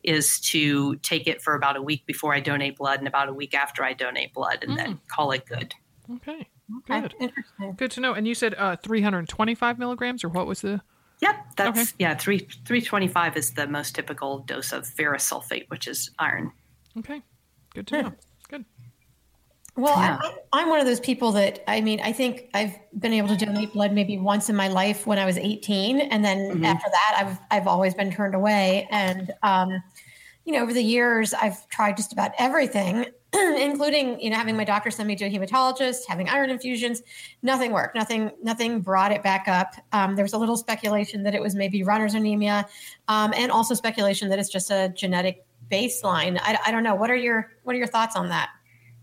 is 0.04 0.40
to 0.40 0.96
take 0.98 1.26
it 1.26 1.42
for 1.42 1.56
about 1.56 1.76
a 1.76 1.82
week 1.82 2.06
before 2.06 2.32
I 2.32 2.40
donate 2.40 2.78
blood 2.78 3.00
and 3.00 3.08
about 3.08 3.28
a 3.28 3.34
week 3.34 3.56
after 3.56 3.84
I 3.84 3.94
donate 3.94 4.36
blood 4.36 4.60
and 4.62 4.74
mm. 4.74 4.78
then 4.78 5.00
call 5.08 5.32
it 5.32 5.48
good. 5.48 5.74
Okay. 6.18 6.48
Good. 6.88 7.14
Good 7.78 7.92
to 7.92 8.02
know. 8.02 8.14
And 8.14 8.28
you 8.28 8.36
said 8.36 8.54
uh, 8.56 8.76
325 8.76 9.80
milligrams, 9.80 10.24
or 10.24 10.30
what 10.30 10.48
was 10.48 10.62
the? 10.62 10.82
Yep, 11.22 11.36
that's 11.56 11.80
okay. 11.80 11.90
yeah. 12.00 12.16
Three 12.16 12.40
325 12.40 13.38
is 13.38 13.52
the 13.52 13.68
most 13.68 13.96
typical 13.96 14.40
dose 14.40 14.74
of 14.74 14.86
ferrous 14.86 15.30
sulfate, 15.30 15.66
which 15.70 15.88
is 15.88 16.12
iron. 16.20 16.52
Okay. 16.98 17.22
Good 17.74 17.88
to 17.88 18.02
know. 18.02 18.14
Good. 18.50 18.66
Well, 19.78 19.98
yeah. 19.98 20.20
I, 20.54 20.62
am 20.62 20.70
one 20.70 20.80
of 20.80 20.86
those 20.86 21.00
people 21.00 21.34
that 21.34 21.64
I 21.68 21.82
mean, 21.82 22.00
I 22.02 22.14
think 22.14 22.50
I've 22.54 22.78
been 22.98 23.14
able 23.14 23.30
to 23.30 23.38
donate 23.38 23.74
blood 23.74 23.92
maybe 23.94 24.18
once 24.18 24.50
in 24.50 24.56
my 24.56 24.70
life 24.70 25.06
when 25.06 25.20
I 25.20 25.26
was 25.26 25.38
18, 25.38 26.00
and 26.00 26.24
then 26.24 26.38
mm-hmm. 26.38 26.66
after 26.66 26.90
that, 26.90 27.16
I've 27.18 27.40
I've 27.52 27.68
always 27.68 27.94
been 27.94 28.12
turned 28.12 28.36
away. 28.36 28.88
And 28.92 29.32
um, 29.44 29.84
you 30.46 30.54
know, 30.54 30.62
over 30.62 30.74
the 30.74 30.84
years, 30.84 31.34
I've 31.34 31.68
tried 31.70 31.98
just 31.98 32.14
about 32.14 32.32
everything, 32.38 33.06
including 33.58 34.20
you 34.20 34.30
know 34.30 34.38
having 34.38 34.56
my 34.56 34.64
doctor 34.64 34.92
send 34.92 35.08
me 35.08 35.16
to 35.16 35.26
a 35.26 35.30
hematologist, 35.30 36.06
having 36.08 36.30
iron 36.30 36.50
infusions. 36.50 37.02
Nothing 37.42 37.72
worked. 37.72 37.96
Nothing. 37.96 38.32
Nothing 38.42 38.82
brought 38.82 39.12
it 39.12 39.24
back 39.24 39.48
up. 39.48 39.74
Um, 39.92 40.16
there 40.16 40.24
was 40.24 40.34
a 40.34 40.38
little 40.38 40.58
speculation 40.58 41.24
that 41.24 41.36
it 41.36 41.42
was 41.42 41.56
maybe 41.56 41.84
runner's 41.84 42.14
anemia, 42.14 42.68
um, 43.08 43.34
and 43.36 43.52
also 43.52 43.74
speculation 43.74 44.30
that 44.30 44.40
it's 44.40 44.50
just 44.50 44.72
a 44.72 44.90
genetic 44.96 45.46
baseline. 45.72 46.40
I, 46.42 46.58
I 46.66 46.72
don't 46.72 46.84
know. 46.84 46.96
What 46.96 47.10
are 47.10 47.16
your 47.16 47.52
What 47.64 47.76
are 47.76 47.80
your 47.80 47.88
thoughts 47.88 48.16
on 48.16 48.30
that? 48.30 48.50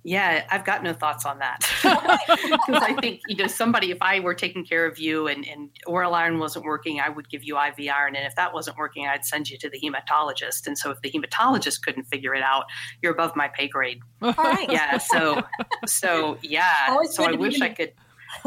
Yeah, 0.05 0.44
I've 0.50 0.64
got 0.64 0.82
no 0.82 0.92
thoughts 0.92 1.24
on 1.24 1.38
that. 1.38 1.61
Because 2.66 2.82
I 2.82 2.94
think, 3.00 3.20
you 3.28 3.36
know, 3.36 3.46
somebody, 3.46 3.90
if 3.90 3.98
I 4.00 4.20
were 4.20 4.34
taking 4.34 4.64
care 4.64 4.86
of 4.86 4.98
you 4.98 5.26
and, 5.26 5.46
and 5.46 5.70
oral 5.86 6.14
iron 6.14 6.38
wasn't 6.38 6.64
working, 6.64 7.00
I 7.00 7.09
would 7.09 7.28
give 7.28 7.44
you 7.44 7.59
IV 7.59 7.88
iron. 7.92 8.14
And 8.14 8.26
if 8.26 8.34
that 8.36 8.53
wasn't 8.53 8.76
working, 8.76 9.07
I'd 9.07 9.24
send 9.24 9.50
you 9.50 9.59
to 9.59 9.70
the 9.70 9.80
hematologist. 9.80 10.66
And 10.66 10.76
so 10.76 10.90
if 10.90 11.00
the 11.00 11.11
hematologist 11.11 11.82
couldn't 11.82 12.05
figure 12.05 12.34
it 12.34 12.42
out, 12.42 12.64
you're 13.00 13.12
above 13.12 13.34
my 13.36 13.48
pay 13.48 13.68
grade. 13.68 14.00
All 14.20 14.32
right. 14.32 14.70
Yeah. 14.70 14.98
So, 14.98 15.42
so 15.86 16.38
yeah. 16.42 16.72
Always 16.88 17.14
so 17.14 17.24
I 17.24 17.32
wish 17.32 17.61
I 17.61 17.70
could 17.70 17.92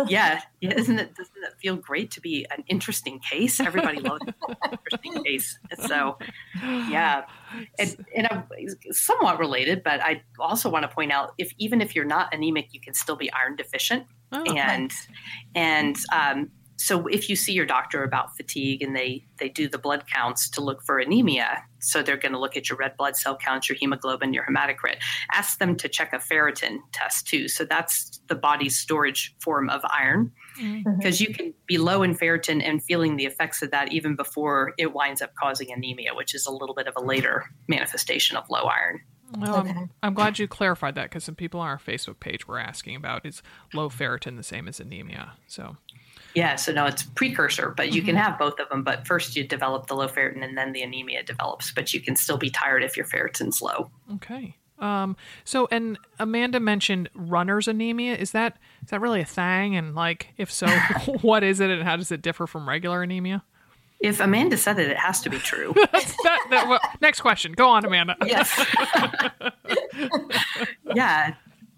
yeah, 0.07 0.41
yeah, 0.61 0.73
isn't 0.73 0.99
it? 0.99 1.15
Doesn't 1.15 1.43
it 1.43 1.53
feel 1.61 1.75
great 1.75 2.11
to 2.11 2.21
be 2.21 2.45
an 2.55 2.63
interesting 2.67 3.19
case? 3.19 3.59
Everybody 3.59 3.99
loves 3.99 4.21
an 4.47 4.55
interesting 4.71 5.23
case. 5.23 5.59
So, 5.87 6.17
yeah, 6.63 7.25
and, 7.79 8.05
and 8.15 8.27
I'm 8.31 8.43
somewhat 8.91 9.39
related, 9.39 9.83
but 9.83 10.01
I 10.01 10.21
also 10.39 10.69
want 10.69 10.83
to 10.83 10.89
point 10.89 11.11
out 11.11 11.33
if 11.37 11.51
even 11.57 11.81
if 11.81 11.95
you're 11.95 12.05
not 12.05 12.33
anemic, 12.33 12.73
you 12.73 12.79
can 12.79 12.93
still 12.93 13.15
be 13.15 13.31
iron 13.33 13.55
deficient, 13.55 14.05
oh, 14.31 14.43
and 14.43 14.91
and 15.53 15.97
um, 16.11 16.51
so 16.77 17.07
if 17.07 17.29
you 17.29 17.35
see 17.35 17.53
your 17.53 17.65
doctor 17.65 18.03
about 18.03 18.35
fatigue 18.35 18.81
and 18.81 18.95
they 18.95 19.23
they 19.37 19.49
do 19.49 19.67
the 19.67 19.77
blood 19.77 20.03
counts 20.11 20.49
to 20.49 20.61
look 20.61 20.83
for 20.83 20.99
anemia 20.99 21.63
so 21.79 22.01
they're 22.01 22.17
going 22.17 22.31
to 22.31 22.39
look 22.39 22.57
at 22.57 22.69
your 22.69 22.77
red 22.77 22.97
blood 22.97 23.15
cell 23.15 23.37
counts 23.37 23.69
your 23.69 23.77
hemoglobin 23.77 24.33
your 24.33 24.45
hematocrit. 24.45 24.97
Ask 25.31 25.59
them 25.59 25.75
to 25.77 25.87
check 25.87 26.13
a 26.13 26.17
ferritin 26.17 26.79
test 26.91 27.27
too. 27.27 27.47
So 27.47 27.63
that's 27.63 28.19
the 28.27 28.35
body's 28.35 28.77
storage 28.77 29.35
form 29.39 29.69
of 29.69 29.81
iron 29.85 30.31
because 30.55 31.19
mm-hmm. 31.19 31.23
you 31.23 31.33
can 31.35 31.53
be 31.65 31.77
low 31.77 32.03
in 32.03 32.15
ferritin 32.15 32.61
and 32.63 32.83
feeling 32.83 33.15
the 33.15 33.25
effects 33.25 33.61
of 33.61 33.71
that 33.71 33.91
even 33.91 34.15
before 34.15 34.73
it 34.77 34.93
winds 34.93 35.21
up 35.21 35.33
causing 35.35 35.71
anemia 35.71 36.13
which 36.13 36.33
is 36.33 36.45
a 36.45 36.51
little 36.51 36.75
bit 36.75 36.87
of 36.87 36.93
a 36.95 37.01
later 37.01 37.45
manifestation 37.67 38.37
of 38.37 38.49
low 38.49 38.63
iron 38.63 39.01
well, 39.37 39.57
okay. 39.57 39.71
I'm, 39.71 39.89
I'm, 40.03 40.13
glad 40.13 40.37
you 40.37 40.47
clarified 40.47 40.95
that 40.95 41.09
because 41.09 41.23
some 41.23 41.35
people 41.35 41.59
on 41.59 41.67
our 41.67 41.79
Facebook 41.79 42.19
page 42.19 42.47
were 42.47 42.59
asking 42.59 42.95
about 42.95 43.25
is 43.25 43.41
low 43.73 43.89
ferritin 43.89 44.37
the 44.37 44.43
same 44.43 44.67
as 44.67 44.79
anemia? 44.79 45.33
So 45.47 45.77
yeah, 46.35 46.57
so 46.57 46.73
no, 46.73 46.85
it's 46.85 47.03
precursor, 47.03 47.73
but 47.75 47.93
you 47.93 48.01
mm-hmm. 48.01 48.07
can 48.07 48.15
have 48.17 48.37
both 48.37 48.59
of 48.59 48.67
them. 48.69 48.83
But 48.83 49.07
first, 49.07 49.35
you 49.35 49.47
develop 49.47 49.87
the 49.87 49.95
low 49.95 50.07
ferritin, 50.07 50.43
and 50.43 50.57
then 50.57 50.73
the 50.73 50.83
anemia 50.83 51.23
develops. 51.23 51.71
But 51.71 51.93
you 51.93 52.01
can 52.01 52.15
still 52.15 52.37
be 52.37 52.49
tired 52.49 52.83
if 52.83 52.97
your 52.97 53.05
ferritin's 53.05 53.61
low. 53.61 53.89
Okay. 54.15 54.57
Um. 54.79 55.15
So, 55.43 55.67
and 55.71 55.97
Amanda 56.19 56.59
mentioned 56.59 57.09
runner's 57.15 57.67
anemia. 57.67 58.15
Is 58.15 58.31
that 58.31 58.57
is 58.83 58.89
that 58.89 59.01
really 59.01 59.21
a 59.21 59.25
thing? 59.25 59.75
And 59.75 59.95
like, 59.95 60.33
if 60.37 60.51
so, 60.51 60.67
what 61.21 61.43
is 61.43 61.59
it, 61.59 61.69
and 61.69 61.83
how 61.83 61.95
does 61.95 62.11
it 62.11 62.21
differ 62.21 62.47
from 62.47 62.67
regular 62.67 63.03
anemia? 63.03 63.43
If 64.01 64.19
Amanda 64.19 64.57
said 64.57 64.77
it, 64.77 64.91
it 64.91 64.97
has 64.97 65.21
to 65.21 65.29
be 65.29 65.39
true. 65.39 65.73
that, 65.91 66.47
that, 66.49 66.67
well, 66.67 66.81
next 67.01 67.21
question. 67.21 67.53
Go 67.53 67.69
on, 67.69 67.85
Amanda. 67.85 68.17
Yes. 68.25 68.65
yeah. 70.93 71.33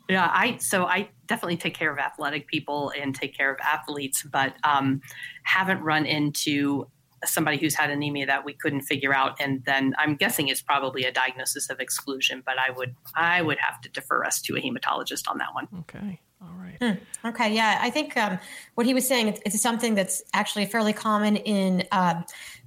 Yeah, 0.09 0.29
I 0.31 0.57
so 0.57 0.85
I 0.85 1.09
definitely 1.27 1.57
take 1.57 1.73
care 1.73 1.91
of 1.91 1.99
athletic 1.99 2.47
people 2.47 2.93
and 2.97 3.13
take 3.13 3.35
care 3.35 3.51
of 3.51 3.59
athletes, 3.59 4.23
but 4.23 4.53
um, 4.63 5.01
haven't 5.43 5.81
run 5.81 6.05
into 6.05 6.87
somebody 7.27 7.57
who's 7.57 7.75
had 7.75 7.89
anemia 7.89 8.25
that 8.25 8.45
we 8.45 8.53
couldn't 8.53 8.81
figure 8.81 9.13
out. 9.13 9.35
And 9.39 9.63
then 9.65 9.93
I'm 9.97 10.15
guessing 10.15 10.47
it's 10.47 10.61
probably 10.61 11.03
a 11.03 11.11
diagnosis 11.11 11.69
of 11.69 11.79
exclusion, 11.79 12.43
but 12.45 12.55
I 12.57 12.71
would 12.71 12.95
I 13.15 13.41
would 13.41 13.57
have 13.59 13.81
to 13.81 13.89
defer 13.89 14.23
us 14.23 14.41
to 14.43 14.55
a 14.55 14.61
hematologist 14.61 15.27
on 15.27 15.37
that 15.39 15.53
one. 15.53 15.67
Okay. 15.79 16.19
All 16.41 16.55
right. 16.59 16.77
Hmm. 16.79 17.27
Okay. 17.27 17.53
Yeah, 17.55 17.79
I 17.81 17.89
think 17.89 18.15
um, 18.15 18.37
what 18.75 18.85
he 18.85 18.93
was 18.93 19.07
saying 19.07 19.29
it's, 19.29 19.41
it's, 19.43 19.61
something 19.61 19.95
that's 19.95 20.23
actually 20.33 20.67
fairly 20.67 20.93
common 20.93 21.35
in 21.35 21.83
uh, 21.91 22.21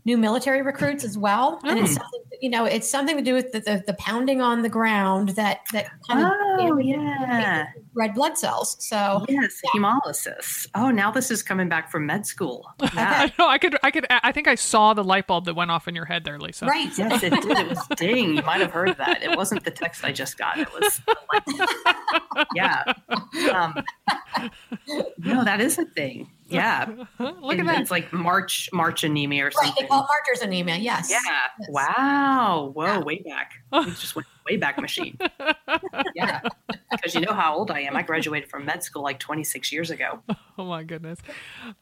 new 0.04 0.18
military 0.18 0.62
recruits 0.62 1.04
as 1.04 1.16
well, 1.16 1.60
mm. 1.60 1.70
and 1.70 1.78
it's 1.78 1.94
something 1.94 2.20
you 2.40 2.50
know 2.50 2.64
it's 2.64 2.88
something 2.88 3.16
to 3.16 3.22
do 3.22 3.34
with 3.34 3.52
the, 3.52 3.60
the, 3.60 3.82
the 3.86 3.94
pounding 3.94 4.40
on 4.40 4.62
the 4.62 4.68
ground 4.68 5.30
that 5.30 5.60
that 5.72 5.90
kind 6.08 6.24
oh, 6.58 6.78
of 6.78 6.82
yeah 6.82 7.66
red 7.94 8.14
blood 8.14 8.38
cells. 8.38 8.76
So 8.80 9.24
yes, 9.28 9.60
yeah. 9.62 9.80
hemolysis. 9.80 10.68
Oh, 10.74 10.90
now 10.90 11.10
this 11.10 11.30
is 11.30 11.42
coming 11.42 11.68
back 11.68 11.90
from 11.90 12.06
med 12.06 12.26
school. 12.26 12.66
Yeah. 13.00 13.30
no, 13.38 13.46
I 13.48 13.56
could 13.58 13.78
I 13.82 13.90
could 13.90 14.04
I 14.10 14.32
think 14.32 14.48
I 14.48 14.56
saw 14.56 14.94
the 14.94 15.04
light 15.04 15.26
bulb 15.26 15.44
that 15.44 15.54
went 15.54 15.70
off 15.70 15.86
in 15.86 15.94
your 15.94 16.04
head 16.04 16.24
there, 16.24 16.38
Lisa. 16.38 16.66
Right. 16.66 16.90
Yes, 16.98 17.22
it 17.22 17.30
did. 17.30 17.58
It 17.58 17.68
was 17.68 17.86
ding. 17.96 18.36
You 18.36 18.42
might 18.42 18.60
have 18.60 18.72
heard 18.72 18.96
that. 18.98 19.22
It 19.22 19.36
wasn't 19.36 19.64
the 19.64 19.70
text 19.70 20.04
I 20.04 20.12
just 20.12 20.36
got. 20.36 20.58
It 20.58 20.68
was 20.72 21.00
yeah. 22.54 22.82
Um, 23.52 23.74
no, 25.18 25.44
that 25.44 25.60
is 25.60 25.78
a 25.78 25.84
thing. 25.84 26.30
Yeah. 26.50 26.88
Look 27.18 27.58
at 27.58 27.66
that. 27.66 27.80
It's 27.80 27.90
like 27.90 28.12
March 28.12 28.68
March 28.72 29.04
anemia 29.04 29.46
or 29.46 29.50
something. 29.50 29.70
Right, 29.70 29.80
they 29.80 29.86
call 29.86 30.06
Marcher's 30.08 30.42
anemia. 30.42 30.76
Yes. 30.76 31.10
Yeah. 31.10 31.18
Yes. 31.24 31.68
Wow. 31.70 32.72
Whoa. 32.74 32.84
Yeah. 32.84 32.98
Way 33.00 33.22
back. 33.22 33.52
We 33.72 33.86
just 33.92 34.16
went 34.16 34.26
way 34.48 34.56
back 34.56 34.78
machine. 34.80 35.16
yeah. 36.14 36.40
Because 36.90 37.14
you 37.14 37.20
know 37.20 37.32
how 37.32 37.54
old 37.54 37.70
I 37.70 37.80
am. 37.80 37.96
I 37.96 38.02
graduated 38.02 38.50
from 38.50 38.64
med 38.64 38.82
school 38.82 39.02
like 39.02 39.18
26 39.18 39.72
years 39.72 39.90
ago. 39.90 40.20
Oh 40.58 40.64
my 40.64 40.82
goodness. 40.82 41.20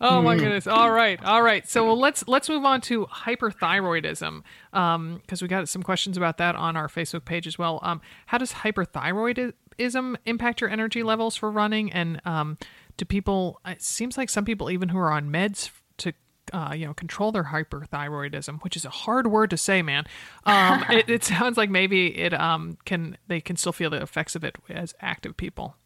Oh 0.00 0.22
my 0.22 0.36
mm. 0.36 0.40
goodness. 0.40 0.66
All 0.66 0.92
right. 0.92 1.22
All 1.24 1.42
right. 1.42 1.68
So 1.68 1.84
well, 1.86 1.98
let's 1.98 2.26
let's 2.28 2.48
move 2.48 2.64
on 2.64 2.80
to 2.82 3.06
hyperthyroidism 3.06 4.42
because 4.70 4.94
um, 4.94 5.22
we 5.40 5.48
got 5.48 5.68
some 5.68 5.82
questions 5.82 6.16
about 6.16 6.38
that 6.38 6.54
on 6.54 6.76
our 6.76 6.88
Facebook 6.88 7.24
page 7.24 7.46
as 7.46 7.58
well. 7.58 7.80
Um, 7.82 8.00
how 8.26 8.38
does 8.38 8.52
hyperthyroidism 8.52 10.16
impact 10.26 10.60
your 10.60 10.70
energy 10.70 11.02
levels 11.02 11.36
for 11.36 11.50
running 11.50 11.92
and 11.92 12.20
um, 12.24 12.58
do 12.98 13.06
people 13.06 13.60
it 13.64 13.80
seems 13.80 14.18
like 14.18 14.28
some 14.28 14.44
people 14.44 14.70
even 14.70 14.90
who 14.90 14.98
are 14.98 15.10
on 15.10 15.30
meds 15.30 15.70
to 15.96 16.12
uh, 16.52 16.74
you 16.74 16.86
know 16.86 16.92
control 16.92 17.32
their 17.32 17.44
hyperthyroidism 17.44 18.62
which 18.62 18.76
is 18.76 18.84
a 18.84 18.90
hard 18.90 19.26
word 19.26 19.48
to 19.50 19.56
say 19.56 19.80
man. 19.80 20.04
Um, 20.44 20.84
it, 20.90 21.08
it, 21.08 21.24
sounds 21.24 21.56
like 21.56 21.70
maybe 21.70 22.18
it 22.18 22.34
um, 22.34 22.76
can 22.84 23.16
they 23.28 23.40
can 23.40 23.56
still 23.56 23.72
feel 23.72 23.90
the 23.90 24.02
effects 24.02 24.34
of 24.36 24.44
it 24.44 24.56
as 24.68 24.94
active 25.00 25.36
people 25.36 25.76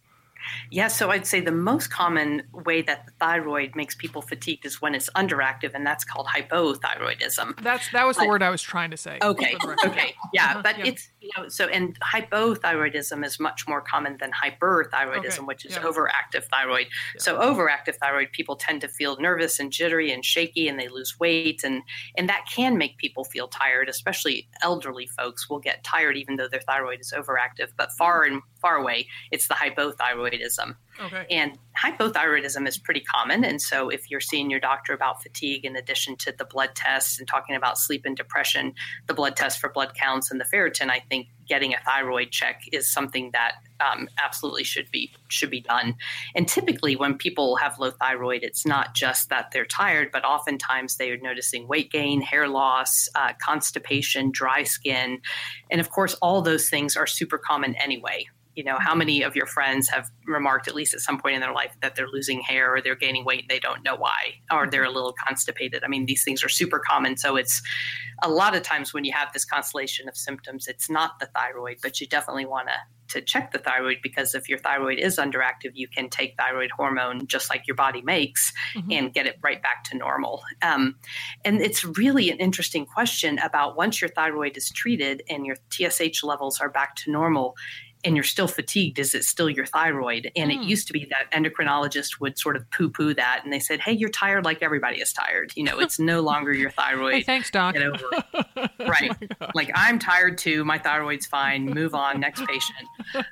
yeah, 0.71 0.89
so 0.89 1.11
I'd 1.11 1.27
say 1.27 1.41
the 1.41 1.53
most 1.53 1.91
common 1.91 2.43
way 2.53 2.83
that 2.83 3.07
the 3.07 3.13
thyroid 3.21 3.75
makes 3.75 3.95
people 3.95 4.23
fatigued 4.23 4.65
is 4.65 4.81
when 4.81 4.95
it's 4.95 5.11
underactive, 5.11 5.73
and 5.75 5.87
that's 5.87 6.05
called 6.05 6.27
hypothyroidism. 6.27 7.61
That's 7.63 7.91
that 7.93 8.07
was 8.07 8.17
the 8.17 8.27
word 8.27 8.43
I 8.43 8.51
was 8.51 8.63
trying 8.63 8.91
to 8.91 8.97
say. 8.97 9.19
Okay, 9.23 9.57
okay, 9.85 10.15
yeah, 10.33 10.45
uh-huh, 10.47 10.63
but 10.63 10.79
yeah. 10.79 10.87
it's 10.87 11.09
you 11.21 11.31
know 11.37 11.49
so 11.49 11.67
and 11.67 11.99
hypothyroidism 12.01 13.25
is 13.25 13.39
much 13.39 13.67
more 13.69 13.81
common 13.81 14.17
than 14.19 14.31
hyperthyroidism, 14.33 15.39
okay. 15.39 15.43
which 15.43 15.65
is 15.65 15.73
yeah. 15.73 15.83
overactive 15.83 16.45
thyroid. 16.51 16.87
Yeah. 17.15 17.23
So 17.23 17.39
overactive 17.39 17.97
thyroid 17.97 18.33
people 18.33 18.57
tend 18.57 18.81
to 18.83 18.89
feel 18.89 19.19
nervous 19.21 19.59
and 19.61 19.73
jittery 19.73 20.13
and 20.13 20.25
shaky, 20.25 20.69
and 20.69 20.79
they 20.79 20.89
lose 20.89 21.19
weight, 21.19 21.63
and 21.65 21.83
and 22.17 22.29
that 22.29 22.47
can 22.53 22.79
make 22.79 22.99
people 22.99 23.25
feel 23.25 23.49
tired, 23.49 23.89
especially 23.89 24.49
elderly 24.63 25.07
folks 25.07 25.49
will 25.49 25.61
get 25.61 25.85
tired 25.85 26.17
even 26.17 26.37
though 26.37 26.49
their 26.49 26.61
thyroid 26.61 27.01
is 27.01 27.13
overactive. 27.17 27.71
But 27.77 27.93
far 27.93 28.25
and 28.25 28.43
far 28.63 28.77
away, 28.77 29.09
it's 29.31 29.49
the 29.49 29.55
hypothyroidism. 29.55 30.77
Okay. 31.01 31.27
And 31.31 31.59
hypothyroidism 31.77 32.67
is 32.69 32.79
pretty 32.79 33.01
common. 33.01 33.45
And 33.45 33.61
so 33.61 33.89
if 33.89 34.11
you're 34.11 34.21
seeing 34.21 34.51
your 34.51 34.61
doctor 34.61 34.93
about 34.93 35.23
fatigue, 35.23 35.65
in 35.65 35.77
addition 35.77 36.17
to 36.17 36.33
the 36.37 36.45
blood 36.45 36.71
tests 36.75 37.19
and 37.19 37.27
talking 37.27 37.57
about 37.57 37.79
sleep 37.79 38.03
and 38.05 38.17
depression, 38.17 38.75
the 39.07 39.15
blood 39.15 39.37
test 39.37 39.59
for 39.59 39.71
blood 39.71 39.95
counts 39.95 40.31
and 40.31 40.41
the 40.41 40.45
ferritin, 40.45 40.91
I 40.91 41.01
think 41.01 41.29
getting 41.49 41.75
a 41.75 41.79
thyroid 41.81 42.31
check 42.31 42.63
is 42.73 42.91
something 42.91 43.31
that 43.33 43.57
um, 43.81 44.09
absolutely 44.23 44.65
should 44.65 44.91
be 44.91 45.13
should 45.29 45.51
be 45.51 45.61
done. 45.61 45.97
And 46.37 46.47
typically, 46.47 46.95
when 46.95 47.17
people 47.17 47.57
have 47.57 47.79
low 47.79 47.91
thyroid, 47.91 48.43
it's 48.43 48.65
not 48.65 48.95
just 48.95 49.29
that 49.31 49.51
they're 49.51 49.65
tired, 49.65 50.11
but 50.13 50.25
oftentimes 50.25 50.97
they 50.97 51.11
are 51.11 51.17
noticing 51.17 51.67
weight 51.67 51.91
gain, 51.91 52.21
hair 52.21 52.49
loss, 52.49 53.09
uh, 53.15 53.33
constipation, 53.43 54.31
dry 54.31 54.63
skin, 54.63 55.21
and 55.71 55.81
of 55.81 55.91
course, 55.91 56.15
all 56.23 56.43
those 56.43 56.69
things 56.69 56.97
are 56.97 57.07
super 57.07 57.39
common 57.39 57.75
anyway 57.77 58.27
you 58.55 58.65
know 58.65 58.79
how 58.79 58.95
many 58.95 59.23
of 59.23 59.35
your 59.35 59.47
friends 59.47 59.89
have 59.89 60.11
remarked, 60.27 60.69
at 60.69 60.75
least 60.75 60.95
at 60.95 61.01
some 61.01 61.19
point 61.19 61.35
in 61.35 61.41
their 61.41 61.53
life, 61.53 61.75
that 61.81 61.95
they're 61.95 62.09
losing 62.09 62.41
hair 62.41 62.75
or 62.75 62.81
they're 62.81 62.97
gaining 62.97 63.25
weight 63.25 63.41
and 63.41 63.51
they 63.51 63.59
don't 63.59 63.85
know 63.85 63.97
why, 63.97 64.35
or 64.51 64.69
they're 64.69 64.85
a 64.85 64.91
little 64.91 65.15
constipated. 65.27 65.83
I 65.85 65.89
mean, 65.89 66.07
these 66.07 66.25
things 66.25 66.45
are 66.45 66.49
super 66.49 66.79
common. 66.79 67.17
So 67.17 67.37
it's 67.37 67.63
a 68.23 68.29
lot 68.29 68.55
of 68.55 68.63
times 68.63 68.93
when 68.93 69.05
you 69.05 69.13
have 69.13 69.33
this 69.33 69.45
constellation 69.45 70.09
of 70.09 70.17
symptoms, 70.17 70.67
it's 70.69 70.91
not 70.91 71.19
the 71.19 71.27
thyroid, 71.27 71.79
but 71.83 72.01
you 72.01 72.07
definitely 72.07 72.47
want 72.47 72.69
to 72.69 72.75
to 73.13 73.21
check 73.21 73.53
the 73.53 73.59
thyroid 73.59 73.99
because 74.03 74.35
if 74.35 74.49
your 74.49 74.59
thyroid 74.59 74.99
is 74.99 75.19
underactive, 75.19 75.73
you 75.75 75.87
can 75.87 76.09
take 76.09 76.35
thyroid 76.39 76.71
hormone 76.71 77.27
just 77.27 77.51
like 77.51 77.67
your 77.67 77.77
body 77.77 78.03
makes 78.03 78.53
mm-hmm. 78.75 78.91
and 78.91 79.15
get 79.15 79.27
it 79.27 79.39
right 79.43 79.63
back 79.63 79.85
to 79.85 79.97
normal. 79.97 80.43
Um, 80.63 80.97
and 81.45 81.61
it's 81.61 81.85
really 81.85 82.31
an 82.31 82.39
interesting 82.39 82.87
question 82.87 83.39
about 83.39 83.77
once 83.77 84.01
your 84.01 84.09
thyroid 84.09 84.57
is 84.57 84.71
treated 84.71 85.23
and 85.29 85.47
your 85.47 85.57
TSH 85.71 86.25
levels 86.25 86.61
are 86.61 86.71
back 86.71 86.97
to 86.97 87.11
normal 87.11 87.55
and 88.05 88.17
you're 88.17 88.25
still 88.25 88.49
fatigued, 88.49 88.99
is 88.99 89.15
it 89.15 89.25
still 89.25 89.49
your 89.49 89.67
thyroid? 89.67 90.31
And 90.35 90.51
mm. 90.51 90.55
it 90.55 90.59
hmm. 90.59 90.69
used 90.69 90.87
to 90.89 90.93
be 90.93 91.07
that 91.11 91.31
endocrinologist 91.33 92.21
would 92.21 92.39
sort 92.39 92.57
of 92.57 92.69
poo 92.71 92.89
poo 92.89 93.15
that. 93.15 93.43
And 93.45 93.53
they 93.53 93.61
said, 93.61 93.81
hey, 93.81 93.93
you're 93.93 94.11
tired 94.11 94.45
like 94.45 94.63
everybody 94.63 95.01
is 95.01 95.13
tired. 95.13 95.53
You 95.55 95.65
know, 95.65 95.79
it's 95.79 95.99
no 95.99 96.21
longer 96.33 96.53
your 96.53 96.71
thyroid. 96.71 97.15
hey, 97.15 97.23
thanks, 97.23 97.51
doc. 97.51 97.75
Get 97.75 97.83
over 97.83 98.05
it. 98.13 98.71
Right. 98.83 99.13
oh 99.41 99.47
like, 99.55 99.71
I'm 99.75 99.99
tired 99.99 100.39
too. 100.39 100.65
My 100.65 100.77
thyroid's 100.77 101.27
fine. 101.27 101.67
Move 101.67 101.95
on. 101.95 102.21
Next 102.21 102.45
patient. 102.45 102.89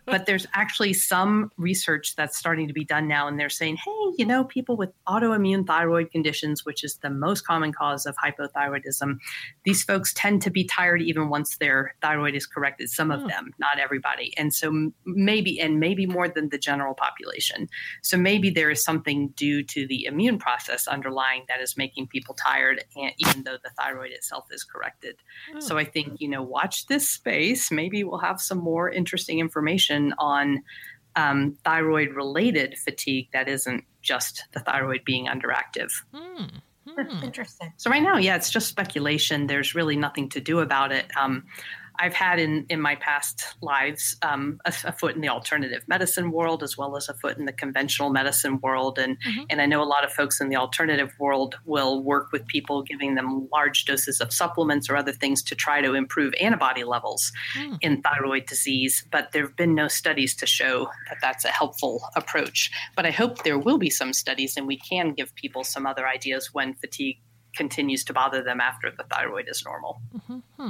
But 0.06 0.26
there's 0.26 0.46
actually 0.54 0.92
some 0.92 1.50
research 1.56 2.14
that's 2.14 2.38
starting 2.38 2.68
to 2.68 2.72
be 2.72 2.84
done 2.84 3.08
now. 3.08 3.26
And 3.26 3.38
they're 3.38 3.48
saying, 3.48 3.76
hey, 3.76 3.90
you 4.16 4.24
know, 4.24 4.44
people 4.44 4.76
with 4.76 4.90
autoimmune 5.08 5.66
thyroid 5.66 6.10
conditions, 6.12 6.64
which 6.64 6.84
is 6.84 6.96
the 6.96 7.10
most 7.10 7.46
common 7.46 7.72
cause 7.72 8.06
of 8.06 8.16
hypothyroidism, 8.16 9.18
these 9.64 9.82
folks 9.82 10.12
tend 10.14 10.42
to 10.42 10.50
be 10.50 10.64
tired 10.64 11.02
even 11.02 11.28
once 11.28 11.56
their 11.56 11.94
thyroid 12.00 12.34
is 12.34 12.46
corrected. 12.46 12.90
Some 12.90 13.10
of 13.10 13.24
oh. 13.24 13.28
them, 13.28 13.52
not 13.58 13.78
everybody. 13.78 14.32
And 14.38 14.54
so 14.54 14.59
maybe, 15.04 15.60
and 15.60 15.80
maybe 15.80 16.06
more 16.06 16.28
than 16.28 16.48
the 16.50 16.58
general 16.58 16.94
population. 16.94 17.68
So 18.02 18.16
maybe 18.16 18.50
there 18.50 18.70
is 18.70 18.84
something 18.84 19.28
due 19.36 19.62
to 19.62 19.86
the 19.86 20.04
immune 20.04 20.38
process 20.38 20.86
underlying 20.86 21.44
that 21.48 21.60
is 21.60 21.76
making 21.76 22.08
people 22.08 22.34
tired, 22.34 22.84
and 22.96 23.12
even 23.18 23.44
though 23.44 23.58
the 23.62 23.70
thyroid 23.78 24.10
itself 24.10 24.46
is 24.50 24.64
corrected. 24.64 25.16
Oh. 25.54 25.60
So 25.60 25.78
I 25.78 25.84
think, 25.84 26.20
you 26.20 26.28
know, 26.28 26.42
watch 26.42 26.86
this 26.86 27.08
space. 27.08 27.70
Maybe 27.70 28.04
we'll 28.04 28.18
have 28.18 28.40
some 28.40 28.58
more 28.58 28.90
interesting 28.90 29.38
information 29.38 30.12
on 30.18 30.62
um, 31.16 31.56
thyroid 31.64 32.10
related 32.10 32.76
fatigue 32.78 33.28
that 33.32 33.48
isn't 33.48 33.84
just 34.02 34.44
the 34.52 34.60
thyroid 34.60 35.04
being 35.04 35.26
underactive. 35.26 35.90
Hmm. 36.12 36.44
Hmm. 36.88 37.22
Interesting. 37.22 37.72
So 37.76 37.90
right 37.90 38.02
now, 38.02 38.16
yeah, 38.16 38.36
it's 38.36 38.50
just 38.50 38.68
speculation. 38.68 39.46
There's 39.46 39.74
really 39.74 39.96
nothing 39.96 40.28
to 40.30 40.40
do 40.40 40.58
about 40.60 40.92
it. 40.92 41.06
Um, 41.16 41.44
I've 42.00 42.14
had 42.14 42.38
in, 42.38 42.64
in 42.70 42.80
my 42.80 42.94
past 42.94 43.44
lives 43.60 44.16
um, 44.22 44.58
a, 44.64 44.72
a, 44.84 44.92
foot 44.92 45.14
in 45.14 45.20
the 45.20 45.28
alternative 45.28 45.82
medicine 45.86 46.30
world 46.30 46.62
as 46.62 46.76
well 46.76 46.96
as 46.96 47.10
a 47.10 47.14
foot 47.14 47.36
in 47.36 47.44
the 47.44 47.52
conventional 47.52 48.08
medicine 48.08 48.58
world. 48.62 48.98
And, 48.98 49.18
mm-hmm. 49.20 49.42
and 49.50 49.60
I 49.60 49.66
know 49.66 49.82
a 49.82 49.84
lot 49.84 50.02
of 50.02 50.10
folks 50.10 50.40
in 50.40 50.48
the 50.48 50.56
alternative 50.56 51.12
world 51.18 51.56
will 51.66 52.02
work 52.02 52.32
with 52.32 52.46
people, 52.46 52.82
giving 52.82 53.16
them 53.16 53.48
large 53.52 53.84
doses 53.84 54.18
of 54.22 54.32
supplements 54.32 54.88
or 54.88 54.96
other 54.96 55.12
things 55.12 55.42
to 55.42 55.54
try 55.54 55.82
to 55.82 55.92
improve 55.92 56.32
antibody 56.40 56.84
levels 56.84 57.32
mm. 57.54 57.76
in 57.82 58.00
thyroid 58.00 58.46
disease. 58.46 59.04
But 59.12 59.32
there 59.32 59.42
have 59.42 59.56
been 59.56 59.74
no 59.74 59.88
studies 59.88 60.34
to 60.36 60.46
show 60.46 60.88
that 61.10 61.18
that's 61.20 61.44
a 61.44 61.48
helpful 61.48 62.02
approach. 62.16 62.70
But 62.96 63.04
I 63.04 63.10
hope 63.10 63.42
there 63.42 63.58
will 63.58 63.78
be 63.78 63.90
some 63.90 64.14
studies 64.14 64.56
and 64.56 64.66
we 64.66 64.78
can 64.78 65.12
give 65.12 65.34
people 65.34 65.64
some 65.64 65.86
other 65.86 66.08
ideas 66.08 66.48
when 66.54 66.72
fatigue 66.72 67.18
continues 67.54 68.04
to 68.04 68.14
bother 68.14 68.42
them 68.42 68.60
after 68.60 68.90
the 68.90 69.04
thyroid 69.04 69.48
is 69.48 69.62
normal. 69.66 70.00
Mm-hmm. 70.16 70.68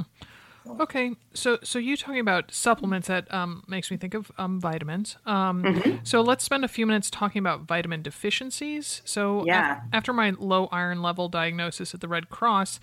Okay, 0.67 1.15
so 1.33 1.57
so 1.63 1.79
you 1.79 1.97
talking 1.97 2.19
about 2.19 2.51
supplements 2.51 3.07
that 3.07 3.31
um, 3.33 3.63
makes 3.67 3.89
me 3.89 3.97
think 3.97 4.13
of 4.13 4.31
um, 4.37 4.59
vitamins. 4.59 5.17
Um, 5.25 5.63
mm-hmm. 5.63 5.97
So 6.03 6.21
let's 6.21 6.43
spend 6.43 6.63
a 6.63 6.67
few 6.67 6.85
minutes 6.85 7.09
talking 7.09 7.39
about 7.39 7.61
vitamin 7.61 8.01
deficiencies. 8.01 9.01
So 9.05 9.45
yeah. 9.45 9.77
af- 9.77 9.83
after 9.93 10.13
my 10.13 10.31
low 10.37 10.67
iron 10.71 11.01
level 11.01 11.29
diagnosis 11.29 11.93
at 11.93 12.01
the 12.01 12.07
Red 12.07 12.29
Cross, 12.29 12.79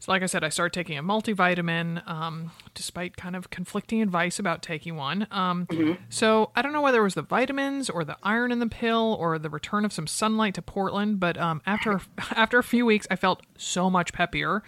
so 0.00 0.12
like 0.12 0.22
I 0.22 0.26
said, 0.26 0.44
I 0.44 0.48
started 0.48 0.72
taking 0.72 0.96
a 0.96 1.02
multivitamin, 1.02 2.08
um, 2.08 2.52
despite 2.74 3.16
kind 3.16 3.34
of 3.34 3.50
conflicting 3.50 4.00
advice 4.00 4.38
about 4.38 4.62
taking 4.62 4.96
one. 4.96 5.26
Um, 5.30 5.66
mm-hmm. 5.66 6.00
So 6.08 6.52
I 6.54 6.62
don't 6.62 6.72
know 6.72 6.82
whether 6.82 7.00
it 7.00 7.04
was 7.04 7.14
the 7.14 7.22
vitamins 7.22 7.90
or 7.90 8.04
the 8.04 8.16
iron 8.22 8.52
in 8.52 8.60
the 8.60 8.68
pill 8.68 9.16
or 9.18 9.38
the 9.38 9.50
return 9.50 9.84
of 9.84 9.92
some 9.92 10.06
sunlight 10.06 10.54
to 10.54 10.62
Portland, 10.62 11.18
but 11.18 11.36
um, 11.36 11.62
after 11.66 12.00
after 12.30 12.58
a 12.58 12.64
few 12.64 12.86
weeks, 12.86 13.06
I 13.10 13.16
felt 13.16 13.42
so 13.56 13.90
much 13.90 14.12
peppier. 14.12 14.62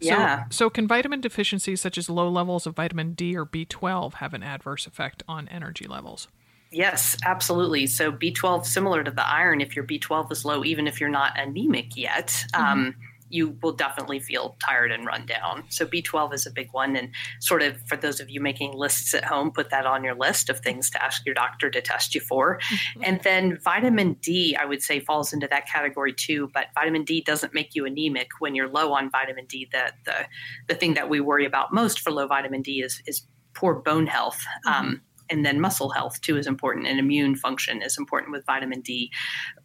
Yeah. 0.00 0.44
So, 0.44 0.66
so 0.66 0.70
can 0.70 0.86
vitamin 0.86 1.20
deficiencies 1.20 1.80
such 1.80 1.98
as 1.98 2.08
low 2.10 2.28
levels 2.28 2.66
of 2.66 2.74
vitamin 2.74 3.14
D 3.14 3.36
or 3.36 3.46
B12 3.46 4.14
have 4.14 4.34
an 4.34 4.42
adverse 4.42 4.86
effect 4.86 5.22
on 5.28 5.48
energy 5.48 5.86
levels? 5.86 6.28
Yes, 6.70 7.16
absolutely. 7.24 7.86
So 7.86 8.12
B12, 8.12 8.66
similar 8.66 9.04
to 9.04 9.10
the 9.10 9.26
iron, 9.26 9.60
if 9.60 9.76
your 9.76 9.84
B12 9.84 10.32
is 10.32 10.44
low, 10.44 10.64
even 10.64 10.86
if 10.86 11.00
you're 11.00 11.08
not 11.08 11.38
anemic 11.38 11.96
yet, 11.96 12.28
mm-hmm. 12.52 12.62
um, 12.62 12.94
you 13.28 13.56
will 13.62 13.72
definitely 13.72 14.20
feel 14.20 14.56
tired 14.64 14.92
and 14.92 15.06
run 15.06 15.26
down. 15.26 15.64
So 15.68 15.86
B12 15.86 16.34
is 16.34 16.46
a 16.46 16.50
big 16.50 16.68
one. 16.72 16.96
And 16.96 17.10
sort 17.40 17.62
of 17.62 17.76
for 17.88 17.96
those 17.96 18.20
of 18.20 18.30
you 18.30 18.40
making 18.40 18.72
lists 18.72 19.14
at 19.14 19.24
home, 19.24 19.50
put 19.50 19.70
that 19.70 19.86
on 19.86 20.04
your 20.04 20.14
list 20.14 20.48
of 20.48 20.60
things 20.60 20.90
to 20.90 21.04
ask 21.04 21.24
your 21.26 21.34
doctor 21.34 21.70
to 21.70 21.80
test 21.80 22.14
you 22.14 22.20
for. 22.20 22.58
Mm-hmm. 22.58 23.02
And 23.06 23.22
then 23.22 23.58
vitamin 23.62 24.14
D, 24.14 24.56
I 24.60 24.64
would 24.64 24.82
say 24.82 25.00
falls 25.00 25.32
into 25.32 25.46
that 25.48 25.68
category 25.68 26.12
too. 26.12 26.50
But 26.52 26.66
vitamin 26.74 27.04
D 27.04 27.20
doesn't 27.20 27.54
make 27.54 27.74
you 27.74 27.86
anemic 27.86 28.28
when 28.40 28.54
you're 28.54 28.68
low 28.68 28.92
on 28.92 29.10
vitamin 29.10 29.46
D. 29.46 29.68
The 29.70 29.92
the, 30.04 30.26
the 30.66 30.74
thing 30.74 30.94
that 30.94 31.08
we 31.08 31.20
worry 31.20 31.46
about 31.46 31.72
most 31.72 32.00
for 32.00 32.10
low 32.10 32.26
vitamin 32.26 32.62
D 32.62 32.82
is 32.82 33.00
is 33.06 33.22
poor 33.54 33.74
bone 33.74 34.06
health. 34.06 34.44
Mm-hmm. 34.66 34.86
Um, 34.86 35.00
and 35.30 35.44
then 35.44 35.60
muscle 35.60 35.90
health 35.90 36.20
too 36.20 36.36
is 36.36 36.46
important 36.46 36.86
and 36.86 36.98
immune 36.98 37.34
function 37.34 37.82
is 37.82 37.98
important 37.98 38.32
with 38.32 38.44
vitamin 38.46 38.80
d 38.80 39.10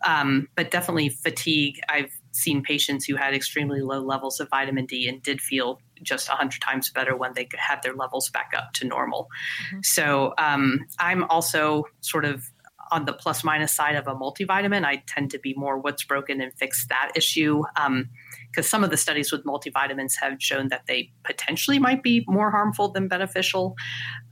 um, 0.06 0.48
but 0.56 0.72
definitely 0.72 1.10
fatigue 1.10 1.80
i've 1.90 2.12
seen 2.32 2.62
patients 2.64 3.06
who 3.06 3.16
had 3.16 3.34
extremely 3.34 3.82
low 3.82 4.00
levels 4.00 4.40
of 4.40 4.50
vitamin 4.50 4.86
D 4.86 5.08
and 5.08 5.22
did 5.22 5.42
feel 5.42 5.80
just 6.02 6.30
100 6.30 6.62
times 6.62 6.90
better 6.90 7.16
when 7.16 7.34
they 7.34 7.48
had 7.58 7.82
their 7.84 7.94
levels 7.94 8.30
back 8.30 8.52
up 8.56 8.74
to 8.74 8.88
normal. 8.88 9.28
Mm-hmm. 9.68 9.80
So 9.84 10.34
um, 10.38 10.80
I'm 11.00 11.24
also 11.26 11.86
sort 12.00 12.26
of 12.26 12.50
on 12.92 13.06
the 13.06 13.14
plus 13.14 13.44
minus 13.44 13.72
side 13.72 13.96
of 13.96 14.08
a 14.08 14.16
multivitamin. 14.16 14.84
I 14.84 15.04
tend 15.08 15.32
to 15.32 15.40
be 15.40 15.54
more 15.56 15.78
what's 15.78 16.04
broken 16.04 16.42
and 16.42 16.54
fix 16.58 16.86
that 16.88 17.12
issue. 17.16 17.64
because 17.74 18.66
um, 18.66 18.70
some 18.70 18.84
of 18.84 18.90
the 18.90 18.98
studies 18.98 19.32
with 19.32 19.46
multivitamins 19.46 20.16
have 20.20 20.42
shown 20.42 20.68
that 20.70 20.88
they 20.88 21.12
potentially 21.24 21.80
might 21.80 22.04
be 22.04 22.26
more 22.28 22.52
harmful 22.52 22.92
than 22.92 23.08
beneficial. 23.08 23.76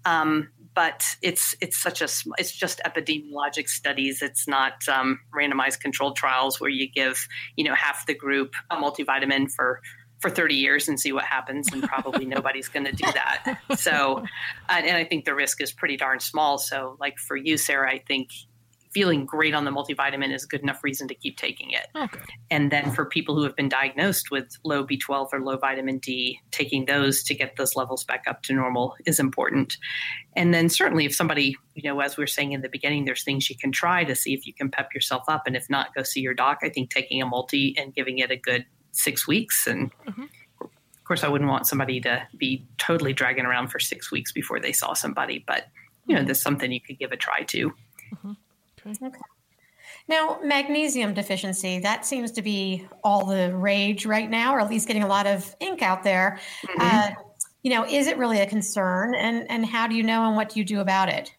Um, 0.04 0.50
but 0.80 1.04
it's 1.22 1.56
it's 1.60 1.78
such 1.78 2.02
a 2.02 2.08
it's 2.38 2.54
just 2.56 2.80
epidemiologic 2.86 3.68
studies. 3.68 4.22
It's 4.22 4.48
not 4.48 4.88
um, 4.88 5.20
randomized 5.36 5.82
controlled 5.82 6.16
trials 6.16 6.62
where 6.62 6.70
you 6.70 6.90
give 6.90 7.28
you 7.58 7.66
know 7.66 7.76
half 7.76 8.06
the 8.06 8.14
group 8.14 8.54
a 8.72 8.78
multivitamin 8.78 9.52
for 9.52 9.82
for 10.22 10.30
30 10.30 10.56
years 10.56 10.88
and 10.88 10.98
see 10.98 11.12
what 11.12 11.26
happens 11.26 11.68
and 11.74 11.84
probably 11.84 12.24
nobody's 12.38 12.70
going 12.70 12.86
to 12.86 12.94
do 12.94 13.06
that 13.14 13.58
so 13.78 14.24
and 14.70 14.98
i 14.98 15.04
think 15.06 15.24
the 15.24 15.34
risk 15.34 15.62
is 15.62 15.72
pretty 15.72 15.96
darn 15.96 16.20
small 16.20 16.58
so 16.58 16.98
like 17.00 17.18
for 17.18 17.38
you 17.38 17.56
sarah 17.56 17.90
i 17.90 18.00
think 18.06 18.30
feeling 18.92 19.26
great 19.26 19.54
on 19.54 19.66
the 19.66 19.72
multivitamin 19.72 20.34
is 20.34 20.44
a 20.44 20.48
good 20.48 20.62
enough 20.62 20.84
reason 20.84 21.08
to 21.08 21.14
keep 21.14 21.38
taking 21.38 21.72
it. 21.72 21.88
Okay. 21.96 22.20
And 22.50 22.72
then 22.72 22.92
for 22.92 23.06
people 23.06 23.36
who 23.36 23.44
have 23.44 23.56
been 23.56 23.70
diagnosed 23.70 24.32
with 24.32 24.58
low 24.64 24.86
B12 24.86 25.30
or 25.32 25.42
low 25.42 25.58
vitamin 25.58 26.00
D, 26.00 26.40
taking 26.52 26.86
those 26.86 27.22
to 27.24 27.36
get 27.36 27.56
those 27.56 27.76
levels 27.76 28.04
back 28.04 28.24
up 28.28 28.42
to 28.44 28.54
normal 28.54 28.96
is 29.06 29.20
important. 29.20 29.78
And 30.36 30.54
then 30.54 30.70
certainly 30.70 31.06
if 31.06 31.14
somebody, 31.14 31.56
you 31.76 31.84
know, 31.84 32.00
as 32.00 32.18
we 32.18 32.24
were 32.24 32.28
saying 32.28 32.54
in 32.54 32.62
the 32.62 32.70
beginning, 32.70 33.06
there's 33.06 33.24
things 33.24 33.50
you 33.50 33.58
can 33.58 33.72
try 33.72 34.04
to 34.04 34.16
see 34.16 34.34
if 34.34 34.48
you 34.48 34.54
can 34.54 34.72
pep 34.72 34.94
yourself 34.94 35.24
up. 35.28 35.44
And 35.46 35.56
if 35.56 35.70
not, 35.70 35.94
go 35.94 36.02
see 36.02 36.22
your 36.22 36.34
doc. 36.34 36.60
I 36.64 36.70
think 36.70 36.90
taking 36.90 37.22
a 37.22 37.28
multi 37.28 37.76
and 37.78 37.94
giving 37.94 38.18
it 38.18 38.32
a 38.32 38.38
good 38.38 38.66
six 38.92 39.28
weeks 39.28 39.68
and 39.68 39.92
mm-hmm. 40.06 40.26
Of 40.62 41.04
course, 41.10 41.24
I 41.24 41.28
wouldn't 41.28 41.50
want 41.50 41.66
somebody 41.66 42.00
to 42.02 42.28
be 42.38 42.68
totally 42.78 43.14
dragging 43.14 43.44
around 43.44 43.70
for 43.70 43.80
six 43.80 44.12
weeks 44.12 44.32
before 44.32 44.60
they 44.60 44.72
saw 44.72 44.94
somebody, 44.94 45.44
but 45.48 45.66
you 46.06 46.16
know, 46.16 46.24
there's 46.24 46.40
something 46.40 46.72
you 46.72 46.80
could 46.80 47.00
give 47.00 47.12
a 47.12 47.18
try 47.18 47.42
to. 47.46 47.70
Mm-hmm. 47.70 48.34
Okay. 48.90 49.08
okay. 49.08 49.20
Now, 50.08 50.40
magnesium 50.44 51.14
deficiency, 51.14 51.80
that 51.80 52.06
seems 52.06 52.32
to 52.32 52.42
be 52.42 52.88
all 53.04 53.26
the 53.26 53.56
rage 53.56 54.06
right 54.06 54.30
now, 54.30 54.56
or 54.56 54.60
at 54.60 54.70
least 54.70 54.88
getting 54.88 55.04
a 55.04 55.08
lot 55.08 55.28
of 55.28 55.56
ink 55.60 55.82
out 55.82 56.04
there. 56.04 56.40
Mm-hmm. 56.66 56.82
Uh, 56.82 57.10
you 57.62 57.72
know, 57.72 57.86
is 57.86 58.08
it 58.08 58.18
really 58.18 58.40
a 58.40 58.48
concern? 58.48 59.14
And, 59.14 59.50
and 59.52 59.66
how 59.66 59.88
do 59.88 59.96
you 59.96 60.04
know 60.04 60.26
and 60.26 60.36
what 60.36 60.50
do 60.50 60.60
you 60.60 60.66
do 60.66 60.80
about 60.80 61.10
it? 61.10 61.32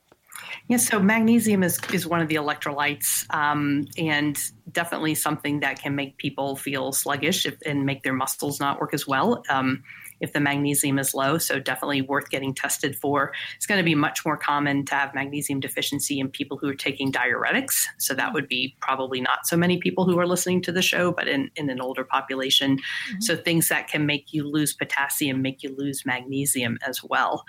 Yeah, 0.68 0.76
so 0.76 1.00
magnesium 1.00 1.62
is, 1.62 1.80
is 1.92 2.06
one 2.06 2.20
of 2.20 2.28
the 2.28 2.36
electrolytes 2.36 3.26
um, 3.34 3.86
and 3.98 4.38
definitely 4.70 5.14
something 5.16 5.60
that 5.60 5.82
can 5.82 5.96
make 5.96 6.16
people 6.18 6.56
feel 6.56 6.92
sluggish 6.92 7.46
if, 7.46 7.56
and 7.66 7.84
make 7.84 8.02
their 8.02 8.12
muscles 8.12 8.60
not 8.60 8.80
work 8.80 8.94
as 8.94 9.06
well. 9.06 9.42
Um, 9.48 9.82
if 10.20 10.32
the 10.32 10.40
magnesium 10.40 10.98
is 10.98 11.14
low. 11.14 11.38
So 11.38 11.58
definitely 11.58 12.02
worth 12.02 12.30
getting 12.30 12.54
tested 12.54 12.96
for. 12.96 13.32
It's 13.56 13.66
going 13.66 13.78
to 13.78 13.84
be 13.84 13.94
much 13.94 14.24
more 14.24 14.36
common 14.36 14.84
to 14.86 14.94
have 14.94 15.14
magnesium 15.14 15.60
deficiency 15.60 16.20
in 16.20 16.28
people 16.28 16.58
who 16.58 16.68
are 16.68 16.74
taking 16.74 17.10
diuretics. 17.10 17.84
So 17.98 18.14
that 18.14 18.32
would 18.32 18.48
be 18.48 18.76
probably 18.80 19.20
not 19.20 19.46
so 19.46 19.56
many 19.56 19.78
people 19.78 20.04
who 20.04 20.18
are 20.18 20.26
listening 20.26 20.62
to 20.62 20.72
the 20.72 20.82
show, 20.82 21.12
but 21.12 21.28
in, 21.28 21.50
in 21.56 21.70
an 21.70 21.80
older 21.80 22.04
population. 22.04 22.76
Mm-hmm. 22.76 23.20
So 23.20 23.36
things 23.36 23.68
that 23.68 23.88
can 23.88 24.06
make 24.06 24.32
you 24.32 24.48
lose 24.48 24.74
potassium, 24.74 25.42
make 25.42 25.62
you 25.62 25.74
lose 25.76 26.04
magnesium 26.04 26.78
as 26.86 27.02
well. 27.02 27.44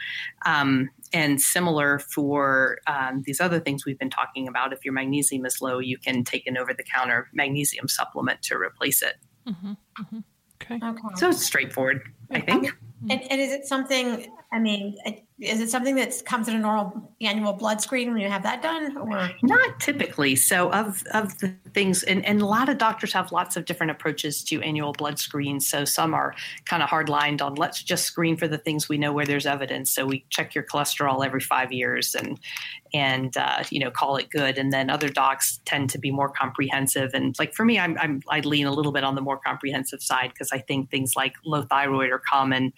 Um, 0.46 0.90
and 1.14 1.42
similar 1.42 2.00
for 2.00 2.78
um, 2.88 3.24
these 3.26 3.42
other 3.42 3.60
things 3.60 3.86
we've 3.86 4.00
been 4.00 4.10
talking 4.10 4.48
about, 4.48 4.74
if 4.74 4.86
your 4.86 4.94
magnesium 4.94 5.46
is 5.46 5.62
low, 5.62 5.80
you 5.80 5.98
can 5.98 6.24
take 6.24 6.48
an 6.48 6.58
over 6.58 6.74
the 6.74 6.84
counter 6.84 7.28
magnesium 7.34 7.88
supplement 7.88 8.42
to 8.44 8.56
replace 8.56 9.02
it. 9.02 9.16
Mm-hmm. 9.48 9.72
Mm-hmm. 9.72 10.20
Okay. 10.62 10.80
okay. 10.84 11.02
So 11.16 11.30
it's 11.30 11.44
straightforward, 11.44 12.02
I 12.32 12.42
think. 12.42 12.72
And, 13.10 13.22
and, 13.32 13.42
is 13.42 13.52
it 13.52 13.66
something, 13.66 14.32
I 14.52 14.60
mean, 14.60 14.98
is 15.42 15.60
it 15.60 15.70
something 15.70 15.96
that 15.96 16.24
comes 16.26 16.48
in 16.48 16.56
a 16.56 16.60
normal 16.60 17.12
annual 17.20 17.54
blood 17.54 17.82
screen 17.82 18.14
when 18.14 18.22
you 18.22 18.30
have 18.30 18.44
that 18.44 18.62
done 18.62 18.96
or? 18.98 19.32
Not 19.42 19.80
typically. 19.80 20.36
So 20.36 20.72
of 20.72 21.04
of 21.14 21.38
the 21.40 21.54
things 21.74 22.04
and, 22.04 22.24
and 22.26 22.42
a 22.42 22.46
lot 22.46 22.70
of 22.70 22.78
doctors 22.78 23.12
have 23.14 23.32
lots 23.32 23.58
of 23.58 23.66
different 23.66 23.92
approaches 23.92 24.44
to 24.46 24.62
annual 24.62 24.94
blood 24.94 25.18
screens. 25.20 25.68
So 25.68 25.84
some 25.84 26.14
are 26.14 26.36
kind 26.66 26.84
of 26.84 26.90
hard 26.90 27.10
lined 27.10 27.42
on 27.42 27.56
let's 27.56 27.82
just 27.82 28.06
screen 28.06 28.38
for 28.38 28.48
the 28.48 28.58
things 28.58 28.88
we 28.88 28.98
know 28.98 29.12
where 29.12 29.26
there's 29.26 29.46
evidence. 29.46 29.92
So 29.92 30.06
we 30.06 30.26
check 30.30 30.54
your 30.54 30.64
cholesterol 30.64 31.26
every 31.26 31.42
five 31.42 31.72
years 31.72 32.16
and 32.16 32.40
and 32.94 33.36
uh, 33.38 33.64
you 33.70 33.80
know 33.80 33.90
call 33.90 34.18
it 34.18 34.30
good. 34.30 34.58
And 34.58 34.72
then 34.72 34.90
other 34.90 35.10
docs 35.10 35.60
tend 35.66 35.90
to 35.92 35.98
be 35.98 36.12
more 36.12 36.30
comprehensive. 36.30 37.12
And 37.14 37.38
like 37.40 37.54
for 37.54 37.66
me 37.66 37.80
i'm, 37.80 37.98
I'm 37.98 38.22
i 38.30 38.40
lean 38.42 38.68
a 38.68 38.72
little 38.72 38.92
bit 38.92 39.04
on 39.04 39.16
the 39.16 39.22
more 39.22 39.38
comprehensive 39.38 40.02
side 40.02 40.30
because 40.30 40.52
i 40.52 40.60
think 40.60 40.90
things 40.90 41.16
like 41.16 41.36
low 41.46 41.64
thyroid 41.64 42.12
are 42.12 42.20
common 42.20 42.74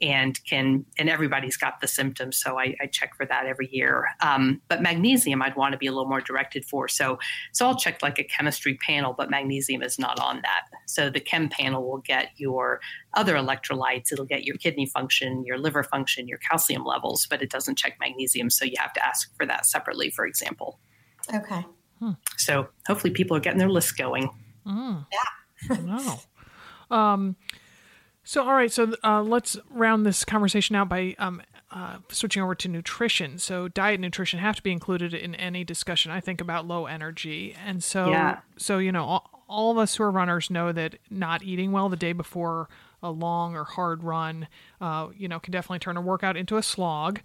and 0.00 0.42
can 0.44 0.84
and 0.98 1.08
everybody's 1.08 1.56
got 1.56 1.80
the 1.80 1.86
symptoms 1.86 2.38
so 2.38 2.58
i, 2.58 2.74
I 2.80 2.86
check 2.86 3.14
for 3.16 3.26
that 3.26 3.46
every 3.46 3.68
year. 3.70 4.06
Um, 4.20 4.60
but 4.68 4.82
magnesium 4.82 5.42
i'd 5.42 5.56
want 5.56 5.72
to 5.72 5.78
be 5.78 5.86
a 5.86 5.92
little 5.92 6.08
more 6.08 6.20
directed 6.20 6.64
for 6.64 6.88
so 6.88 7.18
so 7.52 7.66
i'll 7.66 7.76
check 7.76 8.02
like 8.02 8.18
a 8.18 8.24
chemistry 8.24 8.78
panel 8.86 9.14
but 9.16 9.30
magnesium 9.30 9.82
is 9.82 9.98
not 9.98 10.18
on 10.20 10.40
that. 10.42 10.62
So 10.86 11.10
the 11.10 11.20
chem 11.20 11.48
panel 11.48 11.88
will 11.88 11.98
get 11.98 12.30
your 12.36 12.80
other 13.14 13.34
electrolytes 13.34 14.12
it'll 14.12 14.24
get 14.24 14.44
your 14.44 14.56
kidney 14.56 14.86
function 14.86 15.44
your 15.44 15.58
liver 15.58 15.82
function 15.82 16.28
your 16.28 16.38
calcium 16.38 16.84
levels 16.84 17.26
but 17.28 17.42
it 17.42 17.50
doesn't 17.50 17.76
check 17.76 17.96
magnesium 18.00 18.50
so 18.50 18.64
you 18.64 18.76
have 18.78 18.92
to 18.94 19.04
ask 19.04 19.34
for 19.36 19.46
that 19.46 19.66
separately 19.66 20.10
for 20.10 20.26
example. 20.26 20.78
Okay. 21.34 21.64
Hmm. 21.98 22.12
so 22.38 22.66
hopefully 22.86 23.12
people 23.12 23.36
are 23.36 23.40
getting 23.40 23.58
their 23.58 23.68
list 23.68 23.98
going. 23.98 24.30
Mm. 24.66 25.06
yeah. 25.12 25.76
Wow. 25.84 26.20
Um, 26.90 27.36
so, 28.30 28.44
all 28.44 28.54
right. 28.54 28.70
So, 28.70 28.94
uh, 29.02 29.24
let's 29.24 29.56
round 29.70 30.06
this 30.06 30.24
conversation 30.24 30.76
out 30.76 30.88
by 30.88 31.16
um, 31.18 31.42
uh, 31.72 31.96
switching 32.10 32.44
over 32.44 32.54
to 32.54 32.68
nutrition. 32.68 33.38
So, 33.38 33.66
diet 33.66 33.94
and 33.94 34.02
nutrition 34.02 34.38
have 34.38 34.54
to 34.54 34.62
be 34.62 34.70
included 34.70 35.12
in 35.14 35.34
any 35.34 35.64
discussion. 35.64 36.12
I 36.12 36.20
think 36.20 36.40
about 36.40 36.64
low 36.64 36.86
energy, 36.86 37.56
and 37.66 37.82
so, 37.82 38.08
yeah. 38.08 38.38
so 38.56 38.78
you 38.78 38.92
know, 38.92 39.04
all, 39.04 39.44
all 39.48 39.72
of 39.72 39.78
us 39.78 39.96
who 39.96 40.04
are 40.04 40.12
runners 40.12 40.48
know 40.48 40.70
that 40.70 40.94
not 41.10 41.42
eating 41.42 41.72
well 41.72 41.88
the 41.88 41.96
day 41.96 42.12
before 42.12 42.68
a 43.02 43.10
long 43.10 43.56
or 43.56 43.64
hard 43.64 44.04
run, 44.04 44.46
uh, 44.80 45.08
you 45.16 45.26
know, 45.26 45.40
can 45.40 45.50
definitely 45.50 45.80
turn 45.80 45.96
a 45.96 46.00
workout 46.00 46.36
into 46.36 46.56
a 46.56 46.62
slog. 46.62 47.18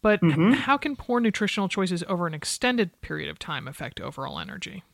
But 0.00 0.20
mm-hmm. 0.20 0.52
how 0.52 0.76
can 0.76 0.94
poor 0.94 1.18
nutritional 1.18 1.68
choices 1.68 2.04
over 2.06 2.28
an 2.28 2.34
extended 2.34 3.00
period 3.00 3.28
of 3.28 3.40
time 3.40 3.66
affect 3.66 4.00
overall 4.00 4.38
energy? 4.38 4.84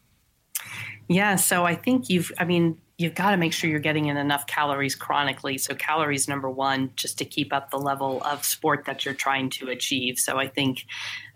Yeah, 1.08 1.36
so 1.36 1.66
I 1.66 1.74
think 1.74 2.08
you've, 2.08 2.32
I 2.38 2.44
mean, 2.44 2.78
you've 2.99 3.14
got 3.14 3.30
to 3.30 3.36
make 3.36 3.53
sure 3.53 3.70
you're 3.70 3.78
getting 3.78 4.07
in 4.07 4.16
enough 4.16 4.46
calories 4.49 4.96
chronically. 4.96 5.57
So 5.57 5.74
calories 5.74 6.26
number 6.26 6.51
one, 6.51 6.90
just 6.96 7.16
to 7.18 7.24
keep 7.24 7.53
up 7.53 7.70
the 7.70 7.78
level 7.78 8.20
of 8.24 8.44
sport 8.44 8.84
that 8.86 9.05
you're 9.05 9.14
trying 9.14 9.51
to 9.51 9.68
achieve. 9.68 10.18
So 10.18 10.38
I 10.38 10.49
think, 10.49 10.84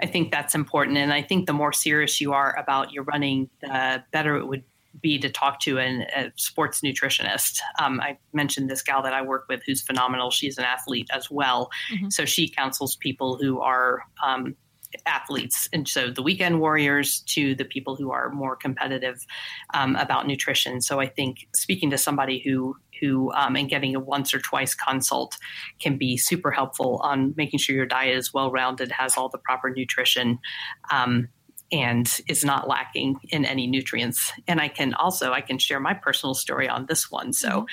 I 0.00 0.06
think 0.06 0.32
that's 0.32 0.56
important. 0.56 0.98
And 0.98 1.12
I 1.12 1.22
think 1.22 1.46
the 1.46 1.52
more 1.52 1.72
serious 1.72 2.20
you 2.20 2.32
are 2.32 2.58
about 2.58 2.92
your 2.92 3.04
running, 3.04 3.48
the 3.60 4.02
better 4.10 4.36
it 4.36 4.46
would 4.46 4.64
be 5.00 5.18
to 5.20 5.30
talk 5.30 5.60
to 5.60 5.78
an, 5.78 6.02
a 6.14 6.32
sports 6.36 6.80
nutritionist. 6.80 7.60
Um, 7.80 8.00
I 8.00 8.18
mentioned 8.32 8.68
this 8.68 8.82
gal 8.82 9.02
that 9.02 9.14
I 9.14 9.22
work 9.22 9.46
with 9.48 9.62
who's 9.64 9.80
phenomenal. 9.82 10.30
She's 10.30 10.58
an 10.58 10.64
athlete 10.64 11.08
as 11.14 11.30
well. 11.30 11.70
Mm-hmm. 11.92 12.10
So 12.10 12.24
she 12.24 12.48
counsels 12.48 12.96
people 12.96 13.38
who 13.40 13.60
are 13.60 14.02
um, 14.22 14.56
athletes. 15.06 15.68
And 15.72 15.88
so 15.88 16.10
the 16.10 16.22
weekend 16.22 16.60
warriors 16.60 17.20
to 17.28 17.54
the 17.54 17.64
people 17.64 17.96
who 17.96 18.10
are 18.10 18.30
more 18.30 18.56
competitive 18.56 19.26
um, 19.74 19.96
about 19.96 20.26
nutrition. 20.26 20.80
So 20.80 21.00
I 21.00 21.06
think 21.06 21.46
speaking 21.54 21.90
to 21.90 21.98
somebody 21.98 22.42
who 22.44 22.76
who 23.00 23.32
um, 23.32 23.56
and 23.56 23.68
getting 23.68 23.96
a 23.96 24.00
once 24.00 24.32
or 24.32 24.38
twice 24.38 24.76
consult 24.76 25.36
can 25.80 25.98
be 25.98 26.16
super 26.16 26.52
helpful 26.52 27.00
on 27.02 27.34
making 27.36 27.58
sure 27.58 27.74
your 27.74 27.86
diet 27.86 28.16
is 28.16 28.32
well 28.32 28.52
rounded, 28.52 28.92
has 28.92 29.16
all 29.16 29.28
the 29.28 29.38
proper 29.38 29.70
nutrition. 29.70 30.38
Um, 30.90 31.28
and 31.72 32.20
is 32.28 32.44
not 32.44 32.68
lacking 32.68 33.16
in 33.30 33.46
any 33.46 33.66
nutrients. 33.66 34.30
And 34.46 34.60
I 34.60 34.68
can 34.68 34.92
also 34.92 35.32
I 35.32 35.40
can 35.40 35.58
share 35.58 35.80
my 35.80 35.94
personal 35.94 36.34
story 36.34 36.68
on 36.68 36.84
this 36.84 37.10
one. 37.10 37.32
So 37.32 37.48
mm-hmm. 37.48 37.64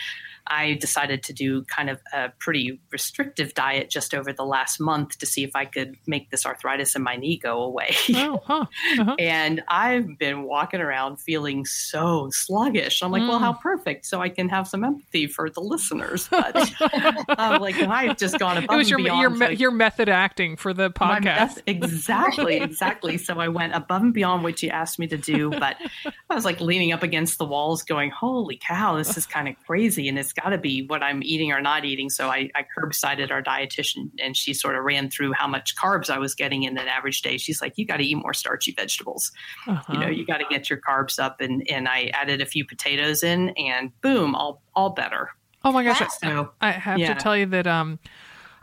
I 0.50 0.74
decided 0.74 1.24
to 1.24 1.34
do 1.34 1.64
kind 1.66 1.90
of 1.90 2.00
a 2.14 2.30
pretty 2.40 2.80
restrictive 2.92 3.54
diet 3.54 3.90
just 3.90 4.14
over 4.14 4.34
the 4.34 4.46
last 4.46 4.80
month 4.80 5.18
to 5.20 5.26
see 5.26 5.44
if 5.44 5.56
I 5.56 5.66
could 5.66 5.96
make 6.08 6.32
this 6.32 6.46
arthritis 6.46 6.96
in 6.96 7.04
my 7.04 7.16
knee 7.16 7.38
go 7.38 7.62
away. 7.62 7.96
Oh, 8.16 8.42
huh. 8.46 8.66
uh-huh. 9.00 9.16
and 9.20 9.62
I've 9.68 10.18
been 10.18 10.44
walking 10.44 10.82
around 10.82 11.18
feeling 11.18 11.66
so 11.66 12.30
sluggish. 12.32 13.04
I'm 13.04 13.12
like, 13.12 13.22
mm. 13.22 13.30
well, 13.30 13.40
how 13.40 13.54
mm. 13.54 13.62
perfect. 13.62 14.06
So 14.06 14.22
I 14.22 14.30
can 14.30 14.50
have 14.50 14.68
some 14.68 14.84
empathy 14.84 15.28
for 15.28 15.50
the 15.50 15.62
listeners. 15.62 16.30
But 16.40 16.72
I'm 17.38 17.60
like, 17.60 17.76
I've 17.76 18.18
just 18.18 18.40
gone 18.40 18.58
above 18.58 18.74
it 18.74 18.78
was 18.78 18.90
your, 18.90 19.00
and 19.00 19.06
beyond. 19.06 19.22
Your, 19.22 19.50
like, 19.50 19.60
your 19.60 19.72
method 19.72 20.08
acting 20.08 20.56
for 20.56 20.74
the 20.74 20.90
podcast. 20.90 21.62
exactly, 21.68 22.58
exactly. 22.58 23.18
So 23.18 23.40
I 23.40 23.50
went 23.50 23.76
above 23.76 24.02
and 24.02 24.14
beyond 24.14 24.44
what 24.44 24.64
you 24.64 24.70
asked 24.70 25.00
me 25.00 25.08
to 25.08 25.18
do. 25.18 25.50
But 25.50 25.76
I 26.30 26.36
was 26.36 26.46
like 26.46 26.62
leaning 26.62 26.94
up 26.94 27.04
against 27.04 27.38
the 27.40 27.46
walls 27.46 27.84
going, 27.84 28.10
holy 28.10 28.58
cow, 28.58 28.96
this 28.96 29.18
is 29.18 29.26
kind 29.26 29.48
of 29.50 29.56
crazy. 29.66 30.08
And 30.08 30.18
it's 30.18 30.32
got 30.40 30.50
to 30.50 30.58
be 30.58 30.86
what 30.88 31.04
I'm 31.04 31.22
eating 31.24 31.52
or 31.52 31.62
not 31.62 31.86
eating. 31.86 32.10
So 32.10 32.30
I, 32.30 32.50
I 32.56 32.64
curbsided 32.78 33.32
our 33.32 33.42
dietitian 33.42 34.12
and 34.20 34.36
she 34.36 34.54
sort 34.54 34.76
of 34.76 34.84
ran 34.84 35.10
through 35.10 35.34
how 35.34 35.48
much 35.48 35.76
carbs 35.76 36.10
I 36.10 36.18
was 36.18 36.36
getting 36.36 36.64
in 36.64 36.78
an 36.78 36.88
average 36.88 37.22
day. 37.22 37.38
She's 37.38 37.62
like, 37.62 37.74
you 37.78 37.86
got 37.86 37.98
to 37.98 38.04
eat 38.04 38.16
more 38.16 38.34
starchy 38.34 38.72
vegetables. 38.72 39.32
Uh-huh. 39.68 39.94
You 39.94 40.00
know, 40.00 40.08
you 40.08 40.26
got 40.26 40.38
to 40.38 40.46
get 40.50 40.70
your 40.70 40.80
carbs 40.80 41.20
up. 41.20 41.42
And, 41.42 41.70
and 41.70 41.88
I 41.88 42.12
added 42.14 42.42
a 42.42 42.46
few 42.46 42.66
potatoes 42.66 43.24
in 43.24 43.50
and 43.50 43.92
boom, 44.02 44.36
all, 44.36 44.62
all 44.76 44.92
better. 44.92 45.30
Oh 45.64 45.72
my 45.72 45.84
gosh. 45.84 46.02
So, 46.22 46.52
I 46.62 46.72
have 46.72 47.00
yeah. 47.00 47.14
to 47.14 47.20
tell 47.20 47.36
you 47.36 47.46
that, 47.48 47.68
um, 47.68 48.00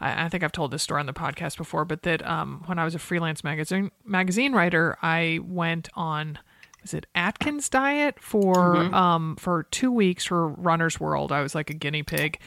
I, 0.00 0.24
I, 0.24 0.28
think 0.28 0.44
I've 0.44 0.52
told 0.52 0.70
this 0.70 0.82
story 0.82 1.00
on 1.00 1.06
the 1.06 1.12
podcast 1.12 1.56
before, 1.56 1.84
but 1.84 2.02
that 2.02 2.26
um, 2.26 2.62
when 2.66 2.78
I 2.78 2.84
was 2.84 2.94
a 2.94 2.98
freelance 2.98 3.44
magazine 3.44 3.90
magazine 4.04 4.52
writer, 4.52 4.96
I 5.02 5.40
went 5.42 5.88
on 5.94 6.38
is 6.86 6.94
it 6.94 7.06
Atkins 7.14 7.68
diet 7.68 8.20
for 8.20 8.54
mm-hmm. 8.54 8.94
um 8.94 9.36
for 9.36 9.64
two 9.64 9.90
weeks 9.90 10.24
for 10.26 10.48
Runner's 10.48 11.00
World. 11.00 11.32
I 11.32 11.42
was 11.42 11.54
like 11.54 11.68
a 11.68 11.74
guinea 11.74 12.02
pig, 12.02 12.38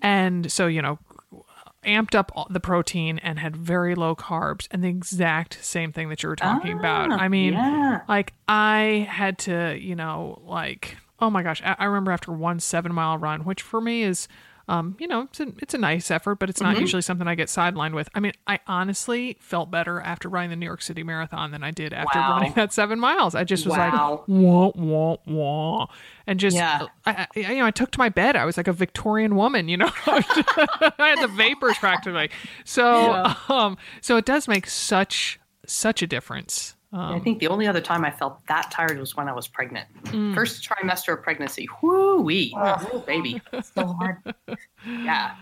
and 0.00 0.50
so 0.50 0.66
you 0.66 0.80
know 0.80 0.98
amped 1.84 2.14
up 2.14 2.30
the 2.50 2.60
protein 2.60 3.18
and 3.20 3.38
had 3.38 3.56
very 3.56 3.94
low 3.94 4.14
carbs 4.14 4.68
and 4.70 4.84
the 4.84 4.88
exact 4.88 5.58
same 5.64 5.92
thing 5.92 6.08
that 6.10 6.22
you 6.22 6.28
were 6.28 6.36
talking 6.36 6.76
ah, 6.76 6.78
about. 6.78 7.10
I 7.10 7.28
mean, 7.28 7.54
yeah. 7.54 8.02
like 8.06 8.34
I 8.48 9.08
had 9.10 9.38
to, 9.38 9.78
you 9.80 9.96
know, 9.96 10.40
like 10.44 10.96
oh 11.20 11.30
my 11.30 11.42
gosh, 11.42 11.62
I 11.64 11.84
remember 11.84 12.12
after 12.12 12.32
one 12.32 12.60
seven 12.60 12.94
mile 12.94 13.18
run, 13.18 13.44
which 13.44 13.62
for 13.62 13.80
me 13.80 14.02
is 14.02 14.28
um, 14.70 14.96
you 15.00 15.08
know, 15.08 15.22
it's 15.22 15.40
a, 15.40 15.48
it's 15.58 15.74
a 15.74 15.78
nice 15.78 16.12
effort, 16.12 16.36
but 16.36 16.48
it's 16.48 16.60
not 16.60 16.74
mm-hmm. 16.74 16.82
usually 16.82 17.02
something 17.02 17.26
I 17.26 17.34
get 17.34 17.48
sidelined 17.48 17.92
with. 17.92 18.08
I 18.14 18.20
mean, 18.20 18.34
I 18.46 18.60
honestly 18.68 19.36
felt 19.40 19.68
better 19.68 20.00
after 20.00 20.28
running 20.28 20.50
the 20.50 20.56
New 20.56 20.64
York 20.64 20.80
City 20.80 21.02
Marathon 21.02 21.50
than 21.50 21.64
I 21.64 21.72
did 21.72 21.92
after 21.92 22.20
wow. 22.20 22.34
running 22.34 22.52
that 22.56 22.72
seven 22.72 23.00
miles. 23.00 23.34
I 23.34 23.42
just 23.42 23.66
was 23.66 23.76
wow. 23.76 24.10
like, 24.10 24.28
wah, 24.28 24.70
wah, 24.76 25.16
wah. 25.26 25.86
And 26.28 26.38
just, 26.38 26.54
yeah. 26.54 26.86
I, 27.04 27.26
I, 27.34 27.40
you 27.40 27.58
know, 27.58 27.66
I 27.66 27.72
took 27.72 27.90
to 27.90 27.98
my 27.98 28.10
bed. 28.10 28.36
I 28.36 28.44
was 28.44 28.56
like 28.56 28.68
a 28.68 28.72
Victorian 28.72 29.34
woman, 29.34 29.68
you 29.68 29.76
know, 29.76 29.90
I 30.06 30.92
had 30.98 31.20
the 31.20 31.32
vapors 31.34 31.76
practically. 31.78 32.30
So, 32.64 32.92
yeah. 32.92 33.34
um, 33.48 33.76
so 34.00 34.18
it 34.18 34.24
does 34.24 34.46
make 34.46 34.68
such, 34.68 35.40
such 35.66 36.00
a 36.00 36.06
difference. 36.06 36.76
Um, 36.92 37.14
I 37.14 37.20
think 37.20 37.38
the 37.38 37.48
only 37.48 37.66
other 37.66 37.80
time 37.80 38.04
I 38.04 38.10
felt 38.10 38.44
that 38.48 38.70
tired 38.70 38.98
was 38.98 39.16
when 39.16 39.28
I 39.28 39.32
was 39.32 39.46
pregnant. 39.46 39.88
Mm. 40.06 40.34
First 40.34 40.68
trimester 40.68 41.12
of 41.12 41.22
pregnancy. 41.22 41.68
Whoo 41.82 42.20
wee. 42.20 42.52
Oh, 42.56 43.04
baby. 43.06 43.40
so 43.62 43.86
hard. 43.86 44.16
yeah. 44.84 45.36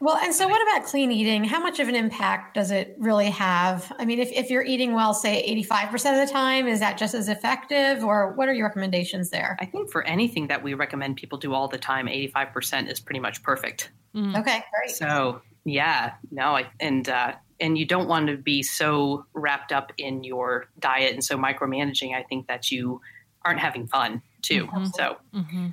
Well, 0.00 0.16
and 0.16 0.34
so 0.34 0.48
what 0.48 0.62
about 0.62 0.88
clean 0.88 1.12
eating? 1.12 1.44
How 1.44 1.60
much 1.60 1.78
of 1.78 1.86
an 1.86 1.94
impact 1.94 2.54
does 2.54 2.70
it 2.70 2.96
really 2.98 3.28
have? 3.28 3.92
I 3.98 4.06
mean, 4.06 4.18
if, 4.18 4.32
if 4.32 4.48
you're 4.48 4.64
eating 4.64 4.94
well, 4.94 5.12
say 5.12 5.44
85% 5.66 5.92
of 6.22 6.26
the 6.26 6.32
time, 6.32 6.66
is 6.66 6.80
that 6.80 6.96
just 6.96 7.14
as 7.14 7.28
effective 7.28 8.02
or 8.02 8.32
what 8.32 8.48
are 8.48 8.54
your 8.54 8.66
recommendations 8.66 9.28
there? 9.28 9.58
I 9.60 9.66
think 9.66 9.90
for 9.90 10.02
anything 10.04 10.46
that 10.46 10.62
we 10.62 10.72
recommend 10.72 11.16
people 11.16 11.36
do 11.36 11.52
all 11.52 11.68
the 11.68 11.76
time, 11.76 12.06
85% 12.06 12.90
is 12.90 12.98
pretty 12.98 13.20
much 13.20 13.42
perfect. 13.42 13.92
Mm. 14.14 14.40
Okay, 14.40 14.64
great. 14.74 14.96
So, 14.96 15.42
yeah, 15.64 16.14
no, 16.30 16.56
I, 16.56 16.66
and 16.80 17.06
uh, 17.10 17.34
and 17.60 17.76
you 17.78 17.84
don't 17.84 18.08
want 18.08 18.28
to 18.28 18.36
be 18.36 18.62
so 18.62 19.26
wrapped 19.34 19.72
up 19.72 19.92
in 19.98 20.24
your 20.24 20.66
diet 20.78 21.12
and 21.12 21.22
so 21.24 21.36
micromanaging. 21.36 22.14
I 22.14 22.22
think 22.22 22.46
that 22.48 22.70
you 22.70 23.00
aren't 23.44 23.60
having 23.60 23.86
fun 23.86 24.22
too. 24.42 24.66
Mm-hmm. 24.66 24.84
So, 24.86 25.16
mm-hmm. 25.34 25.64
yeah. 25.66 25.70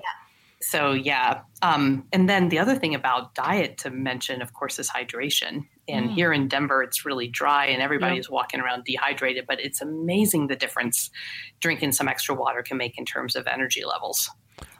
So 0.59 0.91
yeah, 0.91 1.41
um, 1.61 2.05
and 2.11 2.27
then 2.27 2.49
the 2.49 2.59
other 2.59 2.75
thing 2.75 2.95
about 2.95 3.35
diet 3.35 3.77
to 3.79 3.91
mention, 3.91 4.41
of 4.41 4.53
course, 4.53 4.79
is 4.79 4.89
hydration. 4.89 5.67
And 5.87 6.09
mm. 6.09 6.13
here 6.15 6.33
in 6.33 6.47
Denver, 6.47 6.81
it's 6.83 7.05
really 7.05 7.27
dry, 7.27 7.67
and 7.67 7.81
everybody's 7.81 8.25
yep. 8.25 8.31
walking 8.31 8.59
around 8.59 8.83
dehydrated. 8.83 9.45
But 9.47 9.61
it's 9.61 9.81
amazing 9.81 10.47
the 10.47 10.55
difference 10.55 11.11
drinking 11.59 11.91
some 11.91 12.07
extra 12.07 12.33
water 12.33 12.63
can 12.63 12.75
make 12.77 12.97
in 12.97 13.05
terms 13.05 13.35
of 13.35 13.45
energy 13.45 13.85
levels. 13.85 14.29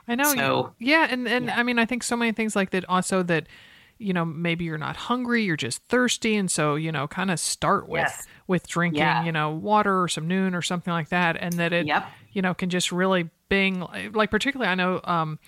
I 0.08 0.16
know. 0.16 0.34
So, 0.34 0.74
yeah, 0.78 1.06
and 1.08 1.28
and 1.28 1.46
yeah. 1.46 1.58
I 1.58 1.62
mean, 1.62 1.78
I 1.78 1.84
think 1.84 2.02
so 2.02 2.16
many 2.16 2.32
things 2.32 2.56
like 2.56 2.70
that. 2.70 2.84
Also, 2.88 3.22
that 3.22 3.46
you 3.98 4.12
know, 4.12 4.24
maybe 4.24 4.64
you're 4.64 4.78
not 4.78 4.96
hungry, 4.96 5.44
you're 5.44 5.56
just 5.56 5.82
thirsty, 5.88 6.36
and 6.36 6.50
so 6.50 6.74
you 6.74 6.92
know, 6.92 7.06
kind 7.08 7.30
of 7.30 7.40
start 7.40 7.88
with 7.88 8.00
yes. 8.00 8.26
with 8.46 8.66
drinking, 8.66 9.00
yeah. 9.00 9.24
you 9.24 9.32
know, 9.32 9.50
water 9.50 10.02
or 10.02 10.08
some 10.08 10.28
Nuun 10.28 10.54
or 10.54 10.62
something 10.62 10.92
like 10.92 11.08
that, 11.10 11.36
and 11.38 11.54
that 11.54 11.72
it, 11.72 11.86
yep. 11.86 12.08
you 12.32 12.42
know, 12.42 12.54
can 12.54 12.70
just 12.70 12.92
really 12.92 13.30
bing. 13.48 13.84
Like 14.12 14.30
particularly, 14.30 14.70
I 14.70 14.74
know. 14.74 15.00
um 15.04 15.38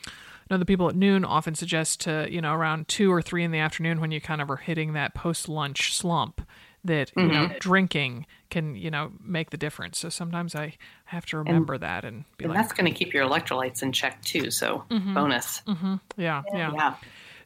know 0.51 0.59
the 0.59 0.67
people 0.67 0.89
at 0.89 0.97
Nuun 0.97 1.25
often 1.25 1.55
suggest 1.55 2.01
to 2.01 2.27
you 2.29 2.41
know 2.41 2.53
around 2.53 2.89
two 2.89 3.13
or 3.13 3.23
three 3.23 3.45
in 3.45 3.53
the 3.53 3.61
afternoon 3.61 4.01
when 4.01 4.11
you 4.11 4.21
kind 4.21 4.41
of 4.43 4.51
are 4.51 4.57
hitting 4.57 4.95
that 4.95 5.15
post 5.15 5.49
lunch 5.49 5.95
slump 5.95 6.43
that 6.85 7.11
mm-hmm. 7.11 7.21
you 7.21 7.27
know 7.29 7.47
mm-hmm. 7.47 7.59
drinking 7.59 8.27
can 8.49 8.75
you 8.75 8.91
know 8.91 9.13
make 9.23 9.51
the 9.51 9.57
difference 9.57 9.99
so 9.99 10.09
sometimes 10.09 10.55
i 10.55 10.75
have 11.05 11.27
to 11.27 11.39
remember 11.39 11.75
and, 11.75 11.83
that 11.83 12.05
and 12.05 12.25
be 12.37 12.45
and 12.45 12.55
like 12.55 12.63
that's 12.63 12.73
going 12.73 12.91
to 12.91 12.97
keep 12.97 13.13
your 13.13 13.27
electrolytes 13.27 13.83
in 13.83 13.93
check 13.93 14.21
too 14.23 14.51
so 14.51 14.85
mm-hmm. 14.91 15.15
bonus 15.15 15.63
mm-hmm. 15.67 15.97
yeah, 16.17 16.43
yeah, 16.53 16.73
yeah 16.75 16.95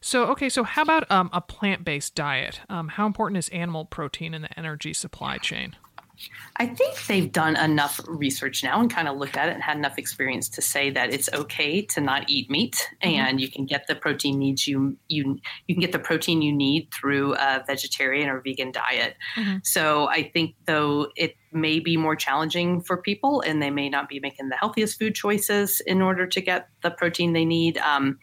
so 0.05 0.25
okay 0.25 0.49
so 0.49 0.63
how 0.63 0.81
about 0.81 1.09
um, 1.11 1.29
a 1.33 1.41
plant-based 1.41 2.13
diet 2.15 2.61
um, 2.69 2.89
how 2.89 3.05
important 3.05 3.37
is 3.37 3.49
animal 3.49 3.85
protein 3.85 4.33
in 4.33 4.41
the 4.41 4.59
energy 4.59 4.93
supply 4.93 5.37
chain 5.37 5.75
I 6.57 6.67
think 6.67 7.05
they've 7.07 7.31
done 7.31 7.57
enough 7.57 7.99
research 8.07 8.63
now 8.63 8.79
and 8.79 8.89
kind 8.89 9.07
of 9.07 9.17
looked 9.17 9.37
at 9.37 9.49
it 9.49 9.53
and 9.53 9.63
had 9.63 9.77
enough 9.77 9.97
experience 9.97 10.47
to 10.49 10.61
say 10.61 10.89
that 10.91 11.13
it's 11.13 11.29
okay 11.33 11.81
to 11.81 12.01
not 12.01 12.29
eat 12.29 12.49
meat 12.49 12.89
mm-hmm. 13.03 13.19
and 13.19 13.41
you 13.41 13.49
can 13.49 13.65
get 13.65 13.87
the 13.87 13.95
protein 13.95 14.39
needs 14.39 14.67
you 14.67 14.97
you 15.07 15.37
you 15.67 15.75
can 15.75 15.81
get 15.81 15.91
the 15.91 15.99
protein 15.99 16.41
you 16.41 16.53
need 16.53 16.89
through 16.93 17.35
a 17.35 17.63
vegetarian 17.67 18.29
or 18.29 18.41
vegan 18.41 18.71
diet. 18.71 19.15
Mm-hmm. 19.35 19.57
So 19.63 20.07
I 20.07 20.29
think 20.33 20.55
though 20.65 21.09
it 21.15 21.35
may 21.51 21.79
be 21.79 21.97
more 21.97 22.15
challenging 22.15 22.81
for 22.81 22.97
people 22.97 23.41
and 23.41 23.61
they 23.61 23.71
may 23.71 23.89
not 23.89 24.07
be 24.07 24.19
making 24.19 24.49
the 24.49 24.55
healthiest 24.55 24.99
food 24.99 25.15
choices 25.15 25.81
in 25.81 26.01
order 26.01 26.27
to 26.27 26.41
get 26.41 26.69
the 26.83 26.91
protein 26.91 27.33
they 27.33 27.45
need. 27.45 27.77
Um, 27.79 28.19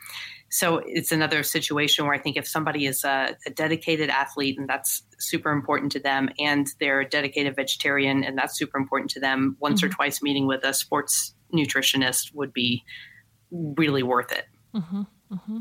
so 0.52 0.82
it's 0.84 1.12
another 1.12 1.42
situation 1.42 2.04
where 2.04 2.14
I 2.14 2.18
think 2.18 2.36
if 2.36 2.46
somebody 2.46 2.84
is 2.84 3.04
a, 3.04 3.34
a, 3.46 3.50
dedicated 3.50 4.10
athlete 4.10 4.58
and 4.58 4.68
that's 4.68 5.02
super 5.18 5.50
important 5.50 5.92
to 5.92 5.98
them, 5.98 6.28
and 6.38 6.66
they're 6.78 7.00
a 7.00 7.08
dedicated 7.08 7.56
vegetarian 7.56 8.22
and 8.22 8.36
that's 8.36 8.58
super 8.58 8.76
important 8.76 9.10
to 9.12 9.20
them, 9.20 9.56
once 9.60 9.80
mm-hmm. 9.80 9.90
or 9.90 9.94
twice 9.94 10.22
meeting 10.22 10.46
with 10.46 10.62
a 10.62 10.74
sports 10.74 11.34
nutritionist 11.54 12.34
would 12.34 12.52
be 12.52 12.84
really 13.50 14.02
worth 14.02 14.30
it. 14.30 14.44
Mm-hmm. 14.74 15.02
Mm-hmm. 15.32 15.58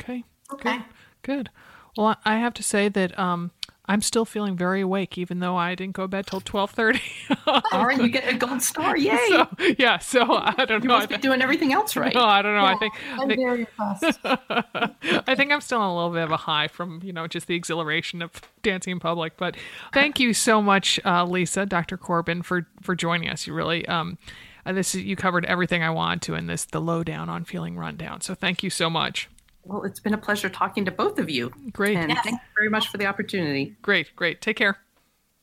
Okay. 0.00 0.24
Okay. 0.50 0.78
Good. 0.78 0.84
Good. 1.22 1.50
Well, 1.98 2.16
I 2.24 2.38
have 2.38 2.54
to 2.54 2.62
say 2.62 2.88
that 2.88 3.18
um, 3.18 3.50
I'm 3.92 4.00
still 4.00 4.24
feeling 4.24 4.56
very 4.56 4.80
awake, 4.80 5.18
even 5.18 5.40
though 5.40 5.54
I 5.54 5.74
didn't 5.74 5.94
go 5.94 6.04
to 6.04 6.08
bed 6.08 6.26
till 6.26 6.40
twelve 6.40 6.70
thirty. 6.70 7.02
All 7.46 7.84
right, 7.84 8.00
you 8.00 8.08
get 8.08 8.26
a 8.26 8.34
gold 8.34 8.62
star! 8.62 8.96
Yay! 8.96 9.18
So, 9.28 9.46
yeah, 9.78 9.98
so 9.98 10.22
I 10.30 10.64
don't 10.64 10.82
you 10.82 10.88
know. 10.88 10.94
You 10.94 11.00
must 11.00 11.08
be 11.10 11.18
doing 11.18 11.42
everything 11.42 11.74
else 11.74 11.94
right. 11.94 12.14
No, 12.14 12.24
I 12.24 12.40
don't 12.40 12.54
know. 12.54 12.62
Yeah, 12.62 12.74
I 12.74 12.78
think 12.78 12.94
I'm 13.10 13.20
I 13.20 13.26
think, 13.26 13.40
very 13.40 13.60
impressed. 13.60 15.28
I 15.28 15.34
think 15.34 15.52
I'm 15.52 15.60
still 15.60 15.82
on 15.82 15.90
a 15.90 15.94
little 15.94 16.10
bit 16.10 16.22
of 16.22 16.30
a 16.30 16.38
high 16.38 16.68
from 16.68 17.02
you 17.04 17.12
know 17.12 17.26
just 17.26 17.48
the 17.48 17.54
exhilaration 17.54 18.22
of 18.22 18.32
dancing 18.62 18.92
in 18.92 18.98
public. 18.98 19.36
But 19.36 19.58
thank 19.92 20.18
you 20.18 20.32
so 20.32 20.62
much, 20.62 20.98
uh, 21.04 21.26
Lisa, 21.26 21.66
Dr. 21.66 21.98
Corbin, 21.98 22.40
for 22.40 22.66
for 22.80 22.94
joining 22.94 23.28
us. 23.28 23.46
You 23.46 23.52
really 23.52 23.86
um, 23.88 24.16
uh, 24.64 24.72
this 24.72 24.94
you 24.94 25.16
covered 25.16 25.44
everything 25.44 25.82
I 25.82 25.90
wanted 25.90 26.22
to 26.22 26.34
in 26.34 26.46
this 26.46 26.64
the 26.64 26.80
lowdown 26.80 27.28
on 27.28 27.44
feeling 27.44 27.76
run 27.76 27.96
down. 27.96 28.22
So 28.22 28.34
thank 28.34 28.62
you 28.62 28.70
so 28.70 28.88
much. 28.88 29.28
Well, 29.64 29.84
it's 29.84 30.00
been 30.00 30.14
a 30.14 30.18
pleasure 30.18 30.48
talking 30.48 30.84
to 30.84 30.90
both 30.90 31.18
of 31.18 31.30
you. 31.30 31.52
Great. 31.72 31.96
And 31.96 32.10
yes. 32.10 32.24
thanks 32.24 32.44
very 32.56 32.68
much 32.68 32.88
for 32.88 32.98
the 32.98 33.06
opportunity. 33.06 33.76
Great, 33.82 34.14
great. 34.16 34.40
Take 34.40 34.56
care. 34.56 34.78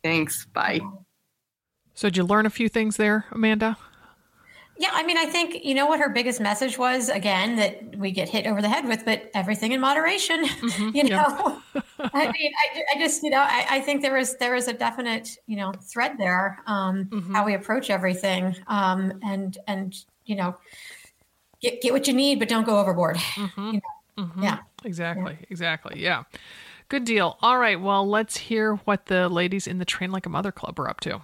Thanks. 0.03 0.45
Bye. 0.45 0.79
So, 1.93 2.09
did 2.09 2.17
you 2.17 2.23
learn 2.23 2.45
a 2.45 2.49
few 2.49 2.69
things 2.69 2.97
there, 2.97 3.25
Amanda? 3.31 3.77
Yeah, 4.79 4.91
I 4.93 5.03
mean, 5.03 5.17
I 5.17 5.25
think 5.25 5.65
you 5.65 5.75
know 5.75 5.87
what 5.87 5.99
her 5.99 6.07
biggest 6.07 6.39
message 6.39 6.77
was 6.77 7.09
again 7.09 7.57
that 7.57 7.97
we 7.97 8.11
get 8.11 8.29
hit 8.29 8.47
over 8.47 8.61
the 8.61 8.69
head 8.69 8.87
with, 8.87 9.03
but 9.03 9.29
everything 9.33 9.73
in 9.73 9.81
moderation. 9.81 10.45
Mm-hmm, 10.59 10.95
you 10.95 11.03
know, 11.05 11.61
I 11.99 12.31
mean, 12.31 12.51
I, 12.63 12.83
I, 12.93 12.99
just 12.99 13.23
you 13.23 13.29
know, 13.29 13.39
I, 13.39 13.65
I, 13.69 13.79
think 13.81 14.01
there 14.01 14.13
was 14.13 14.37
there 14.37 14.53
was 14.53 14.67
a 14.67 14.73
definite 14.73 15.37
you 15.47 15.55
know 15.55 15.73
thread 15.81 16.17
there, 16.17 16.59
um, 16.67 17.05
mm-hmm. 17.05 17.33
how 17.33 17.45
we 17.45 17.53
approach 17.55 17.89
everything, 17.89 18.55
um, 18.67 19.19
and 19.23 19.57
and 19.67 19.95
you 20.25 20.35
know, 20.35 20.55
get 21.61 21.81
get 21.81 21.91
what 21.91 22.07
you 22.07 22.13
need, 22.13 22.39
but 22.39 22.49
don't 22.49 22.65
go 22.65 22.77
overboard. 22.77 23.17
Mm-hmm. 23.17 23.65
You 23.67 23.73
know? 23.73 23.81
Mm-hmm. 24.19 24.43
Yeah. 24.43 24.59
Exactly. 24.83 25.37
Yeah. 25.39 25.45
Exactly. 25.49 26.01
Yeah. 26.01 26.23
Good 26.89 27.05
deal. 27.05 27.37
All 27.41 27.57
right. 27.57 27.79
Well, 27.79 28.07
let's 28.07 28.37
hear 28.37 28.75
what 28.85 29.05
the 29.05 29.29
ladies 29.29 29.67
in 29.67 29.77
the 29.77 29.85
Train 29.85 30.11
Like 30.11 30.25
a 30.25 30.29
Mother 30.29 30.51
Club 30.51 30.79
are 30.79 30.89
up 30.89 30.99
to. 31.01 31.21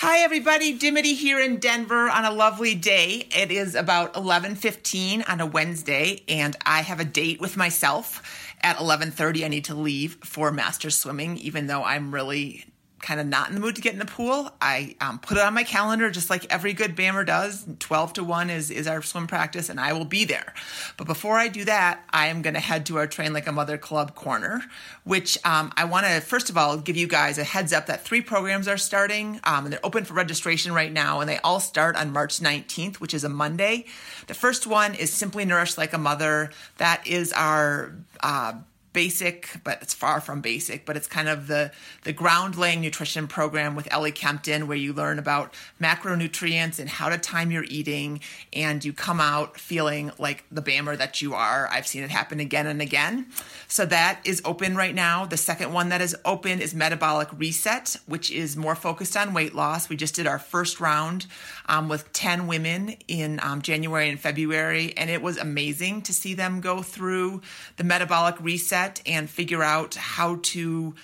Hi 0.00 0.18
everybody, 0.18 0.74
Dimity 0.74 1.14
here 1.14 1.40
in 1.40 1.56
Denver 1.56 2.10
on 2.10 2.26
a 2.26 2.30
lovely 2.30 2.74
day. 2.74 3.26
It 3.34 3.50
is 3.50 3.74
about 3.74 4.12
11:15 4.14 5.22
on 5.26 5.40
a 5.40 5.46
Wednesday 5.46 6.22
and 6.28 6.54
I 6.66 6.82
have 6.82 7.00
a 7.00 7.04
date 7.04 7.40
with 7.40 7.56
myself 7.56 8.54
at 8.60 8.76
11:30. 8.76 9.46
I 9.46 9.48
need 9.48 9.64
to 9.64 9.74
leave 9.74 10.18
for 10.22 10.52
master 10.52 10.90
swimming 10.90 11.38
even 11.38 11.66
though 11.66 11.82
I'm 11.82 12.12
really 12.12 12.66
kind 13.06 13.20
of 13.20 13.26
not 13.28 13.48
in 13.48 13.54
the 13.54 13.60
mood 13.60 13.76
to 13.76 13.80
get 13.80 13.92
in 13.92 14.00
the 14.00 14.04
pool, 14.04 14.50
I 14.60 14.96
um, 15.00 15.20
put 15.20 15.36
it 15.36 15.44
on 15.44 15.54
my 15.54 15.62
calendar 15.62 16.10
just 16.10 16.28
like 16.28 16.44
every 16.52 16.72
good 16.72 16.96
BAMR 16.96 17.24
does. 17.24 17.64
12 17.78 18.14
to 18.14 18.24
1 18.24 18.50
is, 18.50 18.68
is 18.72 18.88
our 18.88 19.00
swim 19.00 19.28
practice, 19.28 19.68
and 19.68 19.78
I 19.78 19.92
will 19.92 20.04
be 20.04 20.24
there. 20.24 20.52
But 20.96 21.06
before 21.06 21.38
I 21.38 21.46
do 21.46 21.64
that, 21.66 22.02
I 22.10 22.26
am 22.26 22.42
going 22.42 22.54
to 22.54 22.60
head 22.60 22.84
to 22.86 22.96
our 22.96 23.06
Train 23.06 23.32
Like 23.32 23.46
a 23.46 23.52
Mother 23.52 23.78
Club 23.78 24.16
corner, 24.16 24.60
which 25.04 25.38
um, 25.44 25.72
I 25.76 25.84
want 25.84 26.04
to, 26.06 26.20
first 26.20 26.50
of 26.50 26.58
all, 26.58 26.78
give 26.78 26.96
you 26.96 27.06
guys 27.06 27.38
a 27.38 27.44
heads 27.44 27.72
up 27.72 27.86
that 27.86 28.04
three 28.04 28.22
programs 28.22 28.66
are 28.66 28.76
starting, 28.76 29.38
um, 29.44 29.66
and 29.66 29.72
they're 29.72 29.86
open 29.86 30.04
for 30.04 30.14
registration 30.14 30.72
right 30.72 30.92
now, 30.92 31.20
and 31.20 31.30
they 31.30 31.38
all 31.38 31.60
start 31.60 31.94
on 31.94 32.12
March 32.12 32.40
19th, 32.40 32.96
which 32.96 33.14
is 33.14 33.22
a 33.22 33.28
Monday. 33.28 33.86
The 34.26 34.34
first 34.34 34.66
one 34.66 34.96
is 34.96 35.12
Simply 35.12 35.44
Nourish 35.44 35.78
Like 35.78 35.92
a 35.92 35.98
Mother. 35.98 36.50
That 36.78 37.06
is 37.06 37.32
our 37.32 37.92
uh, 38.20 38.54
basic, 38.96 39.50
but 39.62 39.82
it's 39.82 39.92
far 39.92 40.22
from 40.22 40.40
basic, 40.40 40.86
but 40.86 40.96
it's 40.96 41.06
kind 41.06 41.28
of 41.28 41.48
the, 41.48 41.70
the 42.04 42.14
ground 42.14 42.56
laying 42.56 42.80
nutrition 42.80 43.28
program 43.28 43.76
with 43.76 43.86
Ellie 43.92 44.10
Kempton, 44.10 44.66
where 44.66 44.76
you 44.78 44.94
learn 44.94 45.18
about 45.18 45.52
macronutrients 45.78 46.78
and 46.78 46.88
how 46.88 47.10
to 47.10 47.18
time 47.18 47.50
your 47.50 47.64
eating, 47.64 48.20
and 48.54 48.82
you 48.82 48.94
come 48.94 49.20
out 49.20 49.60
feeling 49.60 50.12
like 50.18 50.44
the 50.50 50.62
BAMR 50.62 50.96
that 50.96 51.20
you 51.20 51.34
are. 51.34 51.68
I've 51.70 51.86
seen 51.86 52.04
it 52.04 52.10
happen 52.10 52.40
again 52.40 52.66
and 52.66 52.80
again. 52.80 53.26
So 53.68 53.84
that 53.84 54.20
is 54.24 54.40
open 54.46 54.76
right 54.76 54.94
now. 54.94 55.26
The 55.26 55.36
second 55.36 55.74
one 55.74 55.90
that 55.90 56.00
is 56.00 56.16
open 56.24 56.62
is 56.62 56.74
Metabolic 56.74 57.28
Reset, 57.36 57.96
which 58.06 58.30
is 58.30 58.56
more 58.56 58.74
focused 58.74 59.14
on 59.14 59.34
weight 59.34 59.54
loss. 59.54 59.90
We 59.90 59.96
just 59.96 60.14
did 60.14 60.26
our 60.26 60.38
first 60.38 60.80
round 60.80 61.26
um, 61.66 61.90
with 61.90 62.10
10 62.14 62.46
women 62.46 62.96
in 63.08 63.40
um, 63.42 63.60
January 63.60 64.08
and 64.08 64.18
February, 64.18 64.94
and 64.96 65.10
it 65.10 65.20
was 65.20 65.36
amazing 65.36 66.00
to 66.02 66.14
see 66.14 66.32
them 66.32 66.62
go 66.62 66.80
through 66.80 67.42
the 67.76 67.84
metabolic 67.84 68.40
reset 68.40 68.85
and 69.06 69.28
figure 69.28 69.62
out 69.62 69.94
how 69.94 70.38
to 70.42 70.94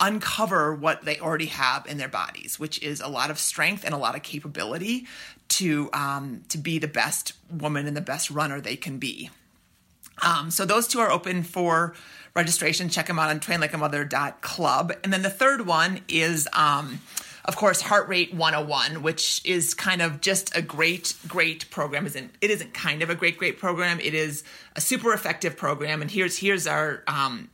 uncover 0.00 0.74
what 0.74 1.04
they 1.04 1.18
already 1.18 1.46
have 1.46 1.86
in 1.86 1.98
their 1.98 2.08
bodies, 2.08 2.58
which 2.58 2.82
is 2.82 3.00
a 3.00 3.08
lot 3.08 3.30
of 3.30 3.38
strength 3.38 3.84
and 3.84 3.94
a 3.94 3.98
lot 3.98 4.14
of 4.14 4.22
capability 4.22 5.06
to 5.48 5.88
um, 5.92 6.42
to 6.48 6.58
be 6.58 6.78
the 6.78 6.88
best 6.88 7.32
woman 7.50 7.86
and 7.86 7.96
the 7.96 8.00
best 8.00 8.30
runner 8.30 8.60
they 8.60 8.76
can 8.76 8.98
be. 8.98 9.30
Um, 10.22 10.50
so 10.50 10.64
those 10.64 10.86
two 10.86 11.00
are 11.00 11.10
open 11.10 11.42
for 11.42 11.94
registration. 12.34 12.88
Check 12.88 13.06
them 13.06 13.18
out 13.18 13.30
on 13.30 13.40
trainlikeamother.club. 13.40 14.92
And 15.02 15.12
then 15.12 15.22
the 15.22 15.30
third 15.30 15.66
one 15.66 16.00
is 16.08 16.48
um, 16.52 17.00
of 17.44 17.56
course, 17.56 17.82
Heart 17.82 18.08
Rate 18.08 18.32
101, 18.32 19.02
which 19.02 19.40
is 19.44 19.74
kind 19.74 20.00
of 20.00 20.20
just 20.20 20.56
a 20.56 20.62
great, 20.62 21.14
great 21.28 21.70
program. 21.70 22.06
Isn't 22.06 22.34
it 22.40 22.50
isn't 22.50 22.72
kind 22.72 23.02
of 23.02 23.10
a 23.10 23.14
great, 23.14 23.36
great 23.36 23.58
program. 23.58 24.00
It 24.00 24.14
is 24.14 24.44
a 24.76 24.80
super 24.80 25.12
effective 25.12 25.56
program. 25.56 26.00
And 26.00 26.10
here's 26.10 26.38
here's 26.38 26.66
our 26.66 27.02
um, 27.06 27.50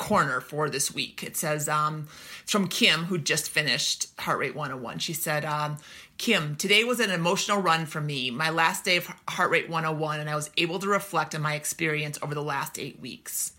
corner 0.00 0.40
for 0.40 0.68
this 0.68 0.92
week. 0.92 1.22
It 1.22 1.36
says 1.36 1.68
um, 1.68 2.06
from 2.46 2.68
Kim, 2.68 3.04
who 3.04 3.18
just 3.18 3.48
finished 3.48 4.08
Heart 4.18 4.38
Rate 4.38 4.56
101. 4.56 4.98
She 4.98 5.12
said, 5.12 5.44
um, 5.44 5.76
Kim, 6.18 6.56
today 6.56 6.84
was 6.84 7.00
an 7.00 7.10
emotional 7.10 7.62
run 7.62 7.86
for 7.86 8.00
me, 8.00 8.30
my 8.30 8.50
last 8.50 8.84
day 8.84 8.96
of 8.96 9.06
Heart 9.28 9.50
Rate 9.50 9.70
101, 9.70 10.20
and 10.20 10.28
I 10.28 10.34
was 10.34 10.50
able 10.56 10.78
to 10.78 10.88
reflect 10.88 11.34
on 11.34 11.42
my 11.42 11.54
experience 11.54 12.18
over 12.22 12.34
the 12.34 12.42
last 12.42 12.78
eight 12.78 13.00
weeks. 13.00 13.52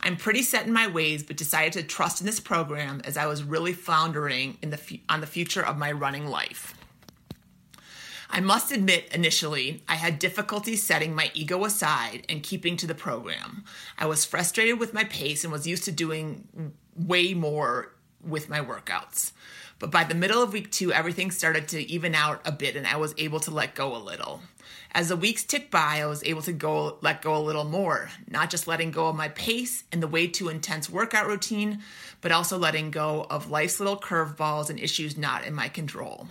I'm 0.00 0.16
pretty 0.16 0.42
set 0.42 0.66
in 0.66 0.72
my 0.72 0.86
ways, 0.86 1.22
but 1.22 1.36
decided 1.36 1.72
to 1.72 1.82
trust 1.82 2.20
in 2.20 2.26
this 2.26 2.40
program 2.40 3.00
as 3.04 3.16
I 3.16 3.26
was 3.26 3.42
really 3.42 3.72
floundering 3.72 4.58
in 4.62 4.70
the 4.70 5.00
on 5.08 5.20
the 5.20 5.26
future 5.26 5.64
of 5.64 5.78
my 5.78 5.92
running 5.92 6.26
life. 6.26 6.74
I 8.28 8.40
must 8.40 8.72
admit, 8.72 9.08
initially, 9.12 9.82
I 9.88 9.94
had 9.94 10.18
difficulty 10.18 10.76
setting 10.76 11.14
my 11.14 11.30
ego 11.32 11.64
aside 11.64 12.26
and 12.28 12.42
keeping 12.42 12.76
to 12.78 12.86
the 12.86 12.94
program. 12.94 13.64
I 13.98 14.06
was 14.06 14.24
frustrated 14.24 14.80
with 14.80 14.92
my 14.92 15.04
pace 15.04 15.44
and 15.44 15.52
was 15.52 15.66
used 15.66 15.84
to 15.84 15.92
doing 15.92 16.72
way 16.96 17.34
more 17.34 17.92
with 18.22 18.48
my 18.48 18.60
workouts. 18.60 19.32
But 19.78 19.90
by 19.90 20.04
the 20.04 20.14
middle 20.14 20.42
of 20.42 20.52
week 20.52 20.72
two, 20.72 20.92
everything 20.92 21.30
started 21.30 21.68
to 21.68 21.90
even 21.90 22.14
out 22.14 22.40
a 22.44 22.52
bit 22.52 22.76
and 22.76 22.86
I 22.86 22.96
was 22.96 23.14
able 23.18 23.40
to 23.40 23.50
let 23.50 23.74
go 23.74 23.94
a 23.94 23.98
little. 23.98 24.40
As 24.96 25.10
the 25.10 25.16
weeks 25.16 25.44
ticked 25.44 25.70
by, 25.70 26.00
I 26.00 26.06
was 26.06 26.24
able 26.24 26.40
to 26.40 26.54
go 26.54 26.96
let 27.02 27.20
go 27.20 27.36
a 27.36 27.44
little 27.44 27.66
more, 27.66 28.08
not 28.30 28.48
just 28.48 28.66
letting 28.66 28.90
go 28.92 29.08
of 29.08 29.14
my 29.14 29.28
pace 29.28 29.84
and 29.92 30.02
the 30.02 30.08
way 30.08 30.26
too 30.26 30.48
intense 30.48 30.88
workout 30.88 31.26
routine, 31.26 31.82
but 32.22 32.32
also 32.32 32.56
letting 32.56 32.90
go 32.90 33.26
of 33.28 33.50
life's 33.50 33.78
little 33.78 33.98
curveballs 33.98 34.70
and 34.70 34.80
issues 34.80 35.18
not 35.18 35.44
in 35.44 35.52
my 35.52 35.68
control. 35.68 36.28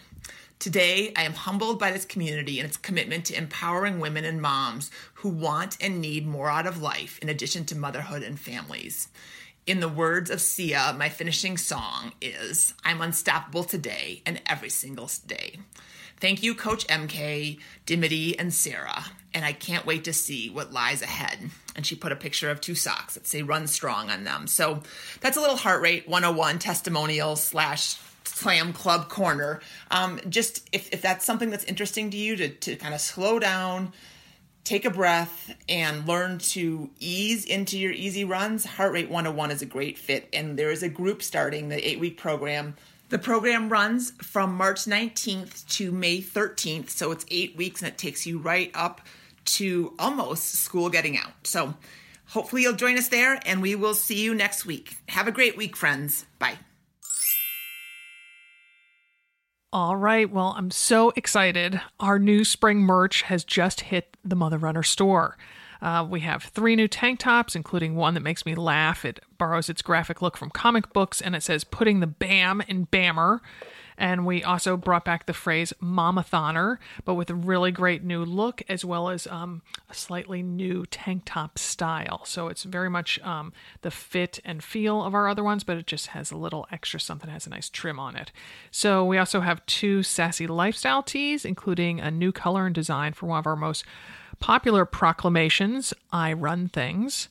Today, 0.58 1.14
I 1.16 1.26
am 1.26 1.36
humbled 1.36 1.78
by 1.78 1.92
this 1.92 2.06
community 2.06 2.60
and 2.60 2.68
its 2.68 2.76
commitment 2.76 3.26
to 3.26 3.38
empowering 3.38 4.00
women 4.00 4.26
and 4.26 4.42
moms 4.42 4.90
who 5.14 5.30
want 5.30 5.78
and 5.80 6.02
need 6.02 6.26
more 6.26 6.50
out 6.50 6.66
of 6.66 6.82
life 6.82 7.20
in 7.20 7.30
addition 7.30 7.66
to 7.66 7.78
motherhood 7.78 8.24
and 8.24 8.40
families. 8.40 9.10
In 9.68 9.80
the 9.80 9.88
words 9.88 10.32
of 10.32 10.42
Sia, 10.42 10.96
my 10.98 11.10
finishing 11.10 11.58
song 11.58 12.14
is 12.20 12.74
I'm 12.84 13.02
unstoppable 13.02 13.64
today 13.64 14.24
and 14.26 14.42
every 14.48 14.72
single 14.72 15.12
day. 15.28 15.60
Thank 16.26 16.42
you, 16.42 16.56
Coach 16.56 16.88
MK, 16.88 17.60
Dimity, 17.86 18.40
and 18.40 18.52
Sarah. 18.52 19.06
And 19.36 19.46
I 19.46 19.54
can't 19.54 19.86
wait 19.86 20.06
to 20.06 20.12
see 20.12 20.50
what 20.50 20.74
lies 20.74 21.04
ahead. 21.04 21.52
And 21.76 21.86
she 21.86 21.96
put 21.96 22.12
a 22.12 22.16
picture 22.16 22.50
of 22.50 22.60
two 22.60 22.74
socks 22.74 23.14
that 23.14 23.28
say 23.28 23.44
run 23.44 23.68
strong 23.68 24.10
on 24.10 24.24
them. 24.24 24.48
So 24.48 24.82
that's 25.22 25.38
a 25.38 25.40
little 25.40 25.56
heart 25.56 25.84
rate 25.84 26.10
101 26.10 26.58
testimonial 26.58 27.36
slash 27.36 27.98
TLAM 28.24 28.74
club 28.74 29.08
corner. 29.08 29.62
Um, 29.92 30.20
just 30.28 30.68
if, 30.74 30.92
if 30.92 31.00
that's 31.00 31.24
something 31.24 31.52
that's 31.52 31.64
interesting 31.66 32.10
to 32.10 32.18
you 32.18 32.36
to, 32.38 32.50
to 32.50 32.76
kind 32.76 32.96
of 32.96 33.02
slow 33.02 33.38
down, 33.38 33.94
take 34.64 34.84
a 34.84 34.90
breath, 34.90 35.54
and 35.70 36.08
learn 36.08 36.40
to 36.40 36.90
ease 37.00 37.46
into 37.46 37.78
your 37.78 37.92
easy 37.92 38.26
runs, 38.26 38.66
Heart 38.66 38.94
Rate 38.94 39.10
101 39.12 39.52
is 39.52 39.62
a 39.62 39.68
great 39.68 40.00
fit. 40.00 40.28
And 40.34 40.58
there 40.58 40.72
is 40.72 40.82
a 40.82 40.90
group 40.90 41.22
starting 41.22 41.70
the 41.70 41.88
eight 41.88 42.00
week 42.00 42.18
program 42.18 42.74
the 43.10 43.20
program 43.20 43.70
runs 43.70 44.12
from 44.22 44.56
March 44.56 44.86
19th 44.86 45.68
to 45.78 45.92
May 45.92 46.22
13th, 46.22 46.90
so 46.90 47.12
it's 47.12 47.26
eight 47.30 47.56
weeks 47.56 47.82
and 47.82 47.90
it 47.90 47.98
takes 47.98 48.26
you 48.26 48.40
right 48.40 48.72
up 48.74 49.02
to 49.46 49.94
almost 50.00 50.54
school 50.56 50.90
getting 50.90 51.18
out. 51.18 51.32
So 51.44 51.76
hopefully 52.28 52.64
you'll 52.64 52.74
join 52.74 52.98
us 52.98 53.10
there 53.10 53.40
and 53.46 53.62
we 53.62 53.76
will 53.76 53.94
see 53.94 54.24
you 54.24 54.34
next 54.34 54.66
week. 54.66 54.98
Have 55.10 55.28
a 55.28 55.32
great 55.32 55.56
week, 55.56 55.76
friends. 55.76 56.26
Bye. 56.40 56.58
All 59.72 59.98
right. 59.98 60.32
Well, 60.32 60.56
I'm 60.58 60.72
so 60.72 61.12
excited. 61.16 61.82
Our 62.00 62.18
new 62.18 62.46
spring 62.46 62.80
merch 62.80 63.24
has 63.24 63.44
just 63.44 63.82
hit 63.82 64.16
the 64.24 64.36
Mother 64.36 64.58
Runner 64.58 64.84
store. 64.84 65.38
Uh, 65.86 66.04
we 66.04 66.22
have 66.22 66.42
three 66.42 66.76
new 66.76 66.88
tank 66.88 67.20
tops, 67.20 67.56
including 67.56 67.96
one 67.96 68.16
that 68.16 68.24
makes 68.24 68.44
me 68.44 68.56
laugh. 68.56 69.06
It 69.06 69.20
borrows 69.38 69.70
its 69.70 69.84
graphic 69.84 70.20
look 70.20 70.36
from 70.36 70.50
comic 70.50 70.92
books 70.94 71.22
and 71.22 71.36
it 71.36 71.44
says 71.44 71.64
putting 71.64 72.00
the 72.00 72.08
BAM 72.08 72.64
in 72.68 72.88
BAMR. 72.88 73.40
And 73.96 74.26
we 74.26 74.44
also 74.44 74.78
brought 74.78 75.06
back 75.06 75.28
the 75.28 75.34
phrase 75.34 75.74
Momathoner, 75.82 76.80
but 77.06 77.14
with 77.14 77.30
a 77.30 77.36
really 77.36 77.72
great 77.72 78.04
new 78.04 78.26
look 78.26 78.64
as 78.68 78.84
well 78.84 79.10
as 79.10 79.28
um, 79.28 79.62
a 79.88 79.94
slightly 79.94 80.42
new 80.42 80.88
tank 80.88 81.22
top 81.24 81.60
style. 81.60 82.26
So 82.26 82.48
it's 82.48 82.64
very 82.64 82.90
much 82.90 83.20
um, 83.20 83.54
the 83.84 83.92
fit 83.92 84.40
and 84.44 84.64
feel 84.64 85.04
of 85.04 85.14
our 85.14 85.28
other 85.28 85.44
ones, 85.44 85.64
but 85.64 85.78
it 85.78 85.86
just 85.86 86.08
has 86.08 86.32
a 86.32 86.36
little 86.38 86.66
extra 86.72 87.00
something, 87.00 87.30
has 87.30 87.46
a 87.46 87.52
nice 87.52 87.70
trim 87.70 88.00
on 88.00 88.16
it. 88.16 88.32
So 88.72 89.06
we 89.06 89.20
also 89.20 89.42
have 89.42 89.66
two 89.68 90.02
sassy 90.02 90.48
lifestyle 90.48 91.04
tees, 91.04 91.46
including 91.46 92.00
a 92.00 92.10
new 92.10 92.32
color 92.32 92.66
and 92.66 92.74
design 92.74 93.14
for 93.14 93.28
one 93.28 93.38
of 93.38 93.46
our 93.46 93.56
most 93.56 93.86
popular 94.40 94.86
proclamations, 94.86 95.94
I 96.12 96.34
run 96.34 96.70
things. 96.70 97.30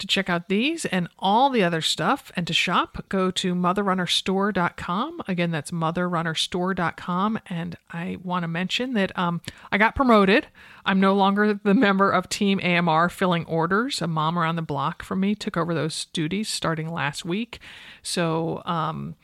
To 0.00 0.06
check 0.06 0.28
out 0.28 0.48
these 0.48 0.84
and 0.84 1.08
all 1.18 1.48
the 1.48 1.62
other 1.62 1.80
stuff 1.80 2.30
and 2.36 2.46
to 2.46 2.52
shop, 2.52 3.06
go 3.08 3.30
to 3.30 3.54
motherrunnerstore.com. 3.54 5.22
Again, 5.26 5.50
that's 5.50 5.70
motherrunnerstore.com. 5.70 7.40
And 7.48 7.76
I 7.90 8.18
want 8.22 8.42
to 8.42 8.48
mention 8.48 8.92
that 8.92 9.18
um, 9.18 9.40
I 9.72 9.78
got 9.78 9.94
promoted. 9.94 10.48
I'm 10.84 11.00
no 11.00 11.14
longer 11.14 11.54
the 11.54 11.72
member 11.72 12.10
of 12.10 12.28
Team 12.28 12.60
AMR 12.62 13.08
filling 13.08 13.46
orders. 13.46 14.02
A 14.02 14.06
mom 14.06 14.38
around 14.38 14.56
the 14.56 14.62
block 14.62 15.02
from 15.02 15.20
me 15.20 15.34
took 15.34 15.56
over 15.56 15.72
those 15.72 16.04
duties 16.06 16.50
starting 16.50 16.92
last 16.92 17.24
week. 17.24 17.58
So, 18.02 18.60
um, 18.66 19.14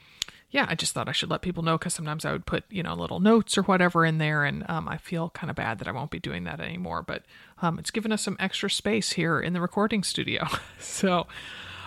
yeah, 0.52 0.66
I 0.68 0.74
just 0.74 0.92
thought 0.92 1.08
I 1.08 1.12
should 1.12 1.30
let 1.30 1.40
people 1.40 1.62
know 1.62 1.78
because 1.78 1.94
sometimes 1.94 2.26
I 2.26 2.32
would 2.32 2.44
put, 2.44 2.64
you 2.68 2.82
know, 2.82 2.94
little 2.94 3.20
notes 3.20 3.56
or 3.56 3.62
whatever 3.62 4.04
in 4.04 4.18
there. 4.18 4.44
And 4.44 4.68
um, 4.68 4.86
I 4.86 4.98
feel 4.98 5.30
kind 5.30 5.48
of 5.50 5.56
bad 5.56 5.78
that 5.78 5.88
I 5.88 5.92
won't 5.92 6.10
be 6.10 6.20
doing 6.20 6.44
that 6.44 6.60
anymore. 6.60 7.02
But 7.02 7.24
um, 7.62 7.78
it's 7.78 7.90
given 7.90 8.12
us 8.12 8.20
some 8.20 8.36
extra 8.38 8.70
space 8.70 9.12
here 9.12 9.40
in 9.40 9.54
the 9.54 9.62
recording 9.62 10.02
studio. 10.02 10.46
so 10.78 11.26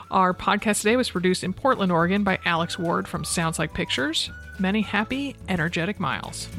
our 0.09 0.33
podcast 0.33 0.79
today 0.81 0.95
was 0.95 1.11
produced 1.11 1.43
in 1.43 1.53
Portland, 1.53 1.91
Oregon 1.91 2.23
by 2.23 2.39
Alex 2.43 2.79
Ward 2.79 3.07
from 3.07 3.23
Sounds 3.23 3.59
Like 3.59 3.73
Pictures. 3.75 4.31
Many 4.57 4.81
happy, 4.81 5.35
energetic 5.47 5.99
miles. 5.99 6.49